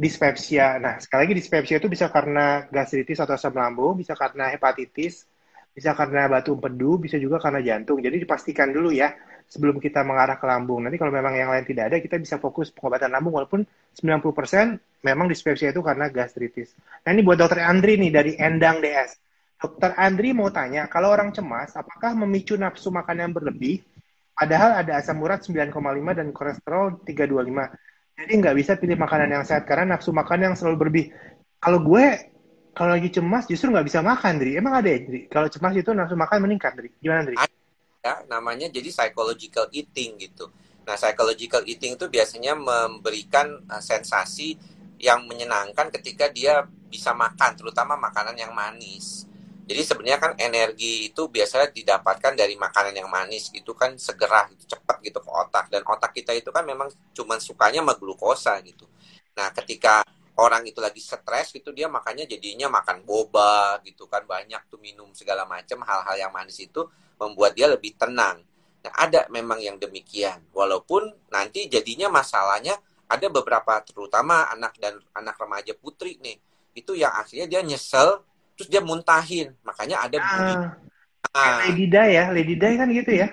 dispepsia. 0.02 0.82
Nah, 0.82 0.98
sekali 0.98 1.30
lagi 1.30 1.36
dispepsia 1.38 1.78
itu 1.78 1.86
bisa 1.86 2.10
karena 2.10 2.66
gastritis 2.74 3.22
atau 3.22 3.38
asam 3.38 3.54
lambung, 3.54 3.94
bisa 4.02 4.18
karena 4.18 4.50
hepatitis, 4.50 5.30
bisa 5.72 5.94
karena 5.94 6.26
batu 6.26 6.58
empedu, 6.58 6.98
bisa 6.98 7.22
juga 7.22 7.38
karena 7.38 7.62
jantung. 7.62 8.02
Jadi 8.02 8.26
dipastikan 8.26 8.74
dulu 8.74 8.90
ya 8.90 9.14
sebelum 9.46 9.78
kita 9.78 10.02
mengarah 10.02 10.42
ke 10.42 10.46
lambung. 10.50 10.82
Nanti 10.82 10.98
kalau 10.98 11.14
memang 11.14 11.38
yang 11.38 11.54
lain 11.54 11.68
tidak 11.68 11.94
ada, 11.94 11.98
kita 12.02 12.18
bisa 12.18 12.42
fokus 12.42 12.74
pengobatan 12.74 13.14
lambung 13.14 13.38
walaupun 13.38 13.62
90% 13.94 14.80
memang 15.06 15.28
dispepsia 15.30 15.70
itu 15.70 15.84
karena 15.86 16.08
gastritis. 16.10 16.74
Nah 17.06 17.14
ini 17.14 17.22
buat 17.22 17.38
dokter 17.38 17.62
Andri 17.62 18.02
nih 18.02 18.12
dari 18.12 18.32
Endang 18.40 18.82
DS. 18.82 19.20
Dokter 19.62 19.94
Andri 19.94 20.34
mau 20.34 20.50
tanya, 20.50 20.90
kalau 20.90 21.14
orang 21.14 21.30
cemas, 21.30 21.78
apakah 21.78 22.18
memicu 22.18 22.58
nafsu 22.58 22.90
makan 22.90 23.30
yang 23.30 23.32
berlebih? 23.36 23.86
Padahal 24.34 24.82
ada 24.82 24.98
asam 24.98 25.22
urat 25.22 25.46
9,5 25.46 25.70
dan 26.18 26.34
kolesterol 26.34 27.06
325. 27.06 27.70
Jadi 28.22 28.34
nggak 28.38 28.56
bisa 28.58 28.78
pilih 28.78 28.98
makanan 29.02 29.30
yang 29.34 29.44
sehat 29.44 29.66
karena 29.66 29.98
nafsu 29.98 30.14
makan 30.14 30.52
yang 30.52 30.54
selalu 30.54 30.78
berlebih. 30.78 31.06
Kalau 31.58 31.82
gue 31.82 32.32
kalau 32.72 32.96
lagi 32.96 33.12
cemas 33.12 33.50
justru 33.50 33.68
nggak 33.74 33.88
bisa 33.90 34.00
makan, 34.00 34.40
Dri. 34.40 34.56
Emang 34.56 34.78
ada 34.80 34.88
ya, 34.88 35.00
Dri? 35.04 35.28
Kalau 35.28 35.52
cemas 35.52 35.76
itu 35.76 35.92
nafsu 35.92 36.16
makan 36.16 36.48
meningkat, 36.48 36.72
Dri. 36.78 36.90
Gimana, 37.04 37.28
Dri? 37.28 37.36
Ya, 38.02 38.24
namanya 38.32 38.72
jadi 38.72 38.90
psychological 38.90 39.68
eating 39.76 40.18
gitu. 40.18 40.50
Nah, 40.88 40.98
psychological 40.98 41.62
eating 41.68 42.00
itu 42.00 42.06
biasanya 42.10 42.58
memberikan 42.58 43.62
uh, 43.70 43.84
sensasi 43.84 44.58
yang 44.98 45.26
menyenangkan 45.28 45.90
ketika 45.94 46.30
dia 46.30 46.66
bisa 46.90 47.14
makan, 47.14 47.58
terutama 47.58 47.98
makanan 48.00 48.38
yang 48.38 48.54
manis. 48.54 49.30
Jadi 49.72 49.88
sebenarnya 49.88 50.20
kan 50.20 50.32
energi 50.36 51.08
itu 51.08 51.32
biasanya 51.32 51.72
didapatkan 51.72 52.36
dari 52.36 52.60
makanan 52.60 52.92
yang 52.92 53.08
manis, 53.08 53.48
itu 53.56 53.72
kan 53.72 53.96
segera, 53.96 54.52
gitu, 54.52 54.76
cepat 54.76 55.00
gitu 55.00 55.24
ke 55.24 55.32
otak. 55.32 55.72
Dan 55.72 55.88
otak 55.88 56.12
kita 56.12 56.36
itu 56.36 56.52
kan 56.52 56.68
memang 56.68 56.92
cuma 57.16 57.40
sukanya 57.40 57.80
sama 57.80 57.96
glukosa 57.96 58.60
gitu. 58.68 58.84
Nah, 59.40 59.48
ketika 59.56 60.04
orang 60.36 60.68
itu 60.68 60.84
lagi 60.84 61.00
stres 61.00 61.56
gitu 61.56 61.72
dia 61.72 61.92
makanya 61.92 62.28
jadinya 62.28 62.68
makan 62.72 63.04
boba 63.04 63.80
gitu 63.84 64.08
kan 64.08 64.24
banyak 64.24 64.60
tuh 64.72 64.80
minum 64.80 65.12
segala 65.14 65.44
macam 65.44 65.84
hal-hal 65.84 66.16
yang 66.18 66.32
manis 66.34 66.58
itu 66.60 66.84
membuat 67.16 67.56
dia 67.56 67.72
lebih 67.72 67.96
tenang. 67.96 68.44
Nah, 68.82 68.94
ada 68.98 69.30
memang 69.30 69.62
yang 69.62 69.78
demikian. 69.78 70.42
Walaupun 70.52 71.32
nanti 71.32 71.70
jadinya 71.70 72.10
masalahnya 72.12 72.76
ada 73.08 73.28
beberapa 73.32 73.80
terutama 73.88 74.50
anak 74.50 74.76
dan 74.82 75.00
anak 75.16 75.40
remaja 75.40 75.72
putri 75.78 76.18
nih. 76.20 76.42
Itu 76.76 76.98
yang 76.98 77.14
akhirnya 77.14 77.48
dia 77.48 77.62
nyesel 77.62 78.24
terus 78.62 78.70
dia 78.70 78.86
muntahin. 78.86 79.58
Makanya 79.66 80.06
ada 80.06 80.22
bulimia. 80.22 80.70
Ah, 81.34 81.66
Lady 81.66 81.90
Di 81.90 81.98
ya, 81.98 82.30
Lady 82.30 82.54
Di 82.54 82.70
kan 82.78 82.88
gitu 82.94 83.12
ya. 83.18 83.28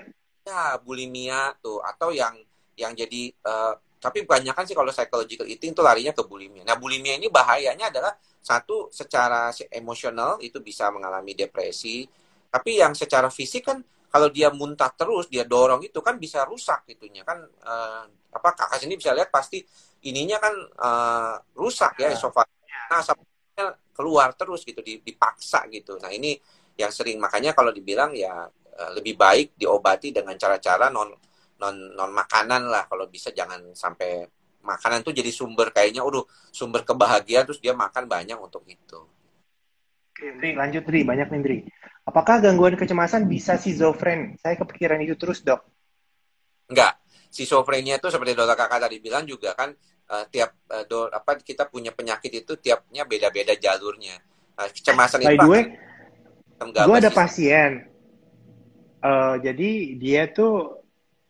Ya, 0.48 0.80
bulimia 0.80 1.52
tuh 1.60 1.84
atau 1.84 2.08
yang 2.08 2.32
yang 2.80 2.96
jadi 2.96 3.36
uh, 3.44 3.76
tapi 4.00 4.24
kebanyakan 4.24 4.64
sih 4.64 4.72
kalau 4.72 4.88
psychological 4.88 5.44
eating 5.44 5.76
itu 5.76 5.82
larinya 5.84 6.16
ke 6.16 6.24
bulimia. 6.24 6.64
Nah, 6.64 6.80
bulimia 6.80 7.20
ini 7.20 7.28
bahayanya 7.28 7.92
adalah 7.92 8.16
satu 8.40 8.88
secara 8.88 9.52
emosional 9.68 10.40
itu 10.40 10.62
bisa 10.64 10.88
mengalami 10.88 11.36
depresi, 11.36 12.08
tapi 12.48 12.80
yang 12.80 12.96
secara 12.96 13.28
fisik 13.28 13.68
kan 13.68 13.84
kalau 14.08 14.32
dia 14.32 14.48
muntah 14.48 14.88
terus, 14.96 15.28
dia 15.28 15.44
dorong 15.44 15.84
itu 15.84 16.00
kan 16.00 16.16
bisa 16.16 16.48
rusak 16.48 16.88
itunya 16.88 17.20
kan 17.28 17.44
uh, 17.44 18.08
apa 18.32 18.48
kakak 18.56 18.80
sini 18.80 18.96
bisa 18.96 19.12
lihat 19.12 19.28
pasti 19.28 19.60
ininya 20.08 20.40
kan 20.40 20.54
uh, 20.80 21.34
rusak 21.58 22.00
ya, 22.00 22.08
ya. 22.08 22.16
esofag. 22.16 22.48
Nah, 22.88 23.04
keluar 23.94 24.32
terus 24.38 24.62
gitu 24.62 24.80
dipaksa 24.82 25.66
gitu. 25.70 25.98
Nah, 25.98 26.10
ini 26.14 26.38
yang 26.78 26.94
sering 26.94 27.18
makanya 27.18 27.52
kalau 27.52 27.74
dibilang 27.74 28.14
ya 28.14 28.46
uh, 28.46 28.90
lebih 28.94 29.18
baik 29.18 29.58
diobati 29.58 30.14
dengan 30.14 30.38
cara-cara 30.38 30.86
non 30.88 31.10
non 31.58 31.74
non 31.98 32.10
makanan 32.14 32.70
lah 32.70 32.86
kalau 32.86 33.10
bisa 33.10 33.34
jangan 33.34 33.74
sampai 33.74 34.22
makanan 34.62 35.02
tuh 35.02 35.10
jadi 35.10 35.30
sumber 35.34 35.74
kayaknya 35.74 36.06
udah 36.06 36.22
sumber 36.54 36.86
kebahagiaan 36.86 37.46
terus 37.50 37.58
dia 37.58 37.74
makan 37.74 38.06
banyak 38.06 38.38
untuk 38.38 38.62
itu. 38.70 39.00
Oke, 40.18 40.34
lanjut 40.34 40.82
Dri, 40.82 41.06
banyak 41.06 41.30
nih 41.30 41.42
Dri. 41.42 41.58
Apakah 42.02 42.42
gangguan 42.42 42.74
kecemasan 42.74 43.30
bisa 43.30 43.54
schizofren? 43.54 44.34
Saya 44.42 44.58
kepikiran 44.58 44.98
itu 44.98 45.14
terus, 45.14 45.46
Dok. 45.46 45.62
Enggak. 46.74 46.98
Schizofrenia 47.30 48.02
itu 48.02 48.08
seperti 48.10 48.34
dokter 48.34 48.56
kakak 48.56 48.88
tadi 48.88 48.98
bilang 48.98 49.28
juga 49.28 49.52
kan 49.52 49.70
uh, 50.08 50.24
tiap 50.28 50.56
uh, 50.72 50.84
do, 50.88 51.08
apa 51.12 51.38
kita 51.40 51.68
punya 51.68 51.92
penyakit 51.92 52.44
itu 52.44 52.56
tiapnya 52.56 53.04
beda-beda 53.04 53.54
jalurnya. 53.54 54.16
Nah, 54.58 54.68
kecemasan 54.72 55.22
By 55.22 55.36
itu 55.36 55.46
gue, 55.46 55.60
gue 56.74 56.96
ada 56.96 57.12
pasien. 57.12 57.86
Uh, 58.98 59.38
jadi 59.38 59.94
dia 59.94 60.26
tuh 60.32 60.82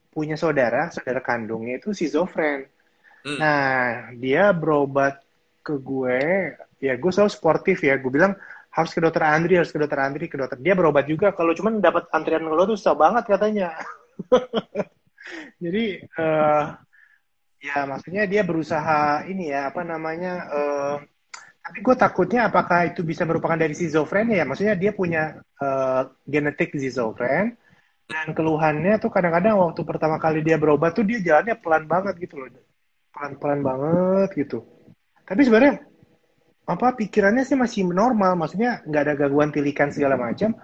punya 0.09 0.41
saudara, 0.41 0.89
saudara 0.89 1.21
kandungnya 1.21 1.77
itu 1.77 1.93
schizofren. 1.93 2.65
Hmm. 3.27 3.39
Nah, 3.39 3.69
dia 4.17 4.51
berobat 4.57 5.21
ke 5.61 5.77
gue, 5.77 6.57
ya 6.81 6.97
gue 6.97 7.11
selalu 7.13 7.31
sportif 7.31 7.85
ya. 7.85 8.01
Gue 8.01 8.17
bilang 8.17 8.33
harus 8.73 8.95
ke 8.95 9.03
dokter 9.03 9.27
Andri, 9.27 9.61
harus 9.61 9.75
ke 9.75 9.77
dokter 9.77 10.01
Andri, 10.01 10.31
ke 10.31 10.41
dokter. 10.41 10.57
Dia 10.57 10.73
berobat 10.73 11.05
juga. 11.05 11.35
Kalau 11.37 11.53
cuman 11.53 11.83
dapat 11.83 12.09
antrian 12.15 12.47
lo 12.47 12.65
tuh 12.65 12.79
susah 12.79 12.97
banget 12.97 13.29
katanya. 13.29 13.77
Jadi 15.63 16.01
uh, 16.17 16.73
ya 17.59 17.85
maksudnya 17.85 18.25
dia 18.25 18.43
berusaha 18.47 19.27
ini 19.27 19.51
ya 19.53 19.71
apa 19.71 19.83
namanya. 19.83 20.33
Uh, 20.51 20.97
tapi 21.63 21.85
gue 21.85 21.97
takutnya 22.01 22.49
apakah 22.49 22.89
itu 22.89 23.05
bisa 23.05 23.29
merupakan 23.29 23.59
dari 23.59 23.77
schizofrenia 23.77 24.41
ya? 24.41 24.45
Maksudnya 24.49 24.75
dia 24.79 24.91
punya 24.97 25.37
uh, 25.61 26.09
genetik 26.25 26.73
schizofren 26.73 27.59
dan 28.09 28.33
keluhannya 28.33 28.97
tuh 28.97 29.13
kadang-kadang 29.13 29.61
waktu 29.61 29.85
pertama 29.85 30.17
kali 30.17 30.41
dia 30.41 30.57
berobat 30.57 30.97
tuh 30.97 31.05
dia 31.05 31.21
jalannya 31.21 31.61
pelan 31.61 31.85
banget 31.85 32.17
gitu 32.17 32.41
loh 32.41 32.49
pelan-pelan 33.13 33.61
banget 33.61 34.29
gitu 34.33 34.65
tapi 35.29 35.45
sebenarnya 35.45 35.85
apa 36.65 36.97
pikirannya 36.97 37.45
sih 37.45 37.57
masih 37.57 37.85
normal 37.85 38.33
maksudnya 38.37 38.81
nggak 38.89 39.03
ada 39.05 39.15
gangguan 39.17 39.53
tilikan 39.53 39.93
segala 39.93 40.17
macam 40.17 40.57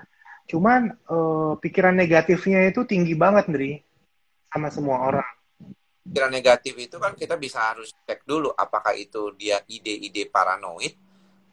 cuman 0.49 0.97
uh, 1.09 1.57
pikiran 1.61 1.97
negatifnya 1.97 2.65
itu 2.69 2.85
tinggi 2.89 3.13
banget 3.13 3.49
Ndri 3.53 3.81
sama 4.49 4.69
semua 4.73 5.05
orang 5.05 5.29
pikiran 6.05 6.31
negatif 6.31 6.75
itu 6.77 6.97
kan 7.01 7.17
kita 7.17 7.41
bisa 7.41 7.73
harus 7.73 7.91
cek 8.05 8.29
dulu 8.29 8.53
apakah 8.53 8.93
itu 8.93 9.33
dia 9.41 9.65
ide-ide 9.67 10.29
paranoid 10.29 10.93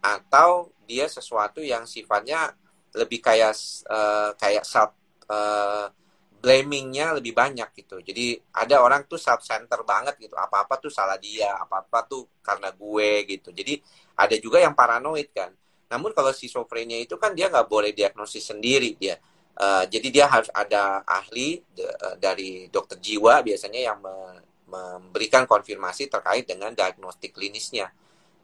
atau 0.03 0.75
dia 0.83 1.07
sesuatu 1.07 1.63
yang 1.63 1.87
sifatnya 1.87 2.51
lebih 2.91 3.23
kayak 3.23 3.55
uh, 3.87 4.35
kayak 4.35 4.67
self 4.67 4.91
uh, 5.31 5.87
blamingnya 6.41 7.21
lebih 7.21 7.37
banyak 7.37 7.69
gitu. 7.77 8.01
Jadi 8.01 8.33
ada 8.57 8.81
orang 8.81 9.05
tuh 9.05 9.21
self 9.21 9.45
center 9.45 9.85
banget 9.85 10.17
gitu. 10.17 10.33
Apa-apa 10.33 10.81
tuh 10.81 10.89
salah 10.89 11.15
dia, 11.21 11.53
apa-apa 11.55 12.09
tuh 12.09 12.41
karena 12.41 12.73
gue 12.73 13.09
gitu. 13.29 13.53
Jadi 13.53 13.77
ada 14.17 14.35
juga 14.41 14.57
yang 14.59 14.73
paranoid 14.73 15.29
kan. 15.31 15.53
Namun 15.93 16.11
kalau 16.17 16.33
schizophrenia 16.33 16.97
itu 16.97 17.15
kan 17.21 17.37
dia 17.37 17.47
nggak 17.47 17.69
boleh 17.69 17.93
diagnosis 17.93 18.51
sendiri 18.51 18.97
dia. 18.97 19.15
Uh, 19.51 19.83
jadi 19.91 20.07
dia 20.09 20.25
harus 20.31 20.47
ada 20.55 21.03
ahli 21.05 21.61
uh, 21.77 22.15
dari 22.17 22.71
dokter 22.71 22.97
jiwa 22.97 23.43
biasanya 23.43 23.91
yang 23.91 23.99
me, 23.99 24.41
memberikan 24.71 25.43
konfirmasi 25.43 26.07
terkait 26.07 26.47
dengan 26.47 26.71
diagnostik 26.71 27.35
klinisnya. 27.35 27.91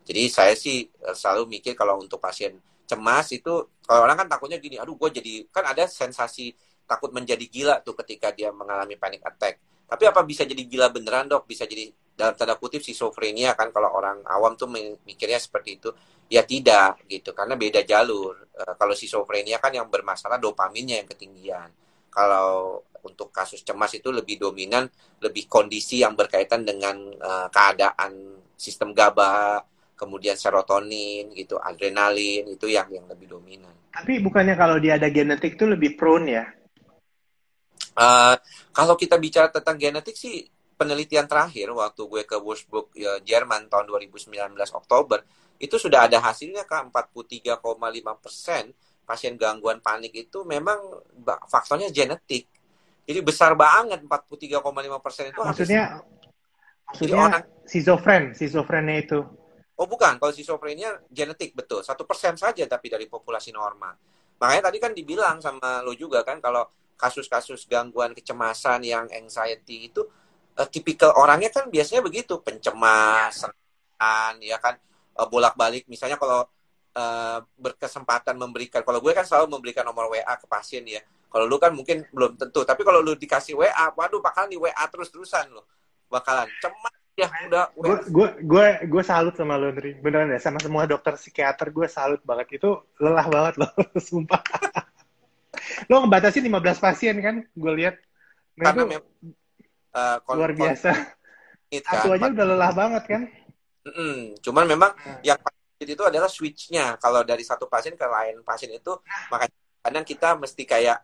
Jadi 0.03 0.23
saya 0.27 0.53
sih 0.55 0.87
selalu 1.15 1.59
mikir 1.59 1.75
kalau 1.75 1.99
untuk 1.99 2.19
pasien 2.19 2.59
cemas 2.87 3.27
itu 3.35 3.67
kalau 3.83 4.03
orang 4.07 4.19
kan 4.23 4.27
takutnya 4.27 4.59
gini, 4.59 4.79
aduh 4.79 4.95
gue 4.95 5.19
jadi 5.19 5.33
kan 5.51 5.67
ada 5.67 5.87
sensasi 5.87 6.55
takut 6.87 7.11
menjadi 7.11 7.43
gila 7.47 7.75
tuh 7.83 7.95
ketika 8.03 8.31
dia 8.31 8.51
mengalami 8.51 8.95
panic 8.95 9.23
attack. 9.23 9.59
Tapi 9.87 10.03
apa 10.07 10.23
bisa 10.23 10.43
jadi 10.43 10.63
gila 10.63 10.91
beneran 10.91 11.27
dok? 11.27 11.47
Bisa 11.47 11.63
jadi 11.63 11.91
dalam 12.15 12.35
tanda 12.35 12.59
kutip 12.59 12.83
schizophrenia 12.83 13.55
kan 13.55 13.71
kalau 13.71 13.91
orang 13.95 14.19
awam 14.27 14.55
tuh 14.59 14.67
mikirnya 15.03 15.39
seperti 15.39 15.79
itu. 15.79 15.91
Ya 16.27 16.43
tidak 16.43 17.03
gitu 17.07 17.31
karena 17.31 17.55
beda 17.55 17.87
jalur. 17.87 18.51
E, 18.51 18.63
kalau 18.75 18.91
schizophrenia 18.91 19.63
kan 19.63 19.71
yang 19.71 19.87
bermasalah 19.87 20.35
dopaminnya 20.37 20.99
yang 20.99 21.07
ketinggian. 21.07 21.71
Kalau 22.11 22.83
untuk 23.03 23.31
kasus 23.31 23.63
cemas 23.63 23.95
itu 23.95 24.11
lebih 24.11 24.41
dominan, 24.41 24.89
lebih 25.23 25.47
kondisi 25.47 26.03
yang 26.03 26.19
berkaitan 26.19 26.67
dengan 26.67 26.99
e, 27.15 27.31
keadaan 27.47 28.43
sistem 28.57 28.91
GABA, 28.91 29.63
kemudian 29.97 30.37
serotonin 30.37 31.33
gitu, 31.33 31.57
adrenalin 31.57 32.45
itu 32.45 32.69
yang 32.69 32.91
yang 32.93 33.09
lebih 33.09 33.33
dominan. 33.33 33.73
Tapi 33.89 34.21
bukannya 34.21 34.53
kalau 34.53 34.77
dia 34.77 35.01
ada 35.01 35.09
genetik 35.09 35.57
itu 35.57 35.65
lebih 35.65 35.97
prone 35.97 36.27
ya? 36.29 36.45
Uh, 37.97 38.37
kalau 38.69 38.93
kita 38.93 39.17
bicara 39.17 39.49
tentang 39.49 39.73
genetik 39.73 40.13
sih 40.13 40.45
penelitian 40.77 41.25
terakhir 41.25 41.73
waktu 41.73 42.05
gue 42.05 42.23
ke 42.29 42.37
Wolfsburg 42.37 42.93
ya, 42.93 43.17
Jerman 43.25 43.65
tahun 43.73 43.89
2019 43.89 44.37
Oktober 44.77 45.25
itu 45.57 45.75
sudah 45.81 46.05
ada 46.05 46.21
hasilnya 46.21 46.63
ke 46.63 46.75
43,5 46.93 48.23
persen 48.23 48.71
pasien 49.07 49.39
gangguan 49.39 49.79
panik 49.79 50.11
itu 50.11 50.43
memang 50.43 50.77
faktornya 51.47 51.87
genetik. 51.89 52.51
Jadi 53.07 53.19
besar 53.23 53.55
banget 53.55 54.03
43,5 54.03 54.99
persen 54.99 55.31
itu. 55.31 55.39
Maksudnya, 55.39 56.03
maksudnya 56.91 57.23
orang, 57.23 57.43
schizofren, 57.63 58.35
schizofrennya 58.35 58.95
itu. 58.99 59.19
Oh 59.79 59.87
bukan, 59.87 60.19
kalau 60.19 60.33
schizofrenia 60.35 60.99
genetik 61.07 61.55
betul, 61.55 61.85
satu 61.87 62.03
persen 62.03 62.35
saja 62.35 62.67
tapi 62.67 62.91
dari 62.91 63.07
populasi 63.07 63.55
normal. 63.55 63.95
Makanya 64.43 64.69
tadi 64.69 64.77
kan 64.83 64.91
dibilang 64.91 65.39
sama 65.39 65.79
lo 65.81 65.95
juga 65.95 66.21
kan 66.27 66.43
kalau 66.43 66.67
kasus-kasus 66.97 67.69
gangguan 67.69 68.11
kecemasan 68.11 68.83
yang 68.83 69.05
anxiety 69.13 69.87
itu 69.87 70.01
uh, 70.57 70.67
tipikal 70.67 71.13
orangnya 71.15 71.53
kan 71.53 71.69
biasanya 71.69 72.03
begitu, 72.03 72.41
pencemas, 72.41 73.45
ya 74.41 74.57
kan 74.59 74.75
uh, 75.17 75.27
bolak-balik. 75.27 75.89
Misalnya 75.89 76.15
kalau 76.21 76.45
uh, 76.93 77.39
berkesempatan 77.57 78.37
memberikan, 78.37 78.85
kalau 78.85 79.01
gue 79.01 79.11
kan 79.11 79.25
selalu 79.25 79.57
memberikan 79.57 79.83
nomor 79.83 80.13
WA 80.13 80.33
ke 80.37 80.45
pasien 80.45 80.85
ya. 80.85 81.01
Kalau 81.27 81.43
lu 81.43 81.59
kan 81.59 81.75
mungkin 81.75 82.07
belum 82.13 82.39
tentu, 82.39 82.63
tapi 82.63 82.87
kalau 82.87 83.03
lu 83.03 83.17
dikasih 83.17 83.57
WA, 83.59 83.91
waduh 83.97 84.23
bakalan 84.23 84.53
di 84.53 84.57
WA 84.61 84.83
terus-terusan 84.87 85.51
lo, 85.51 85.67
bakalan. 86.07 86.47
Cemas 86.63 86.95
ya 87.17 87.25
udah 87.49 87.73
gue 87.73 88.29
gue 88.45 88.67
gue 88.93 89.01
salut 89.01 89.33
sama 89.33 89.57
lo 89.57 89.73
Nri 89.73 89.97
beneran 90.05 90.29
ya 90.29 90.37
sama 90.37 90.61
semua 90.61 90.85
dokter 90.85 91.17
psikiater 91.17 91.73
gue 91.73 91.89
salut 91.89 92.21
banget. 92.23 92.61
Itu 92.61 92.85
lelah 93.01 93.27
banget 93.27 93.53
loh 93.59 93.71
sumpah. 94.07 94.39
Lo 95.89 96.05
ngebatasin 96.05 96.45
15 96.45 96.77
pasien 96.77 97.15
kan 97.19 97.41
gue 97.41 97.73
lihat. 97.73 97.97
Nah, 98.57 98.71
karena 98.71 98.81
itu 98.87 99.01
uh, 99.97 100.17
luar 100.33 100.53
biasa. 100.53 100.89
Satu 101.67 102.15
kan, 102.15 102.15
aja 102.15 102.27
udah 102.31 102.47
lelah 102.47 102.71
banget 102.71 103.03
kan 103.11 103.21
mm 103.91 104.43
cuman 104.43 104.63
memang 104.67 104.91
nah. 104.93 105.19
yang 105.23 105.39
itu 105.77 106.01
adalah 106.01 106.25
switchnya. 106.25 106.97
Kalau 106.97 107.21
dari 107.21 107.45
satu 107.45 107.69
pasien 107.69 107.93
ke 107.93 108.05
lain 108.05 108.41
pasien 108.41 108.73
itu 108.73 108.97
nah. 108.97 109.37
makanya 109.37 109.57
kadang 109.85 110.05
kita 110.05 110.29
mesti 110.35 110.63
kayak 110.65 110.97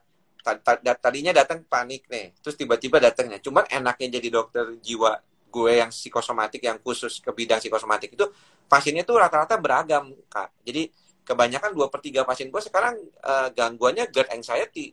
tadinya 1.00 1.32
datang 1.32 1.64
panik 1.64 2.04
nih 2.12 2.36
terus 2.42 2.58
tiba-tiba 2.58 2.98
datangnya. 3.00 3.40
Cuman 3.40 3.64
enaknya 3.70 4.20
jadi 4.20 4.28
dokter 4.34 4.66
jiwa 4.82 5.22
gue 5.54 5.72
yang 5.78 5.94
psikosomatik 5.94 6.66
yang 6.66 6.82
khusus 6.82 7.22
ke 7.22 7.30
bidang 7.30 7.62
psikosomatik 7.62 8.18
itu 8.18 8.26
pasiennya 8.66 9.06
tuh 9.06 9.22
rata-rata 9.22 9.56
beragam 9.62 10.10
kak. 10.28 10.50
Jadi 10.66 10.90
kebanyakan 11.24 11.72
dua 11.72 11.88
per 11.88 12.02
tiga 12.02 12.26
pasien 12.26 12.50
gue 12.50 12.60
sekarang 12.60 12.98
uh, 13.24 13.48
gangguannya 13.54 14.10
GERD 14.10 14.34
anxiety 14.34 14.92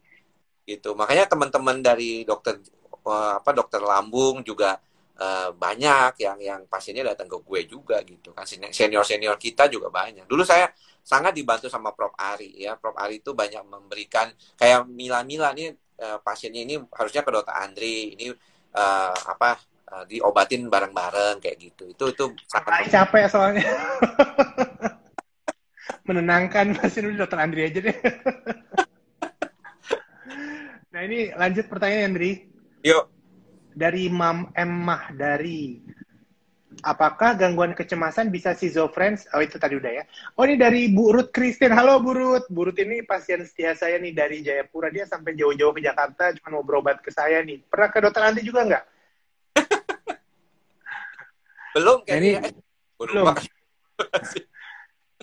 gitu. 0.69 0.93
Makanya 0.95 1.27
teman-teman 1.27 1.81
dari 1.81 2.23
dokter 2.29 2.61
uh, 3.09 3.41
apa 3.41 3.51
dokter 3.57 3.81
lambung 3.81 4.45
juga 4.45 4.79
uh, 5.21 5.53
banyak 5.53 6.17
yang 6.19 6.39
yang 6.41 6.61
pasiennya 6.67 7.15
datang 7.15 7.29
ke 7.29 7.39
gue 7.45 7.61
juga 7.69 8.01
gitu 8.03 8.33
kan 8.33 8.49
senior 8.49 9.05
senior 9.05 9.37
kita 9.37 9.69
juga 9.69 9.93
banyak 9.93 10.25
dulu 10.25 10.43
saya 10.43 10.73
sangat 11.05 11.37
dibantu 11.37 11.69
sama 11.69 11.93
Prof 11.93 12.17
Ari 12.17 12.65
ya 12.65 12.81
Prof 12.81 12.97
Ari 12.97 13.21
itu 13.21 13.37
banyak 13.37 13.63
memberikan 13.69 14.33
kayak 14.57 14.89
Mila 14.89 15.21
Mila 15.23 15.53
nih 15.53 15.77
uh, 16.01 16.19
pasiennya 16.25 16.65
ini 16.65 16.75
harusnya 16.97 17.21
ke 17.21 17.31
dokter 17.31 17.55
Andri 17.55 18.17
ini 18.17 18.33
uh, 18.75 19.15
apa 19.15 19.71
uh, 19.91 20.07
diobatin 20.07 20.71
bareng-bareng 20.71 21.43
kayak 21.43 21.59
gitu. 21.59 21.91
Itu 21.93 22.15
itu 22.15 22.25
sangat 22.47 22.87
capek 22.89 23.29
soalnya. 23.29 23.63
Menenangkan 26.09 26.75
masih 26.79 27.03
dulu 27.07 27.23
dokter 27.23 27.39
Andri 27.39 27.63
aja 27.67 27.81
deh. 27.83 27.95
nah 30.93 31.01
ini 31.07 31.31
lanjut 31.35 31.67
pertanyaan 31.71 32.15
Andri. 32.15 32.47
Yuk. 32.83 33.20
Dari 33.71 34.11
Mam 34.11 34.51
Emah 34.53 35.15
dari 35.15 35.79
apakah 36.81 37.37
gangguan 37.37 37.75
kecemasan 37.75 38.33
bisa 38.33 38.55
schizofrenia? 38.55 39.27
Oh 39.37 39.43
itu 39.43 39.59
tadi 39.59 39.77
udah 39.77 39.93
ya. 40.01 40.05
Oh 40.39 40.47
ini 40.47 40.57
dari 40.57 40.89
Bu 40.91 41.13
Ruth 41.13 41.35
Christine. 41.35 41.75
Halo 41.75 42.01
Bu 42.01 42.15
Ruth. 42.15 42.47
Bu 42.49 42.71
Ruth 42.71 42.81
ini 42.81 43.03
pasien 43.05 43.45
setia 43.45 43.75
saya 43.75 43.99
nih 43.99 44.15
dari 44.15 44.43
Jayapura. 44.43 44.89
Dia 44.89 45.07
sampai 45.07 45.37
jauh-jauh 45.37 45.75
ke 45.77 45.83
Jakarta 45.85 46.33
cuma 46.39 46.61
mau 46.61 46.65
berobat 46.65 47.03
ke 47.03 47.11
saya 47.13 47.43
nih. 47.43 47.61
Pernah 47.67 47.89
ke 47.91 47.99
dokter 48.01 48.23
Andri 48.25 48.43
juga 48.47 48.65
nggak? 48.67 48.85
Belum 51.79 52.03
kayaknya. 52.03 52.51
Ini, 52.51 52.53
belum. 52.99 53.27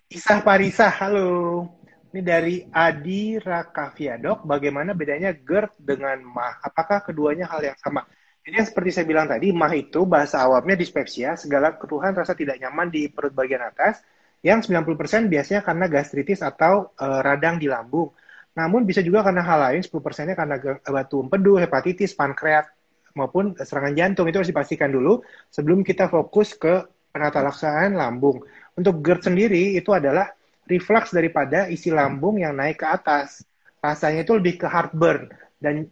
Isah 0.07 0.39
Parisa, 0.41 0.87
halo. 0.87 1.67
Ini 2.15 2.23
dari 2.23 2.63
Adi 2.71 3.35
Rakavia, 3.37 4.15
dok. 4.15 4.47
Bagaimana 4.47 4.95
bedanya 4.95 5.35
GERD 5.35 5.75
dengan 5.77 6.17
MAH? 6.23 6.63
Apakah 6.63 7.03
keduanya 7.03 7.45
hal 7.51 7.61
yang 7.61 7.77
sama? 7.83 8.07
Jadi 8.47 8.63
seperti 8.63 8.89
saya 8.95 9.03
bilang 9.03 9.27
tadi, 9.27 9.51
MAH 9.51 9.73
itu 9.75 10.07
bahasa 10.07 10.39
awamnya 10.39 10.79
dispepsia, 10.79 11.35
segala 11.35 11.75
keluhan 11.75 12.15
rasa 12.15 12.31
tidak 12.31 12.55
nyaman 12.63 12.87
di 12.87 13.11
perut 13.11 13.35
bagian 13.35 13.59
atas, 13.59 13.99
yang 14.39 14.63
90% 14.63 15.27
biasanya 15.27 15.67
karena 15.67 15.91
gastritis 15.91 16.39
atau 16.39 16.95
e, 16.95 17.05
radang 17.27 17.59
di 17.59 17.67
lambung. 17.67 18.07
Namun 18.55 18.87
bisa 18.87 19.03
juga 19.03 19.19
karena 19.27 19.43
hal 19.43 19.59
lain, 19.67 19.81
10%-nya 19.83 20.39
karena 20.39 20.55
batu 20.79 21.19
empedu, 21.27 21.59
hepatitis, 21.59 22.15
pankreas, 22.15 22.71
maupun 23.19 23.51
serangan 23.59 23.91
jantung 23.91 24.31
itu 24.31 24.39
harus 24.39 24.47
dipastikan 24.47 24.95
dulu 24.95 25.19
sebelum 25.51 25.83
kita 25.83 26.07
fokus 26.07 26.55
ke 26.55 26.87
penata 27.11 27.43
laksanaan 27.43 27.99
lambung. 27.99 28.47
Untuk 28.79 29.03
GERD 29.03 29.27
sendiri 29.27 29.75
itu 29.75 29.91
adalah 29.91 30.31
reflux 30.71 31.11
daripada 31.11 31.67
isi 31.67 31.91
lambung 31.91 32.39
yang 32.39 32.55
naik 32.55 32.79
ke 32.79 32.87
atas. 32.87 33.43
Rasanya 33.83 34.23
itu 34.23 34.39
lebih 34.39 34.63
ke 34.63 34.67
heartburn 34.71 35.33
dan 35.59 35.89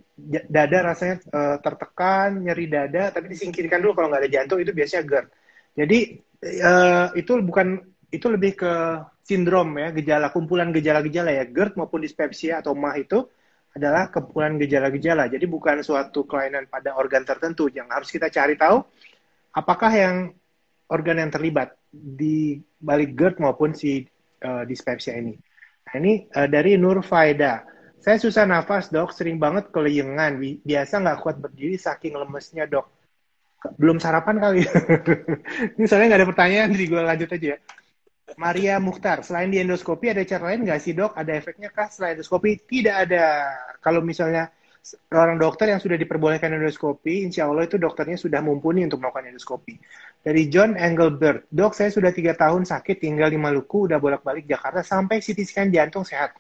dada 0.47 0.79
rasanya 0.91 1.19
uh, 1.27 1.57
tertekan, 1.59 2.39
nyeri 2.39 2.71
dada, 2.71 3.11
tapi 3.11 3.35
disingkirkan 3.35 3.83
dulu 3.83 3.99
kalau 3.99 4.07
nggak 4.11 4.23
ada 4.23 4.31
jantung 4.31 4.63
itu 4.63 4.71
biasanya 4.71 5.03
GERD. 5.03 5.27
Jadi 5.75 5.99
uh, 6.63 7.07
itu 7.19 7.33
bukan 7.43 7.83
itu 8.09 8.27
lebih 8.31 8.55
ke 8.55 8.73
sindrom 9.27 9.75
ya, 9.75 9.91
gejala 9.91 10.31
kumpulan 10.31 10.71
gejala-gejala 10.71 11.35
ya, 11.35 11.43
GERD 11.43 11.75
maupun 11.75 11.99
dispepsia 11.99 12.63
atau 12.63 12.71
MAH 12.71 12.95
itu 13.03 13.19
adalah 13.75 14.07
kepulan 14.07 14.55
gejala-gejala. 14.55 15.27
Jadi 15.27 15.45
bukan 15.51 15.83
suatu 15.83 16.23
kelainan 16.23 16.71
pada 16.71 16.95
organ 16.95 17.27
tertentu. 17.27 17.67
Yang 17.67 17.87
harus 17.91 18.09
kita 18.09 18.31
cari 18.31 18.55
tahu 18.55 18.79
apakah 19.51 19.91
yang 19.91 20.15
organ 20.87 21.19
yang 21.19 21.31
terlibat 21.31 21.75
di 21.91 22.55
balik 22.79 23.19
GERD 23.19 23.43
maupun 23.43 23.75
si 23.75 24.07
uh, 24.47 24.63
dispepsia 24.63 25.19
ini. 25.19 25.35
Nah, 25.91 25.93
ini 25.99 26.23
uh, 26.31 26.47
dari 26.47 26.79
Nur 26.79 27.03
Faida. 27.03 27.74
Saya 27.99 28.17
susah 28.21 28.43
nafas 28.45 28.91
dok, 28.91 29.15
sering 29.15 29.41
banget 29.41 29.71
keleyengan. 29.73 30.37
Biasa 30.61 31.01
nggak 31.01 31.19
kuat 31.23 31.35
berdiri 31.41 31.75
saking 31.79 32.15
lemesnya 32.15 32.67
dok. 32.69 32.87
Belum 33.81 33.97
sarapan 33.97 34.37
kali. 34.37 34.61
ini 35.75 35.85
soalnya 35.89 36.13
nggak 36.13 36.21
ada 36.21 36.29
pertanyaan, 36.29 36.69
jadi 36.69 36.85
gue 36.85 37.01
lanjut 37.01 37.29
aja 37.33 37.47
ya. 37.55 37.59
Maria 38.35 38.81
Mukhtar, 38.81 39.21
selain 39.21 39.53
di 39.53 39.61
endoskopi 39.61 40.09
ada 40.09 40.25
cara 40.25 40.53
lain 40.53 40.65
nggak 40.65 40.81
sih 40.81 40.93
dok? 40.97 41.13
Ada 41.13 41.37
efeknya 41.37 41.69
kah 41.69 41.89
selain 41.89 42.17
endoskopi? 42.17 42.57
Tidak 42.57 42.95
ada. 43.05 43.25
Kalau 43.79 44.01
misalnya 44.01 44.49
orang 45.13 45.41
dokter 45.41 45.73
yang 45.73 45.81
sudah 45.81 45.97
diperbolehkan 45.97 46.53
endoskopi, 46.53 47.25
insya 47.25 47.49
Allah 47.49 47.65
itu 47.65 47.81
dokternya 47.81 48.21
sudah 48.21 48.41
mumpuni 48.45 48.85
untuk 48.85 49.01
melakukan 49.01 49.33
endoskopi. 49.33 49.81
Dari 50.21 50.45
John 50.49 50.77
Engelbert, 50.77 51.49
dok 51.49 51.73
saya 51.73 51.89
sudah 51.89 52.13
tiga 52.13 52.37
tahun 52.37 52.69
sakit 52.69 53.01
tinggal 53.01 53.33
di 53.33 53.37
Maluku, 53.37 53.89
udah 53.89 53.97
bolak-balik 53.97 54.45
Jakarta 54.45 54.85
sampai 54.85 55.21
CT 55.21 55.39
scan 55.45 55.69
jantung 55.73 56.05
sehat. 56.05 56.37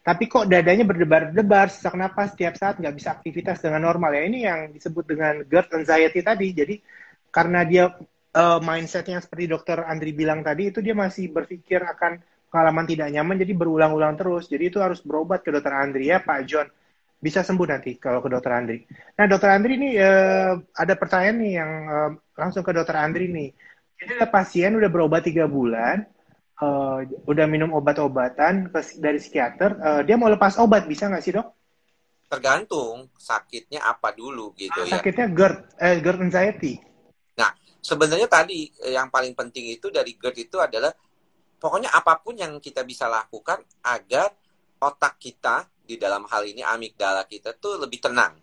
Tapi 0.00 0.24
kok 0.32 0.48
dadanya 0.48 0.88
berdebar-debar, 0.88 1.68
sesak 1.68 1.92
napas 1.92 2.32
setiap 2.32 2.56
saat 2.56 2.80
nggak 2.80 2.94
bisa 2.96 3.12
aktivitas 3.12 3.60
dengan 3.60 3.84
normal 3.84 4.16
ya. 4.16 4.22
Ini 4.24 4.38
yang 4.48 4.60
disebut 4.72 5.04
dengan 5.04 5.44
GERD 5.44 5.84
anxiety 5.84 6.20
tadi. 6.24 6.48
Jadi 6.56 6.74
karena 7.28 7.62
dia 7.68 7.92
uh, 8.34 8.58
mindsetnya 8.62 9.18
seperti 9.22 9.50
dokter 9.50 9.82
Andri 9.86 10.14
bilang 10.14 10.42
tadi 10.42 10.70
itu 10.70 10.82
dia 10.82 10.94
masih 10.94 11.30
berpikir 11.30 11.82
akan 11.82 12.18
pengalaman 12.50 12.86
tidak 12.86 13.08
nyaman 13.14 13.38
jadi 13.38 13.52
berulang-ulang 13.54 14.18
terus 14.18 14.50
jadi 14.50 14.74
itu 14.74 14.82
harus 14.82 14.98
berobat 15.02 15.46
ke 15.46 15.54
dokter 15.54 15.70
Andri 15.70 16.10
ya 16.10 16.18
Pak 16.18 16.40
John 16.46 16.66
bisa 17.20 17.44
sembuh 17.44 17.68
nanti 17.68 18.00
kalau 18.00 18.24
ke 18.24 18.32
dokter 18.32 18.50
Andri. 18.56 18.80
Nah 19.20 19.28
dokter 19.28 19.52
Andri 19.52 19.76
ini 19.76 19.90
uh, 20.00 20.56
ada 20.72 20.94
pertanyaan 20.96 21.36
nih 21.36 21.52
yang 21.52 21.72
uh, 21.86 22.10
langsung 22.34 22.64
ke 22.64 22.72
dokter 22.72 22.96
Andri 22.96 23.28
nih. 23.28 23.50
Jadi 24.00 24.10
ada 24.16 24.28
pasien 24.32 24.72
udah 24.72 24.88
berobat 24.88 25.28
tiga 25.28 25.44
bulan, 25.44 26.00
uh, 26.60 27.02
udah 27.26 27.46
minum 27.48 27.72
obat-obatan 27.74 28.70
dari 29.00 29.18
psikiater, 29.18 29.70
uh, 29.80 30.00
dia 30.04 30.14
mau 30.20 30.28
lepas 30.30 30.60
obat 30.60 30.86
bisa 30.86 31.08
nggak 31.08 31.24
sih 31.24 31.32
dok? 31.34 31.48
Tergantung 32.30 33.10
sakitnya 33.18 33.82
apa 33.82 34.14
dulu 34.14 34.54
gitu 34.54 34.86
ya. 34.86 35.00
Sakitnya 35.00 35.26
GERD, 35.34 35.58
eh, 35.82 35.98
GERD 35.98 36.20
anxiety 36.30 36.90
sebenarnya 37.80 38.28
tadi 38.28 38.68
eh, 38.84 38.94
yang 38.94 39.08
paling 39.08 39.32
penting 39.32 39.72
itu 39.72 39.88
dari 39.88 40.14
GERD 40.14 40.48
itu 40.48 40.60
adalah 40.60 40.92
pokoknya 41.56 41.90
apa 41.92 42.20
pun 42.20 42.36
yang 42.36 42.60
kita 42.60 42.84
bisa 42.84 43.08
lakukan 43.08 43.64
agar 43.84 44.32
otak 44.80 45.16
kita 45.20 45.68
di 45.84 45.96
dalam 46.00 46.24
hal 46.28 46.46
ini 46.46 46.62
amigdala 46.64 47.26
kita 47.26 47.56
tuh 47.56 47.80
lebih 47.80 48.00
tenang. 48.00 48.38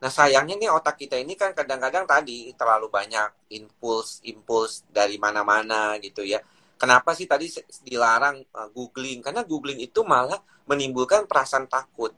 Nah 0.00 0.10
sayangnya 0.12 0.56
nih 0.60 0.70
otak 0.70 1.00
kita 1.00 1.16
ini 1.16 1.34
kan 1.34 1.56
kadang-kadang 1.56 2.04
tadi 2.04 2.52
terlalu 2.54 2.92
banyak 2.92 3.52
impuls-impuls 3.52 4.88
dari 4.92 5.16
mana-mana 5.16 5.96
gitu 6.00 6.22
ya. 6.22 6.40
Kenapa 6.84 7.16
sih 7.16 7.24
tadi 7.24 7.48
dilarang 7.80 8.44
uh, 8.52 8.68
googling? 8.68 9.24
Karena 9.24 9.40
googling 9.40 9.80
itu 9.80 10.04
malah 10.04 10.36
menimbulkan 10.68 11.24
perasaan 11.24 11.64
takut. 11.64 12.12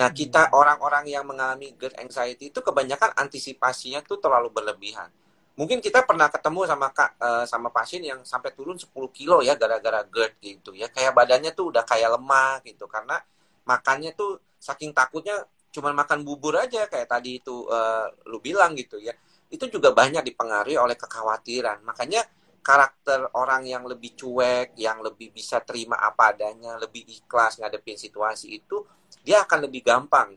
Nah 0.00 0.08
kita 0.08 0.56
orang-orang 0.56 1.12
yang 1.12 1.28
mengalami 1.28 1.76
GERD 1.76 2.00
anxiety 2.00 2.48
itu 2.48 2.64
kebanyakan 2.64 3.12
antisipasinya 3.12 4.00
tuh 4.00 4.16
terlalu 4.16 4.48
berlebihan. 4.48 5.12
Mungkin 5.52 5.84
kita 5.84 6.08
pernah 6.08 6.32
ketemu 6.32 6.64
sama 6.64 6.88
kak 6.88 7.20
uh, 7.20 7.44
sama 7.44 7.68
pasien 7.68 8.00
yang 8.00 8.24
sampai 8.24 8.56
turun 8.56 8.80
10 8.80 8.88
kilo 9.12 9.44
ya 9.44 9.52
gara-gara 9.60 10.00
GERD 10.08 10.32
gitu 10.40 10.72
ya. 10.72 10.88
Kayak 10.88 11.12
badannya 11.12 11.52
tuh 11.52 11.68
udah 11.68 11.84
kayak 11.84 12.16
lemah 12.16 12.64
gitu 12.64 12.88
karena 12.88 13.20
makannya 13.68 14.16
tuh 14.16 14.40
saking 14.56 14.96
takutnya 14.96 15.44
cuman 15.76 15.92
makan 15.92 16.24
bubur 16.24 16.56
aja 16.56 16.88
kayak 16.88 17.04
tadi 17.04 17.36
itu 17.36 17.68
uh, 17.68 18.08
lu 18.32 18.40
bilang 18.40 18.72
gitu 18.80 18.96
ya. 18.96 19.12
Itu 19.52 19.68
juga 19.68 19.92
banyak 19.92 20.24
dipengaruhi 20.24 20.80
oleh 20.80 20.96
kekhawatiran. 20.96 21.84
Makanya 21.84 22.24
karakter 22.60 23.32
orang 23.36 23.64
yang 23.64 23.82
lebih 23.88 24.14
cuek 24.14 24.76
yang 24.76 25.00
lebih 25.00 25.32
bisa 25.32 25.64
terima 25.64 25.96
apa 25.96 26.36
adanya 26.36 26.76
lebih 26.76 27.08
ikhlas 27.08 27.58
ngadepin 27.58 27.96
situasi 27.96 28.60
itu 28.60 28.84
dia 29.24 29.42
akan 29.44 29.68
lebih 29.68 29.80
gampang 29.84 30.36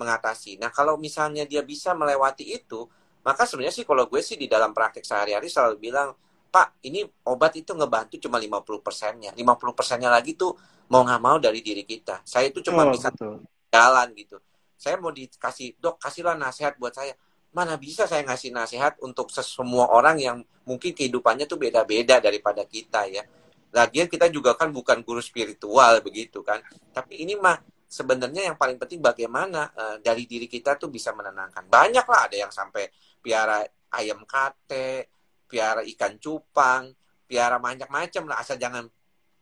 mengatasi 0.00 0.56
nah 0.56 0.72
kalau 0.72 0.96
misalnya 0.96 1.44
dia 1.44 1.60
bisa 1.60 1.92
melewati 1.92 2.56
itu 2.56 2.88
maka 3.20 3.44
sebenarnya 3.44 3.82
sih 3.82 3.86
kalau 3.86 4.08
gue 4.08 4.24
sih 4.24 4.40
di 4.40 4.48
dalam 4.48 4.72
praktek 4.72 5.04
sehari-hari 5.04 5.52
selalu 5.52 5.76
bilang 5.76 6.16
Pak, 6.48 6.80
ini 6.88 7.04
obat 7.28 7.60
itu 7.60 7.76
ngebantu 7.76 8.16
cuma 8.16 8.40
50 8.40 8.80
persennya. 8.80 9.30
50 9.36 9.76
persennya 9.76 10.08
lagi 10.08 10.32
tuh 10.32 10.56
mau 10.88 11.04
nggak 11.04 11.20
mau 11.20 11.36
dari 11.36 11.60
diri 11.60 11.84
kita. 11.84 12.24
Saya 12.24 12.48
itu 12.48 12.64
cuma 12.64 12.88
oh, 12.88 12.92
bisa 12.92 13.12
betul. 13.12 13.44
jalan 13.68 14.08
gitu. 14.16 14.40
Saya 14.80 14.96
mau 14.96 15.12
dikasih, 15.12 15.76
dok 15.76 16.00
kasihlah 16.00 16.40
nasihat 16.40 16.80
buat 16.80 16.96
saya. 16.96 17.12
Mana 17.52 17.80
bisa 17.80 18.04
saya 18.04 18.22
ngasih 18.24 18.52
nasihat 18.52 19.00
untuk 19.00 19.32
semua 19.32 19.88
orang 19.88 20.20
yang 20.20 20.36
mungkin 20.68 20.92
kehidupannya 20.92 21.48
tuh 21.48 21.56
beda-beda 21.56 22.20
daripada 22.20 22.62
kita 22.68 23.08
ya. 23.08 23.24
Lagian 23.72 24.08
kita 24.08 24.32
juga 24.32 24.56
kan 24.56 24.72
bukan 24.72 25.00
guru 25.04 25.20
spiritual 25.20 26.00
begitu 26.04 26.44
kan. 26.44 26.60
Tapi 26.92 27.24
ini 27.24 27.36
mah 27.36 27.56
sebenarnya 27.88 28.52
yang 28.52 28.56
paling 28.60 28.76
penting 28.76 29.00
bagaimana 29.00 29.72
uh, 29.72 29.96
dari 30.04 30.28
diri 30.28 30.44
kita 30.44 30.76
tuh 30.76 30.92
bisa 30.92 31.16
menenangkan. 31.16 31.64
Banyak 31.64 32.04
lah 32.04 32.20
ada 32.28 32.36
yang 32.36 32.52
sampai 32.52 32.88
piara 33.20 33.64
ayam 33.96 34.28
kate, 34.28 35.08
piara 35.48 35.80
ikan 35.96 36.20
cupang, 36.20 36.92
piara 37.24 37.56
banyak 37.56 37.88
macam 37.88 38.28
lah 38.28 38.44
asal 38.44 38.60
jangan 38.60 38.84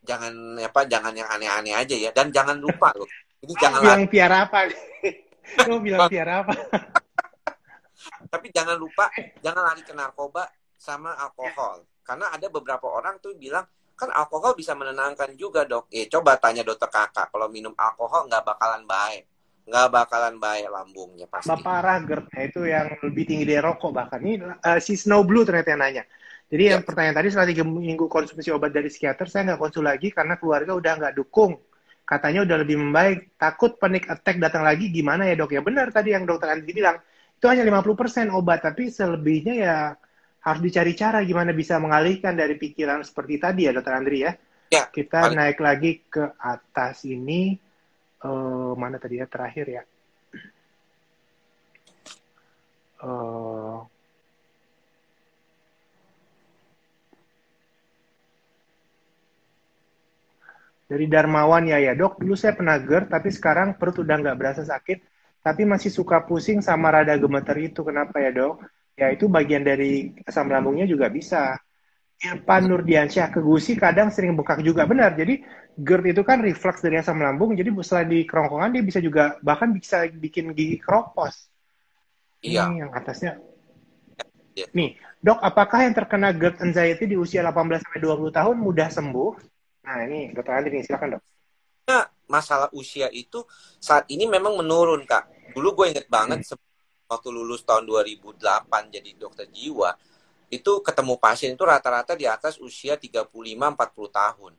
jangan 0.07 0.55
apa 0.63 0.87
jangan 0.87 1.11
yang 1.15 1.27
aneh-aneh 1.27 1.75
aja 1.75 1.95
ya 1.99 2.11
dan 2.15 2.31
jangan 2.31 2.55
lupa 2.59 2.95
loh. 2.95 3.11
Ini 3.43 3.55
jangan 3.59 3.81
bilang 3.85 4.07
piara 4.07 4.47
apa? 4.47 4.71
Lo 5.67 5.83
bilang 5.83 6.07
piara 6.15 6.47
apa? 6.47 6.55
Tapi 8.29 8.53
jangan 8.53 8.77
lupa 8.77 9.09
jangan 9.41 9.73
lari 9.73 9.83
ke 9.83 9.93
narkoba 9.97 10.49
sama 10.77 11.17
alkohol. 11.17 11.85
Karena 12.07 12.31
ada 12.31 12.47
beberapa 12.49 12.87
orang 12.87 13.19
tuh 13.19 13.35
bilang 13.35 13.67
kan 13.97 14.13
alkohol 14.13 14.53
bisa 14.53 14.77
menenangkan 14.77 15.33
juga 15.35 15.65
dok. 15.65 15.89
Eh 15.91 16.07
coba 16.07 16.37
tanya 16.37 16.63
dokter 16.63 16.93
kakak 16.93 17.33
kalau 17.33 17.49
minum 17.49 17.73
alkohol 17.75 18.29
nggak 18.29 18.45
bakalan 18.45 18.85
baik 18.85 19.25
nggak 19.67 19.89
bakalan 19.91 20.35
baik 20.39 20.71
lambungnya 20.71 21.27
pasti. 21.27 21.51
Bapak 21.51 21.79
Ragert 21.83 22.27
ya, 22.31 22.41
itu 22.47 22.61
yang 22.71 22.87
lebih 23.03 23.25
tinggi 23.27 23.45
dari 23.45 23.59
rokok 23.59 23.91
bahkan. 23.91 24.23
Ini 24.23 24.63
uh, 24.63 24.79
si 24.79 24.95
Snow 24.95 25.27
Blue 25.27 25.43
ternyata 25.43 25.75
yang 25.75 25.83
nanya. 25.83 26.05
Jadi 26.47 26.63
ya. 26.63 26.79
yang 26.79 26.83
pertanyaan 26.87 27.17
tadi 27.19 27.29
setelah 27.35 27.51
tiga 27.51 27.65
minggu 27.67 28.07
konsumsi 28.07 28.55
obat 28.55 28.71
dari 28.71 28.87
psikiater, 28.87 29.27
saya 29.27 29.51
nggak 29.51 29.59
konsul 29.59 29.83
lagi 29.83 30.15
karena 30.15 30.39
keluarga 30.39 30.79
udah 30.79 30.93
nggak 31.03 31.15
dukung. 31.19 31.59
Katanya 32.07 32.47
udah 32.47 32.57
lebih 32.63 32.79
membaik. 32.79 33.35
Takut 33.35 33.75
panic 33.83 34.07
attack 34.07 34.39
datang 34.39 34.63
lagi 34.63 34.87
gimana 34.95 35.27
ya 35.27 35.35
dok? 35.35 35.51
Ya 35.51 35.59
benar 35.59 35.91
tadi 35.91 36.15
yang 36.15 36.23
dokter 36.23 36.55
Andi 36.55 36.71
bilang. 36.71 37.03
Itu 37.37 37.47
hanya 37.53 37.69
50% 37.69 38.33
obat, 38.33 38.65
tapi 38.65 38.89
selebihnya 38.89 39.55
ya 39.55 39.77
harus 40.47 40.63
dicari 40.63 40.95
cara 40.95 41.21
gimana 41.27 41.51
bisa 41.51 41.77
mengalihkan 41.83 42.39
dari 42.39 42.55
pikiran 42.55 43.03
seperti 43.03 43.37
tadi 43.43 43.67
ya 43.67 43.75
dokter 43.75 43.93
Andri 43.99 44.23
ya. 44.23 44.33
ya 44.71 44.87
Kita 44.89 45.27
paling... 45.27 45.37
naik 45.37 45.59
lagi 45.59 46.07
ke 46.07 46.39
atas 46.39 47.03
ini 47.03 47.59
uh, 48.23 48.73
mana 48.79 48.97
tadi 48.97 49.19
ya 49.19 49.27
terakhir 49.27 49.67
ya. 49.67 49.83
Uh, 52.97 53.85
dari 60.87 61.11
Darmawan 61.11 61.67
ya 61.67 61.83
ya. 61.83 61.93
Dok 61.99 62.23
dulu 62.23 62.39
saya 62.39 62.55
pernah 62.55 62.79
GERD 62.79 63.11
tapi 63.11 63.29
sekarang 63.35 63.75
perut 63.75 63.99
udah 63.99 64.17
nggak 64.23 64.39
berasa 64.39 64.63
sakit 64.63 65.16
tapi 65.47 65.63
masih 65.63 65.95
suka 65.95 66.27
pusing 66.27 66.59
sama 66.59 66.91
rada 66.91 67.15
gemeter 67.15 67.55
itu 67.63 67.87
kenapa 67.87 68.19
ya 68.19 68.35
dok 68.35 68.67
ya 68.99 69.15
itu 69.15 69.31
bagian 69.31 69.63
dari 69.63 70.11
asam 70.27 70.51
lambungnya 70.51 70.91
juga 70.91 71.07
bisa 71.07 71.55
Irfan 72.19 72.67
Nurdiansyah 72.67 73.31
ke 73.31 73.39
gusi 73.39 73.79
kadang 73.79 74.11
sering 74.11 74.35
bengkak 74.35 74.65
juga 74.67 74.89
benar 74.91 75.15
jadi 75.15 75.39
GERD 75.77 76.17
itu 76.17 76.23
kan 76.25 76.41
refleks 76.41 76.81
dari 76.81 76.97
asam 76.97 77.21
lambung, 77.21 77.53
jadi 77.53 77.69
selain 77.85 78.09
di 78.09 78.25
kerongkongan 78.25 78.73
dia 78.73 78.85
bisa 78.85 78.97
juga 79.05 79.37
bahkan 79.45 79.69
bisa 79.77 80.09
bikin 80.09 80.57
gigi 80.57 80.81
keropos. 80.81 81.53
Iya. 82.41 82.73
Ini 82.73 82.89
yang 82.89 82.91
atasnya. 82.97 83.37
Ya. 84.57 84.65
Nih, 84.73 84.97
dok, 85.21 85.37
apakah 85.45 85.85
yang 85.85 85.93
terkena 85.93 86.33
GERD 86.33 86.65
anxiety 86.65 87.05
di 87.13 87.17
usia 87.21 87.45
18 87.45 87.85
sampai 87.85 88.01
20 88.01 88.33
tahun 88.33 88.57
mudah 88.57 88.89
sembuh? 88.89 89.31
Nah, 89.85 89.97
ini 90.09 90.33
dokter 90.33 90.57
Andri 90.57 90.81
nih, 90.81 90.85
silakan 90.89 91.21
dok. 91.21 91.23
Nah, 91.93 92.05
masalah 92.27 92.69
usia 92.75 93.11
itu 93.11 93.43
saat 93.79 94.07
ini 94.11 94.27
memang 94.27 94.59
menurun, 94.59 95.03
Kak. 95.07 95.55
Dulu 95.55 95.83
gue 95.83 95.87
inget 95.97 96.07
banget 96.11 96.43
hmm. 96.47 96.59
waktu 97.11 97.29
lulus 97.31 97.63
tahun 97.63 97.87
2008 97.87 98.67
jadi 98.91 99.11
dokter 99.17 99.47
jiwa, 99.51 99.95
itu 100.51 100.83
ketemu 100.83 101.15
pasien 101.19 101.55
itu 101.55 101.65
rata-rata 101.67 102.15
di 102.15 102.27
atas 102.27 102.59
usia 102.63 102.95
35-40 102.99 103.31
tahun 104.11 104.53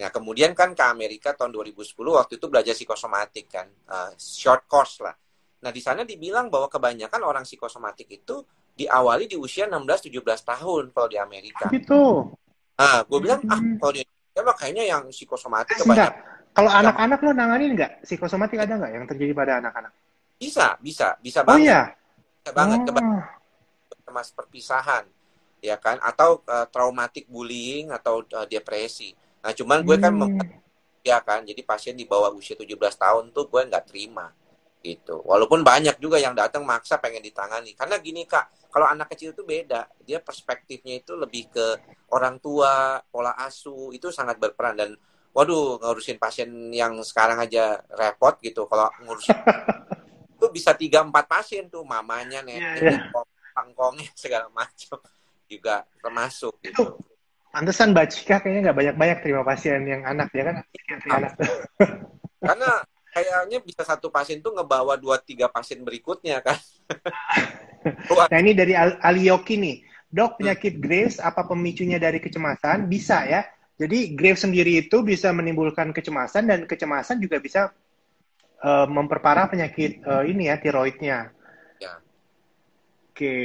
Ya, 0.00 0.08
kemudian 0.08 0.56
kan 0.56 0.72
ke 0.72 0.80
Amerika 0.80 1.36
tahun 1.36 1.52
2010 1.52 1.92
waktu 1.92 2.40
itu 2.40 2.46
belajar 2.48 2.72
psikosomatik 2.72 3.52
kan, 3.52 3.68
uh, 3.92 4.08
short 4.16 4.64
course 4.64 5.04
lah. 5.04 5.12
Nah, 5.60 5.68
di 5.68 5.84
sana 5.84 6.08
dibilang 6.08 6.48
bahwa 6.48 6.72
kebanyakan 6.72 7.20
orang 7.20 7.44
psikosomatik 7.44 8.08
itu 8.08 8.40
diawali 8.72 9.28
di 9.28 9.36
usia 9.36 9.68
16-17 9.68 10.24
tahun 10.24 10.84
kalau 10.96 11.04
di 11.04 11.20
Amerika. 11.20 11.68
Itu. 11.68 12.32
Nah, 12.80 13.04
gue 13.04 13.18
bilang, 13.20 13.44
ah, 13.52 13.60
hmm. 13.60 13.76
kalau 13.76 13.92
di 13.92 14.00
Indonesia 14.00 14.40
mah 14.40 14.56
kayaknya 14.56 14.84
yang 14.88 15.02
psikosomatik 15.12 15.76
eh, 15.76 15.80
kebanyakan. 15.84 16.39
Kalau 16.50 16.70
anak-anak 16.70 17.18
lo 17.22 17.30
nanganin 17.32 17.72
nggak? 17.78 17.92
Psikosomatik 18.04 18.58
ada 18.58 18.74
nggak 18.76 18.92
yang 18.92 19.06
terjadi 19.06 19.32
pada 19.32 19.52
anak-anak? 19.62 19.92
Bisa, 20.40 20.74
bisa, 20.82 21.14
bisa 21.20 21.46
banget. 21.46 21.56
Oh 21.56 21.64
iya? 21.64 21.80
Bisa 22.40 22.50
banget, 22.56 22.78
oh. 22.90 23.22
mas 24.10 24.32
perpisahan, 24.32 25.04
ya 25.62 25.76
kan? 25.76 26.00
Atau 26.02 26.42
uh, 26.48 26.66
traumatik 26.72 27.28
bullying 27.28 27.92
atau 27.92 28.24
uh, 28.24 28.48
depresi 28.48 29.14
Nah, 29.40 29.52
cuman 29.56 29.80
gue 29.84 29.96
kan 29.96 30.12
hmm. 30.12 30.40
ya 31.00 31.18
kan, 31.24 31.40
jadi 31.44 31.64
pasien 31.64 31.96
di 31.96 32.04
bawah 32.04 32.32
usia 32.36 32.56
17 32.56 32.76
tahun 32.76 33.24
tuh 33.32 33.48
gue 33.48 33.62
nggak 33.72 33.84
terima 33.88 34.28
gitu. 34.80 35.20
Walaupun 35.24 35.60
banyak 35.60 36.00
juga 36.00 36.16
yang 36.16 36.32
datang 36.32 36.64
maksa 36.64 36.96
pengen 37.00 37.24
ditangani. 37.24 37.76
Karena 37.76 38.00
gini 38.00 38.24
kak, 38.24 38.72
kalau 38.72 38.88
anak 38.88 39.12
kecil 39.12 39.36
itu 39.36 39.44
beda, 39.44 39.88
dia 40.04 40.20
perspektifnya 40.20 41.00
itu 41.04 41.12
lebih 41.16 41.52
ke 41.52 41.66
orang 42.16 42.40
tua, 42.40 43.00
pola 43.12 43.36
asuh 43.44 43.92
itu 43.92 44.08
sangat 44.08 44.40
berperan 44.40 44.76
dan 44.76 44.90
waduh 45.30 45.78
ngurusin 45.78 46.18
pasien 46.18 46.50
yang 46.74 46.98
sekarang 47.06 47.38
aja 47.38 47.78
repot 47.94 48.36
gitu. 48.42 48.66
Kalau 48.66 48.90
ngurusin 49.06 49.36
itu 50.40 50.46
bisa 50.48 50.72
tiga 50.72 51.04
empat 51.04 51.28
pasien 51.28 51.68
tuh 51.68 51.84
mamanya 51.84 52.40
nenek, 52.40 52.80
yeah, 52.80 52.96
yeah. 52.96 53.24
pangkongnya 53.52 54.08
segala 54.22 54.48
macam 54.48 54.96
juga 55.44 55.84
termasuk 56.00 56.56
gitu. 56.64 56.96
Pantesan 57.50 57.90
Mbak 57.90 58.06
Cika 58.14 58.36
kayaknya 58.40 58.70
nggak 58.70 58.78
banyak-banyak 58.78 59.18
terima 59.26 59.42
pasien 59.42 59.82
yang 59.82 60.06
anak 60.06 60.30
ya 60.30 60.48
kan? 60.48 60.56
anak. 61.10 61.32
Karena 62.46 62.70
kayaknya 63.10 63.58
bisa 63.58 63.82
satu 63.82 64.08
pasien 64.08 64.38
tuh 64.38 64.54
ngebawa 64.54 64.94
dua 64.94 65.18
tiga 65.18 65.50
pasien 65.50 65.82
berikutnya 65.82 66.38
kan. 66.40 66.54
nah 68.30 68.38
ini 68.38 68.54
dari 68.54 68.78
Ali 68.78 69.26
Yoki 69.26 69.58
nih. 69.58 69.76
Dok, 70.10 70.42
penyakit 70.42 70.82
Graves 70.82 71.22
apa 71.22 71.46
pemicunya 71.46 71.98
dari 71.98 72.18
kecemasan? 72.18 72.90
Bisa 72.90 73.26
ya. 73.26 73.46
Jadi 73.80 74.12
Graves 74.12 74.44
sendiri 74.44 74.84
itu 74.84 75.00
bisa 75.00 75.32
menimbulkan 75.32 75.96
kecemasan 75.96 76.44
dan 76.52 76.68
kecemasan 76.68 77.16
juga 77.16 77.40
bisa 77.40 77.72
uh, 78.60 78.84
memperparah 78.84 79.48
penyakit 79.48 80.04
uh, 80.04 80.20
ini 80.20 80.52
ya 80.52 80.60
tiroidnya. 80.60 81.32
Ya. 81.80 81.96
Oke, 83.08 83.36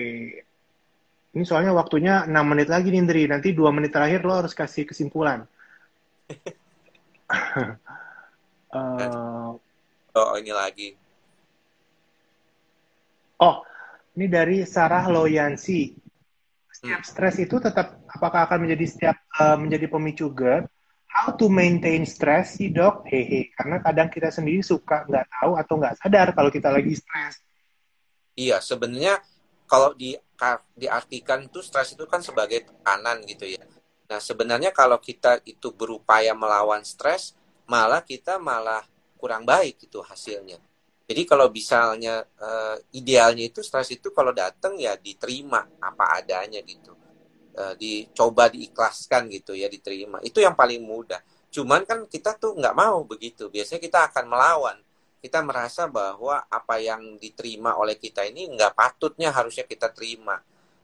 ini 1.36 1.44
soalnya 1.44 1.76
waktunya 1.76 2.24
6 2.24 2.32
menit 2.48 2.72
lagi 2.72 2.88
nih, 2.92 3.00
Indri. 3.04 3.24
Nanti 3.28 3.52
2 3.52 3.76
menit 3.76 3.92
terakhir 3.92 4.24
lo 4.24 4.40
harus 4.40 4.56
kasih 4.56 4.88
kesimpulan. 4.88 5.44
uh, 8.72 9.52
oh, 10.20 10.34
ini 10.40 10.52
lagi. 10.56 10.96
Oh, 13.40 13.68
ini 14.16 14.32
dari 14.32 14.64
Sarah 14.64 15.12
Loyansi. 15.12 15.92
Setiap 16.72 17.04
hmm. 17.04 17.12
stres 17.12 17.36
itu 17.40 17.60
tetap 17.60 18.00
apakah 18.16 18.48
akan 18.48 18.66
menjadi 18.66 18.86
setiap 18.88 19.18
uh, 19.36 19.60
menjadi 19.60 19.92
pemicu 19.92 20.32
GERD? 20.32 20.72
How 21.12 21.32
to 21.36 21.48
maintain 21.48 22.04
stress 22.04 22.60
sih 22.60 22.72
dok? 22.72 23.08
Hehe, 23.08 23.52
karena 23.56 23.80
kadang 23.80 24.12
kita 24.12 24.32
sendiri 24.32 24.60
suka 24.60 25.08
nggak 25.08 25.28
tahu 25.32 25.56
atau 25.56 25.74
nggak 25.80 25.96
sadar 26.00 26.28
kalau 26.36 26.52
kita 26.52 26.68
lagi 26.72 26.92
stres. 26.96 27.40
Iya, 28.36 28.60
sebenarnya 28.60 29.24
kalau 29.64 29.96
di 29.96 30.12
diartikan 30.76 31.48
itu 31.48 31.64
stres 31.64 31.96
itu 31.96 32.04
kan 32.04 32.20
sebagai 32.20 32.68
tekanan 32.68 33.24
gitu 33.24 33.48
ya. 33.48 33.64
Nah 34.12 34.20
sebenarnya 34.20 34.76
kalau 34.76 35.00
kita 35.00 35.40
itu 35.48 35.72
berupaya 35.72 36.36
melawan 36.36 36.84
stres, 36.84 37.32
malah 37.64 38.04
kita 38.04 38.36
malah 38.36 38.84
kurang 39.16 39.48
baik 39.48 39.88
itu 39.88 40.04
hasilnya. 40.04 40.60
Jadi 41.06 41.22
kalau 41.24 41.48
misalnya 41.54 42.26
uh, 42.42 42.76
idealnya 42.92 43.46
itu 43.48 43.62
stres 43.62 43.94
itu 43.94 44.10
kalau 44.12 44.36
datang 44.36 44.76
ya 44.76 44.98
diterima 44.98 45.64
apa 45.80 46.20
adanya 46.20 46.60
gitu, 46.66 46.98
uh, 47.56 47.74
dicoba 47.80 48.52
diikhlaskan 48.52 49.32
gitu 49.32 49.56
ya 49.56 49.72
diterima. 49.72 50.20
Itu 50.22 50.44
yang 50.44 50.54
paling 50.54 50.84
mudah. 50.84 51.20
Cuman 51.50 51.88
kan 51.88 52.04
kita 52.06 52.36
tuh 52.36 52.56
nggak 52.60 52.76
mau 52.76 53.02
begitu. 53.08 53.48
Biasanya 53.48 53.82
kita 53.82 54.00
akan 54.12 54.26
melawan 54.28 54.78
kita 55.26 55.42
merasa 55.42 55.90
bahwa 55.90 56.46
apa 56.46 56.78
yang 56.78 57.18
diterima 57.18 57.74
oleh 57.82 57.98
kita 57.98 58.22
ini 58.30 58.46
nggak 58.54 58.78
patutnya 58.78 59.34
harusnya 59.34 59.66
kita 59.66 59.90
terima. 59.90 60.38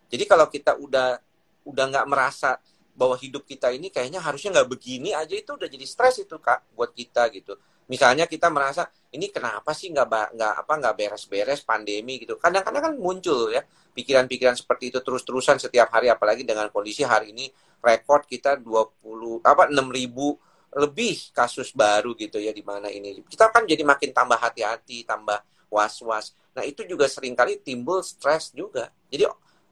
Jadi 0.10 0.26
kalau 0.26 0.50
kita 0.50 0.82
udah 0.82 1.22
udah 1.62 1.86
nggak 1.94 2.08
merasa 2.10 2.58
bahwa 2.98 3.14
hidup 3.22 3.46
kita 3.46 3.70
ini 3.70 3.94
kayaknya 3.94 4.18
harusnya 4.18 4.58
nggak 4.58 4.70
begini 4.74 5.14
aja 5.14 5.38
itu 5.38 5.54
udah 5.54 5.70
jadi 5.70 5.86
stres 5.86 6.26
itu 6.26 6.42
kak 6.42 6.66
buat 6.74 6.90
kita 6.90 7.30
gitu. 7.38 7.54
Misalnya 7.90 8.30
kita 8.30 8.48
merasa 8.54 8.88
ini 9.12 9.32
kenapa 9.32 9.76
sih 9.76 9.92
nggak 9.92 10.36
nggak 10.38 10.54
apa 10.64 10.74
nggak 10.80 10.94
beres-beres 10.96 11.62
pandemi 11.66 12.22
gitu. 12.22 12.38
Kadang-kadang 12.38 12.92
kan 12.92 12.94
muncul 12.96 13.52
ya 13.52 13.64
pikiran-pikiran 13.92 14.56
seperti 14.56 14.94
itu 14.94 15.00
terus-terusan 15.04 15.60
setiap 15.60 15.92
hari 15.92 16.08
apalagi 16.08 16.48
dengan 16.48 16.72
kondisi 16.72 17.04
hari 17.04 17.36
ini 17.36 17.52
rekor 17.84 18.24
kita 18.24 18.56
20 18.62 19.44
apa 19.44 19.68
6000 19.68 20.52
lebih 20.72 21.36
kasus 21.36 21.76
baru 21.76 22.16
gitu 22.16 22.40
ya 22.40 22.56
di 22.56 22.64
mana 22.64 22.88
ini. 22.88 23.20
Kita 23.28 23.52
kan 23.52 23.68
jadi 23.68 23.84
makin 23.84 24.16
tambah 24.16 24.40
hati-hati, 24.40 25.04
tambah 25.04 25.44
was-was. 25.68 26.32
Nah, 26.56 26.64
itu 26.64 26.88
juga 26.88 27.12
sering 27.12 27.36
kali 27.36 27.60
timbul 27.60 28.00
stres 28.04 28.56
juga. 28.56 28.88
Jadi 29.12 29.28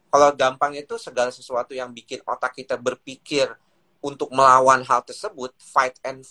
kalau 0.09 0.29
gampang 0.35 0.75
itu 0.75 0.99
segala 0.99 1.31
sesuatu 1.31 1.71
yang 1.71 1.95
bikin 1.95 2.19
otak 2.27 2.51
kita 2.57 2.75
berpikir 2.75 3.47
untuk 4.03 4.31
melawan 4.31 4.83
hal 4.83 5.03
tersebut, 5.07 5.55
fight 5.59 5.95
and 6.03 6.27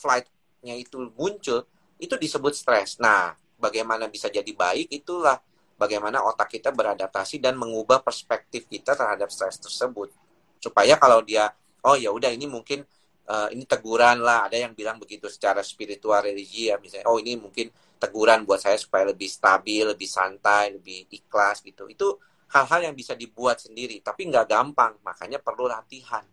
flight-nya 0.58 0.74
itu 0.74 1.06
muncul, 1.14 1.62
itu 2.02 2.14
disebut 2.18 2.50
stres. 2.50 2.98
Nah, 2.98 3.30
bagaimana 3.54 4.10
bisa 4.10 4.26
jadi 4.26 4.50
baik 4.50 4.90
itulah 4.90 5.38
bagaimana 5.78 6.26
otak 6.26 6.58
kita 6.58 6.74
beradaptasi 6.74 7.38
dan 7.38 7.54
mengubah 7.54 8.02
perspektif 8.02 8.66
kita 8.66 8.98
terhadap 8.98 9.30
stres 9.30 9.62
tersebut. 9.62 10.10
Supaya 10.58 10.98
kalau 10.98 11.22
dia 11.22 11.54
oh 11.86 11.94
ya 11.94 12.10
udah 12.10 12.34
ini 12.34 12.50
mungkin 12.50 12.82
uh, 13.30 13.46
ini 13.54 13.62
teguran 13.62 14.18
lah 14.18 14.50
ada 14.50 14.58
yang 14.58 14.74
bilang 14.74 14.98
begitu 14.98 15.30
secara 15.30 15.62
spiritual 15.62 16.18
religi 16.18 16.74
ya 16.74 16.76
misalnya 16.82 17.06
oh 17.06 17.22
ini 17.22 17.38
mungkin 17.38 17.70
teguran 18.02 18.42
buat 18.42 18.58
saya 18.58 18.74
supaya 18.74 19.14
lebih 19.14 19.30
stabil 19.30 19.86
lebih 19.86 20.10
santai 20.10 20.74
lebih 20.74 21.06
ikhlas 21.06 21.62
gitu 21.62 21.86
itu 21.86 22.18
hal-hal 22.50 22.90
yang 22.90 22.98
bisa 22.98 23.14
dibuat 23.14 23.62
sendiri 23.62 24.02
tapi 24.02 24.26
nggak 24.26 24.50
gampang 24.50 24.98
makanya 25.06 25.38
perlu 25.38 25.70
latihan 25.70 26.26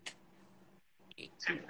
gitu. 1.13 1.61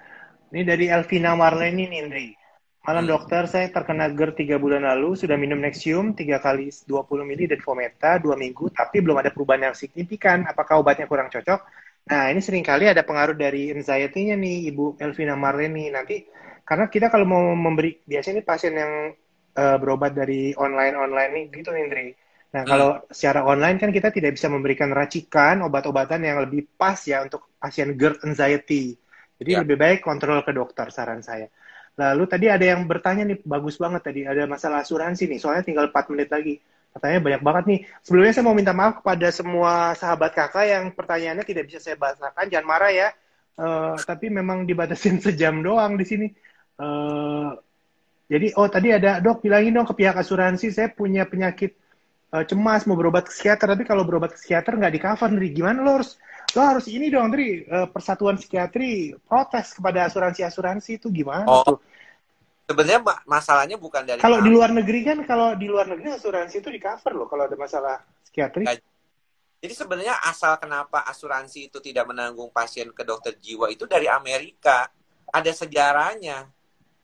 ini 0.55 0.63
dari 0.63 0.87
Elvina 0.87 1.35
Marleni 1.35 1.91
nih 1.91 2.44
Malam 2.86 3.09
hmm. 3.09 3.13
dokter, 3.17 3.43
saya 3.49 3.67
terkena 3.73 4.13
GERD 4.13 4.45
tiga 4.45 4.61
bulan 4.61 4.86
lalu, 4.86 5.17
sudah 5.17 5.33
minum 5.41 5.57
Nexium 5.57 6.13
tiga 6.13 6.38
kali 6.38 6.69
20 6.69 7.25
mili 7.25 7.49
dan 7.49 7.57
Fometa 7.57 8.21
dua 8.21 8.38
minggu, 8.38 8.69
tapi 8.69 9.01
belum 9.01 9.25
ada 9.25 9.33
perubahan 9.33 9.73
yang 9.73 9.75
signifikan. 9.75 10.45
Apakah 10.45 10.86
obatnya 10.86 11.09
kurang 11.09 11.33
cocok? 11.33 11.65
Nah, 12.05 12.29
ini 12.29 12.38
sering 12.38 12.61
kali 12.61 12.86
ada 12.86 13.01
pengaruh 13.01 13.33
dari 13.33 13.73
anxiety-nya 13.73 14.38
nih, 14.38 14.69
Ibu 14.69 15.01
Elvina 15.01 15.33
Marleni. 15.33 15.89
Nanti, 15.89 16.29
karena 16.61 16.86
kita 16.86 17.09
kalau 17.09 17.25
mau 17.25 17.41
memberi, 17.57 17.97
biasanya 18.05 18.38
ini 18.38 18.43
pasien 18.45 18.73
yang 18.77 18.93
uh, 19.57 19.77
berobat 19.81 20.13
dari 20.13 20.53
online-online 20.53 21.31
nih, 21.33 21.45
gitu 21.57 21.73
Indri. 21.73 22.13
Nah, 22.53 22.61
hmm. 22.61 22.69
kalau 22.69 22.89
secara 23.09 23.41
online 23.49 23.81
kan 23.81 23.89
kita 23.89 24.13
tidak 24.13 24.38
bisa 24.38 24.45
memberikan 24.45 24.93
racikan 24.93 25.65
obat-obatan 25.65 26.21
yang 26.21 26.38
lebih 26.45 26.69
pas 26.77 27.01
ya 27.01 27.25
untuk 27.25 27.49
pasien 27.57 27.97
GERD 27.97 28.21
anxiety. 28.29 28.93
Jadi 29.41 29.51
ya. 29.57 29.65
lebih 29.65 29.81
baik 29.81 30.05
kontrol 30.05 30.45
ke 30.45 30.53
dokter, 30.53 30.93
saran 30.93 31.25
saya. 31.25 31.49
Lalu 31.95 32.23
tadi 32.27 32.45
ada 32.51 32.65
yang 32.75 32.83
bertanya 32.83 33.23
nih, 33.23 33.39
bagus 33.47 33.79
banget 33.79 34.03
tadi, 34.03 34.27
ada 34.27 34.43
masalah 34.43 34.83
asuransi 34.83 35.31
nih, 35.31 35.39
soalnya 35.39 35.63
tinggal 35.63 35.87
4 35.87 36.11
menit 36.11 36.27
lagi. 36.27 36.59
Pertanyaan 36.91 37.23
banyak 37.23 37.43
banget 37.43 37.63
nih. 37.67 37.79
Sebelumnya 38.03 38.31
saya 38.31 38.45
mau 38.47 38.55
minta 38.55 38.71
maaf 38.71 39.03
kepada 39.03 39.27
semua 39.31 39.91
sahabat 39.99 40.31
kakak 40.31 40.63
yang 40.63 40.83
pertanyaannya 40.95 41.43
tidak 41.43 41.67
bisa 41.67 41.83
saya 41.83 41.99
bahasakan. 41.99 42.47
Jangan 42.47 42.67
marah 42.67 42.91
ya. 42.91 43.11
Uh, 43.55 43.95
tapi 44.03 44.31
memang 44.31 44.63
dibatasin 44.63 45.19
sejam 45.25 45.59
doang 45.59 45.99
di 45.99 46.07
sini. 46.07 46.27
Uh, 46.79 47.51
jadi, 48.31 48.55
oh 48.55 48.71
tadi 48.71 48.95
ada 48.95 49.19
dok 49.19 49.43
bilangin 49.43 49.75
dong 49.75 49.87
ke 49.87 49.95
pihak 49.95 50.15
asuransi 50.15 50.71
saya 50.71 50.87
punya 50.87 51.27
penyakit 51.27 51.75
uh, 52.31 52.47
cemas 52.47 52.87
mau 52.87 52.95
berobat 52.95 53.27
ke 53.27 53.31
psikiater. 53.31 53.75
Tapi 53.75 53.83
kalau 53.83 54.07
berobat 54.07 54.31
ke 54.31 54.39
psikiater 54.39 54.79
nggak 54.79 54.93
di 54.95 54.99
cover 55.03 55.29
nih. 55.35 55.51
Gimana 55.51 55.83
lo 55.83 55.99
harus 55.99 56.15
lo 56.55 56.61
harus 56.63 56.87
ini 56.87 57.11
dong, 57.11 57.35
Tri. 57.35 57.67
Uh, 57.67 57.87
Persatuan 57.91 58.39
Psikiatri 58.39 59.11
protes 59.27 59.75
kepada 59.75 60.07
asuransi-asuransi 60.07 61.03
itu 61.03 61.11
gimana 61.11 61.45
oh. 61.45 61.63
tuh? 61.63 61.79
sebenarnya 62.65 63.01
masalahnya 63.29 63.77
bukan 63.77 64.01
dari 64.01 64.19
kalau 64.19 64.41
di 64.41 64.49
luar 64.49 64.73
negeri 64.73 65.05
kan 65.05 65.17
kalau 65.23 65.53
di 65.53 65.69
luar 65.69 65.85
negeri 65.85 66.17
asuransi 66.17 66.65
itu 66.65 66.69
di 66.73 66.81
cover 66.81 67.13
loh 67.13 67.27
kalau 67.29 67.45
ada 67.45 67.53
masalah 67.53 68.01
psikiatri 68.25 68.65
jadi 69.61 69.73
sebenarnya 69.73 70.17
asal 70.25 70.57
kenapa 70.57 71.05
asuransi 71.05 71.69
itu 71.69 71.77
tidak 71.81 72.09
menanggung 72.09 72.49
pasien 72.49 72.89
ke 72.89 73.05
dokter 73.05 73.37
jiwa 73.37 73.69
itu 73.69 73.85
dari 73.85 74.09
Amerika 74.09 74.89
ada 75.29 75.51
sejarahnya 75.53 76.49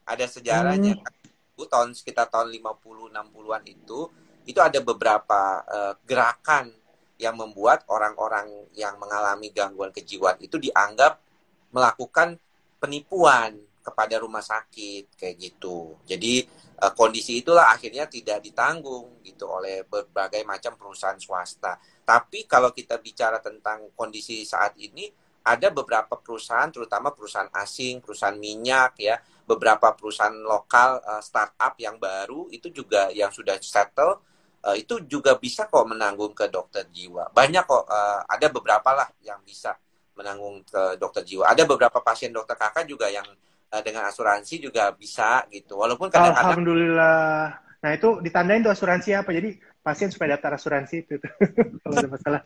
ada 0.01 0.25
sejarahnya 0.25 0.97
hmm. 0.97 1.69
tahun 1.69 1.93
sekitar 1.93 2.25
tahun 2.33 2.49
50 2.49 3.13
60-an 3.13 3.63
itu 3.69 4.09
itu 4.49 4.57
ada 4.57 4.81
beberapa 4.81 5.61
uh, 5.61 5.93
gerakan 6.09 6.73
yang 7.21 7.37
membuat 7.37 7.85
orang-orang 7.85 8.49
yang 8.73 8.97
mengalami 8.97 9.53
gangguan 9.53 9.93
kejiwaan 9.93 10.41
itu 10.41 10.57
dianggap 10.57 11.21
melakukan 11.69 12.41
penipuan 12.81 13.61
kepada 13.85 14.17
rumah 14.17 14.41
sakit 14.41 15.13
kayak 15.13 15.37
gitu. 15.37 15.97
Jadi 16.05 16.45
uh, 16.81 16.93
kondisi 16.97 17.41
itulah 17.45 17.69
akhirnya 17.69 18.09
tidak 18.09 18.41
ditanggung 18.41 19.21
gitu 19.21 19.45
oleh 19.45 19.85
berbagai 19.85 20.41
macam 20.41 20.73
perusahaan 20.73 21.17
swasta. 21.17 21.77
Tapi 22.01 22.49
kalau 22.49 22.73
kita 22.73 22.97
bicara 22.97 23.37
tentang 23.37 23.93
kondisi 23.93 24.41
saat 24.41 24.73
ini 24.81 25.09
ada 25.41 25.73
beberapa 25.73 26.17
perusahaan 26.17 26.69
terutama 26.69 27.13
perusahaan 27.13 27.49
asing, 27.57 28.01
perusahaan 28.01 28.37
minyak 28.37 28.97
ya, 29.01 29.17
beberapa 29.45 29.93
perusahaan 29.97 30.33
lokal 30.33 31.01
uh, 31.01 31.21
startup 31.21 31.73
yang 31.81 31.97
baru 31.97 32.49
itu 32.53 32.69
juga 32.69 33.09
yang 33.09 33.33
sudah 33.33 33.57
settle 33.61 34.21
uh, 34.65 34.75
itu 34.77 35.05
juga 35.05 35.37
bisa 35.37 35.65
kok 35.67 35.85
menanggung 35.89 36.33
ke 36.33 36.49
dokter 36.49 36.85
jiwa. 36.89 37.29
Banyak 37.33 37.63
kok 37.65 37.83
uh, 37.85 38.25
ada 38.25 38.47
beberapa 38.49 38.89
lah 38.93 39.09
yang 39.25 39.41
bisa 39.41 39.73
menanggung 40.17 40.61
ke 40.65 40.97
dokter 41.01 41.25
jiwa. 41.25 41.49
Ada 41.49 41.65
beberapa 41.65 42.01
pasien 42.03 42.29
dokter 42.29 42.53
kakak 42.57 42.85
juga 42.85 43.09
yang 43.09 43.25
Eh, 43.71 43.83
dengan 43.87 44.03
asuransi 44.03 44.59
juga 44.59 44.91
bisa 44.91 45.47
gitu. 45.47 45.79
Walaupun 45.79 46.11
kadang-kadang 46.11 46.59
Alhamdulillah. 46.59 47.55
Nah, 47.79 47.91
itu 47.95 48.19
ditandain 48.19 48.59
tuh 48.59 48.75
asuransi 48.75 49.15
apa? 49.15 49.31
Jadi 49.31 49.55
pasien 49.79 50.11
supaya 50.11 50.35
daftar 50.35 50.59
asuransi 50.59 51.07
itu 51.07 51.15
kalau 51.81 51.95
ada 51.95 52.09
masalah. 52.11 52.41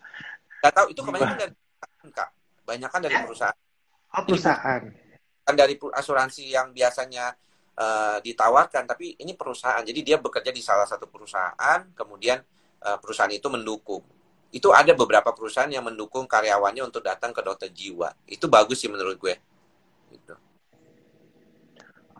Gak 0.61 0.73
tahu 0.77 0.87
itu 0.93 1.01
kebanyakan 1.01 1.37
dari 1.41 1.53
Kak. 2.13 2.29
Banyak 2.61 2.89
kan 2.93 3.01
dari 3.01 3.17
perusahaan. 3.25 3.57
Oh, 4.13 4.21
perusahaan. 4.21 4.81
Kan 5.41 5.53
dari 5.57 5.73
asuransi 5.81 6.45
yang 6.45 6.69
biasanya 6.69 7.33
uh, 7.75 8.17
ditawarkan, 8.23 8.87
tapi 8.87 9.15
ini 9.19 9.35
perusahaan. 9.35 9.83
Jadi 9.83 9.99
dia 10.01 10.17
bekerja 10.17 10.51
di 10.51 10.63
salah 10.63 10.87
satu 10.87 11.07
perusahaan, 11.07 11.83
kemudian 11.95 12.39
uh, 12.83 12.97
perusahaan 12.99 13.31
itu 13.31 13.47
mendukung. 13.51 14.03
Itu 14.55 14.71
ada 14.71 14.95
beberapa 14.95 15.35
perusahaan 15.35 15.67
yang 15.67 15.83
mendukung 15.83 16.23
karyawannya 16.25 16.87
untuk 16.87 17.03
datang 17.03 17.35
ke 17.35 17.43
dokter 17.43 17.67
jiwa. 17.71 18.15
Itu 18.23 18.47
bagus 18.47 18.79
sih 18.79 18.87
menurut 18.87 19.19
gue. 19.19 19.35
Gitu. 20.15 20.33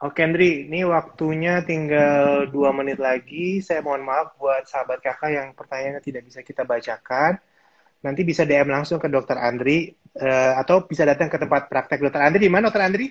Oke, 0.04 0.20
Andri, 0.20 0.68
ini 0.68 0.84
waktunya 0.84 1.64
tinggal 1.64 2.52
dua 2.52 2.76
menit 2.76 3.00
lagi. 3.00 3.64
Saya 3.64 3.80
mohon 3.80 4.04
maaf 4.04 4.36
buat 4.36 4.68
sahabat 4.68 5.00
kakak 5.00 5.32
yang 5.32 5.48
pertanyaannya 5.56 6.04
tidak 6.04 6.28
bisa 6.28 6.44
kita 6.44 6.68
bacakan. 6.68 7.40
Nanti 8.04 8.22
bisa 8.28 8.44
DM 8.44 8.68
langsung 8.68 9.00
ke 9.00 9.08
dokter 9.08 9.40
Andri, 9.40 9.96
uh, 10.20 10.60
atau 10.60 10.84
bisa 10.84 11.08
datang 11.08 11.32
ke 11.32 11.40
tempat 11.40 11.72
praktek 11.72 12.04
dokter 12.04 12.20
Andri. 12.20 12.44
Di 12.44 12.52
mana 12.52 12.68
dokter 12.68 12.84
Andri? 12.84 13.08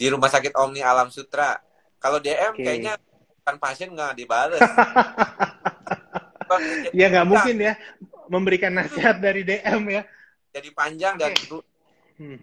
Di 0.00 0.08
Rumah 0.08 0.32
Sakit 0.32 0.56
Omni 0.56 0.80
Alam 0.80 1.12
Sutra. 1.12 1.60
Kalau 2.00 2.24
DM 2.24 2.56
okay. 2.56 2.64
kayaknya 2.64 2.96
kan 3.44 3.60
pasien 3.60 3.92
nggak 3.92 4.16
dibales. 4.16 4.64
ya 6.96 7.12
nggak 7.12 7.28
mungkin 7.28 7.56
ya 7.60 7.76
memberikan 8.32 8.72
nasihat 8.72 9.20
dari 9.20 9.44
DM 9.44 9.84
ya. 9.92 10.02
Jadi 10.56 10.68
panjang 10.72 11.20
okay. 11.20 11.36
dan... 11.36 11.60
Hmm. 12.20 12.36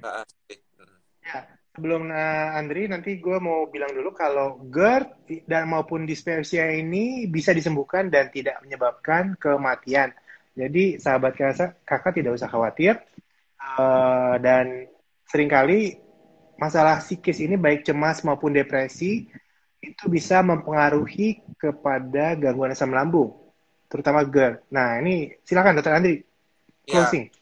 ya 1.25 1.57
sebelum 1.77 2.09
uh, 2.09 2.57
Andri 2.57 2.89
nanti 2.89 3.21
gue 3.21 3.37
mau 3.37 3.69
bilang 3.69 3.93
dulu 3.93 4.09
kalau 4.09 4.57
GERD 4.65 5.45
dan 5.45 5.69
maupun 5.69 6.09
dispepsia 6.09 6.73
ini 6.73 7.29
bisa 7.29 7.53
disembuhkan 7.53 8.09
dan 8.09 8.33
tidak 8.33 8.57
menyebabkan 8.65 9.37
kematian. 9.37 10.09
Jadi 10.57 10.97
sahabat 10.97 11.37
kakak, 11.37 11.85
kakak 11.85 12.17
tidak 12.17 12.33
usah 12.33 12.49
khawatir 12.49 12.97
uh, 13.61 14.41
dan 14.41 14.89
sering 15.29 15.45
kali 15.45 16.01
masalah 16.57 17.01
psikis 17.01 17.41
ini 17.41 17.55
baik 17.57 17.85
cemas 17.85 18.21
maupun 18.21 18.53
depresi 18.53 19.29
itu 19.81 20.05
bisa 20.09 20.41
mempengaruhi 20.41 21.41
kepada 21.57 22.33
gangguan 22.33 22.73
asam 22.73 22.89
lambung, 22.91 23.33
terutama 23.87 24.25
GERD. 24.25 24.65
Nah 24.73 24.97
ini 24.99 25.37
silakan 25.45 25.77
dokter 25.77 25.93
Andri 25.93 26.15
ya. 26.85 27.01
closing. 27.01 27.29
Ya 27.29 27.37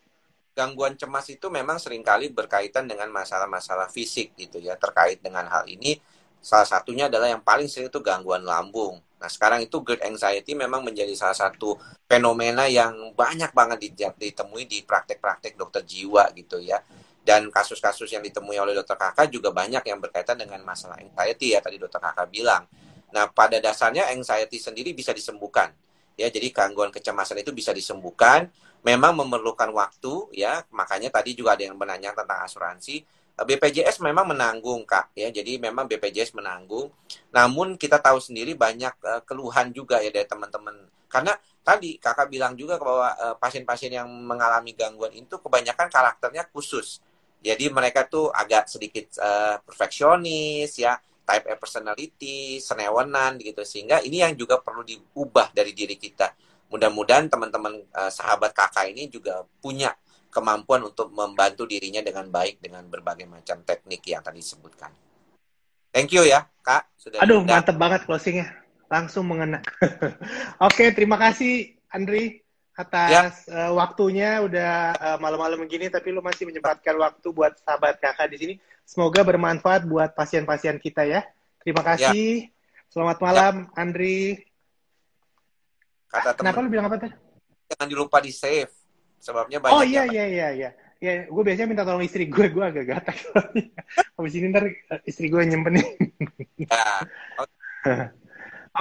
gangguan 0.55 0.95
cemas 0.95 1.27
itu 1.27 1.51
memang 1.51 1.75
sering 1.75 1.99
kali 1.99 2.31
berkaitan 2.31 2.87
dengan 2.87 3.11
masalah-masalah 3.11 3.91
fisik 3.91 4.31
gitu 4.39 4.63
ya 4.63 4.79
terkait 4.79 5.19
dengan 5.19 5.43
hal 5.51 5.67
ini 5.67 5.99
salah 6.39 6.63
satunya 6.63 7.11
adalah 7.11 7.27
yang 7.27 7.43
paling 7.43 7.67
sering 7.67 7.91
itu 7.91 7.99
gangguan 7.99 8.47
lambung 8.47 9.03
nah 9.19 9.27
sekarang 9.27 9.67
itu 9.67 9.83
GERD 9.83 10.07
anxiety 10.07 10.55
memang 10.55 10.79
menjadi 10.79 11.11
salah 11.11 11.35
satu 11.35 11.75
fenomena 12.07 12.71
yang 12.71 13.11
banyak 13.11 13.51
banget 13.51 13.91
ditemui 14.15 14.63
di 14.63 14.79
praktek-praktek 14.87 15.59
dokter 15.59 15.83
jiwa 15.83 16.31
gitu 16.31 16.63
ya 16.63 16.79
dan 17.25 17.49
kasus-kasus 17.49 18.07
yang 18.13 18.21
ditemui 18.21 18.55
oleh 18.61 18.77
dokter 18.77 18.95
kakak 18.95 19.33
juga 19.33 19.49
banyak 19.49 19.81
yang 19.81 19.97
berkaitan 19.97 20.37
dengan 20.37 20.61
masalah 20.61 21.01
anxiety 21.01 21.57
ya 21.57 21.59
tadi 21.59 21.81
dokter 21.81 21.97
kakak 21.97 22.29
bilang 22.29 22.69
Nah, 23.15 23.31
pada 23.31 23.63
dasarnya 23.63 24.11
anxiety 24.11 24.59
sendiri 24.59 24.91
bisa 24.91 25.15
disembuhkan. 25.15 25.71
Ya, 26.19 26.27
jadi 26.27 26.51
gangguan 26.51 26.91
kecemasan 26.91 27.39
itu 27.39 27.55
bisa 27.55 27.71
disembuhkan. 27.71 28.51
Memang 28.83 29.15
memerlukan 29.15 29.71
waktu, 29.71 30.35
ya. 30.35 30.67
Makanya 30.75 31.07
tadi 31.07 31.31
juga 31.31 31.55
ada 31.55 31.63
yang 31.63 31.79
menanya 31.79 32.11
tentang 32.11 32.43
asuransi. 32.43 33.07
BPJS 33.35 34.03
memang 34.03 34.27
menanggung, 34.35 34.83
Kak. 34.83 35.15
Ya, 35.15 35.31
jadi 35.31 35.55
memang 35.59 35.87
BPJS 35.87 36.35
menanggung. 36.35 36.91
Namun 37.31 37.79
kita 37.79 38.03
tahu 38.03 38.19
sendiri 38.19 38.51
banyak 38.55 38.95
uh, 39.03 39.23
keluhan 39.23 39.71
juga 39.71 40.03
ya 40.03 40.11
dari 40.11 40.27
teman-teman. 40.27 40.75
Karena 41.07 41.31
tadi 41.63 41.95
kakak 41.95 42.27
bilang 42.27 42.59
juga 42.59 42.75
bahwa 42.75 43.15
uh, 43.15 43.35
pasien-pasien 43.39 43.95
yang 43.95 44.07
mengalami 44.07 44.75
gangguan 44.75 45.11
itu 45.15 45.39
kebanyakan 45.39 45.87
karakternya 45.87 46.47
khusus. 46.51 46.99
Jadi 47.41 47.69
mereka 47.69 48.05
tuh 48.07 48.29
agak 48.33 48.69
sedikit 48.69 49.15
uh, 49.21 49.61
perfeksionis 49.61 50.71
ya 50.77 50.97
type 51.25 51.45
A 51.49 51.55
personality, 51.57 52.61
senewenan 52.61 53.41
gitu 53.41 53.65
sehingga 53.65 53.99
ini 54.05 54.21
yang 54.21 54.37
juga 54.37 54.61
perlu 54.61 54.85
diubah 54.85 55.49
dari 55.51 55.73
diri 55.73 55.97
kita. 55.97 56.31
Mudah-mudahan 56.69 57.27
teman-teman 57.27 57.81
uh, 57.93 58.11
sahabat 58.13 58.53
kakak 58.53 58.93
ini 58.93 59.09
juga 59.09 59.41
punya 59.61 59.93
kemampuan 60.29 60.85
untuk 60.85 61.09
membantu 61.09 61.65
dirinya 61.65 62.03
dengan 62.05 62.29
baik 62.29 62.61
dengan 62.61 62.85
berbagai 62.85 63.25
macam 63.25 63.63
teknik 63.65 64.05
yang 64.05 64.21
tadi 64.21 64.43
disebutkan. 64.43 64.91
Thank 65.95 66.11
you 66.13 66.27
ya, 66.27 66.45
Kak. 66.61 66.91
Sudah 66.99 67.23
Aduh, 67.23 67.41
diundang. 67.41 67.63
mantep 67.63 67.77
banget 67.79 68.01
closingnya. 68.03 68.51
Langsung 68.91 69.25
mengena. 69.25 69.63
Oke, 70.67 70.93
terima 70.93 71.15
kasih 71.17 71.79
Andri 71.89 72.44
atas 72.75 73.47
ya. 73.47 73.71
uh, 73.71 73.71
waktunya 73.79 74.43
udah 74.43 74.71
uh, 74.99 75.17
malam-malam 75.23 75.63
begini 75.63 75.87
tapi 75.87 76.11
lu 76.11 76.19
masih 76.19 76.43
menyempatkan 76.43 76.91
waktu 76.99 77.27
buat 77.31 77.55
sahabat 77.63 78.03
kakak 78.03 78.27
di 78.35 78.37
sini. 78.37 78.53
Semoga 78.85 79.23
bermanfaat 79.23 79.87
buat 79.87 80.11
pasien-pasien 80.13 80.77
kita 80.77 81.07
ya. 81.07 81.23
Terima 81.63 81.81
ya. 81.81 81.87
kasih. 81.95 82.45
Ya. 82.45 82.49
Selamat 82.91 83.17
malam, 83.23 83.53
ya. 83.65 83.79
Andri. 83.79 84.45
Kata 86.11 86.37
Kenapa 86.37 86.61
lu 86.61 86.69
bilang 86.69 86.91
apa 86.91 87.01
tadi? 87.01 87.15
Jangan 87.71 87.87
dilupa 87.89 88.21
di 88.21 88.29
save. 88.29 88.71
Sebabnya 89.17 89.57
banyak. 89.57 89.73
Oh 89.73 89.81
iya 89.81 90.05
iya 90.05 90.25
iya 90.29 90.47
iya. 90.53 90.69
Ya, 91.03 91.27
gue 91.27 91.43
biasanya 91.43 91.67
minta 91.67 91.83
tolong 91.83 92.05
istri 92.05 92.29
gue, 92.29 92.45
gue 92.49 92.63
agak 92.63 92.85
gatak. 92.87 93.17
Habis 94.15 94.33
ini 94.37 94.47
ntar 94.53 94.69
eh, 94.69 95.01
istri 95.03 95.27
gue 95.27 95.41
nyimpenin. 95.43 95.83
ya. 96.61 96.75
Oke. 97.83 98.11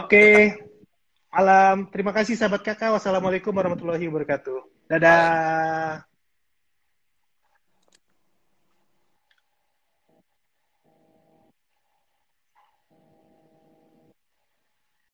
Okay. 0.04 0.38
Malam. 1.34 1.90
Terima 1.90 2.14
kasih 2.14 2.38
sahabat 2.38 2.62
kakak. 2.62 2.94
Wassalamualaikum 2.94 3.50
warahmatullahi 3.50 4.06
wabarakatuh. 4.06 4.86
Dadah. 4.86 6.13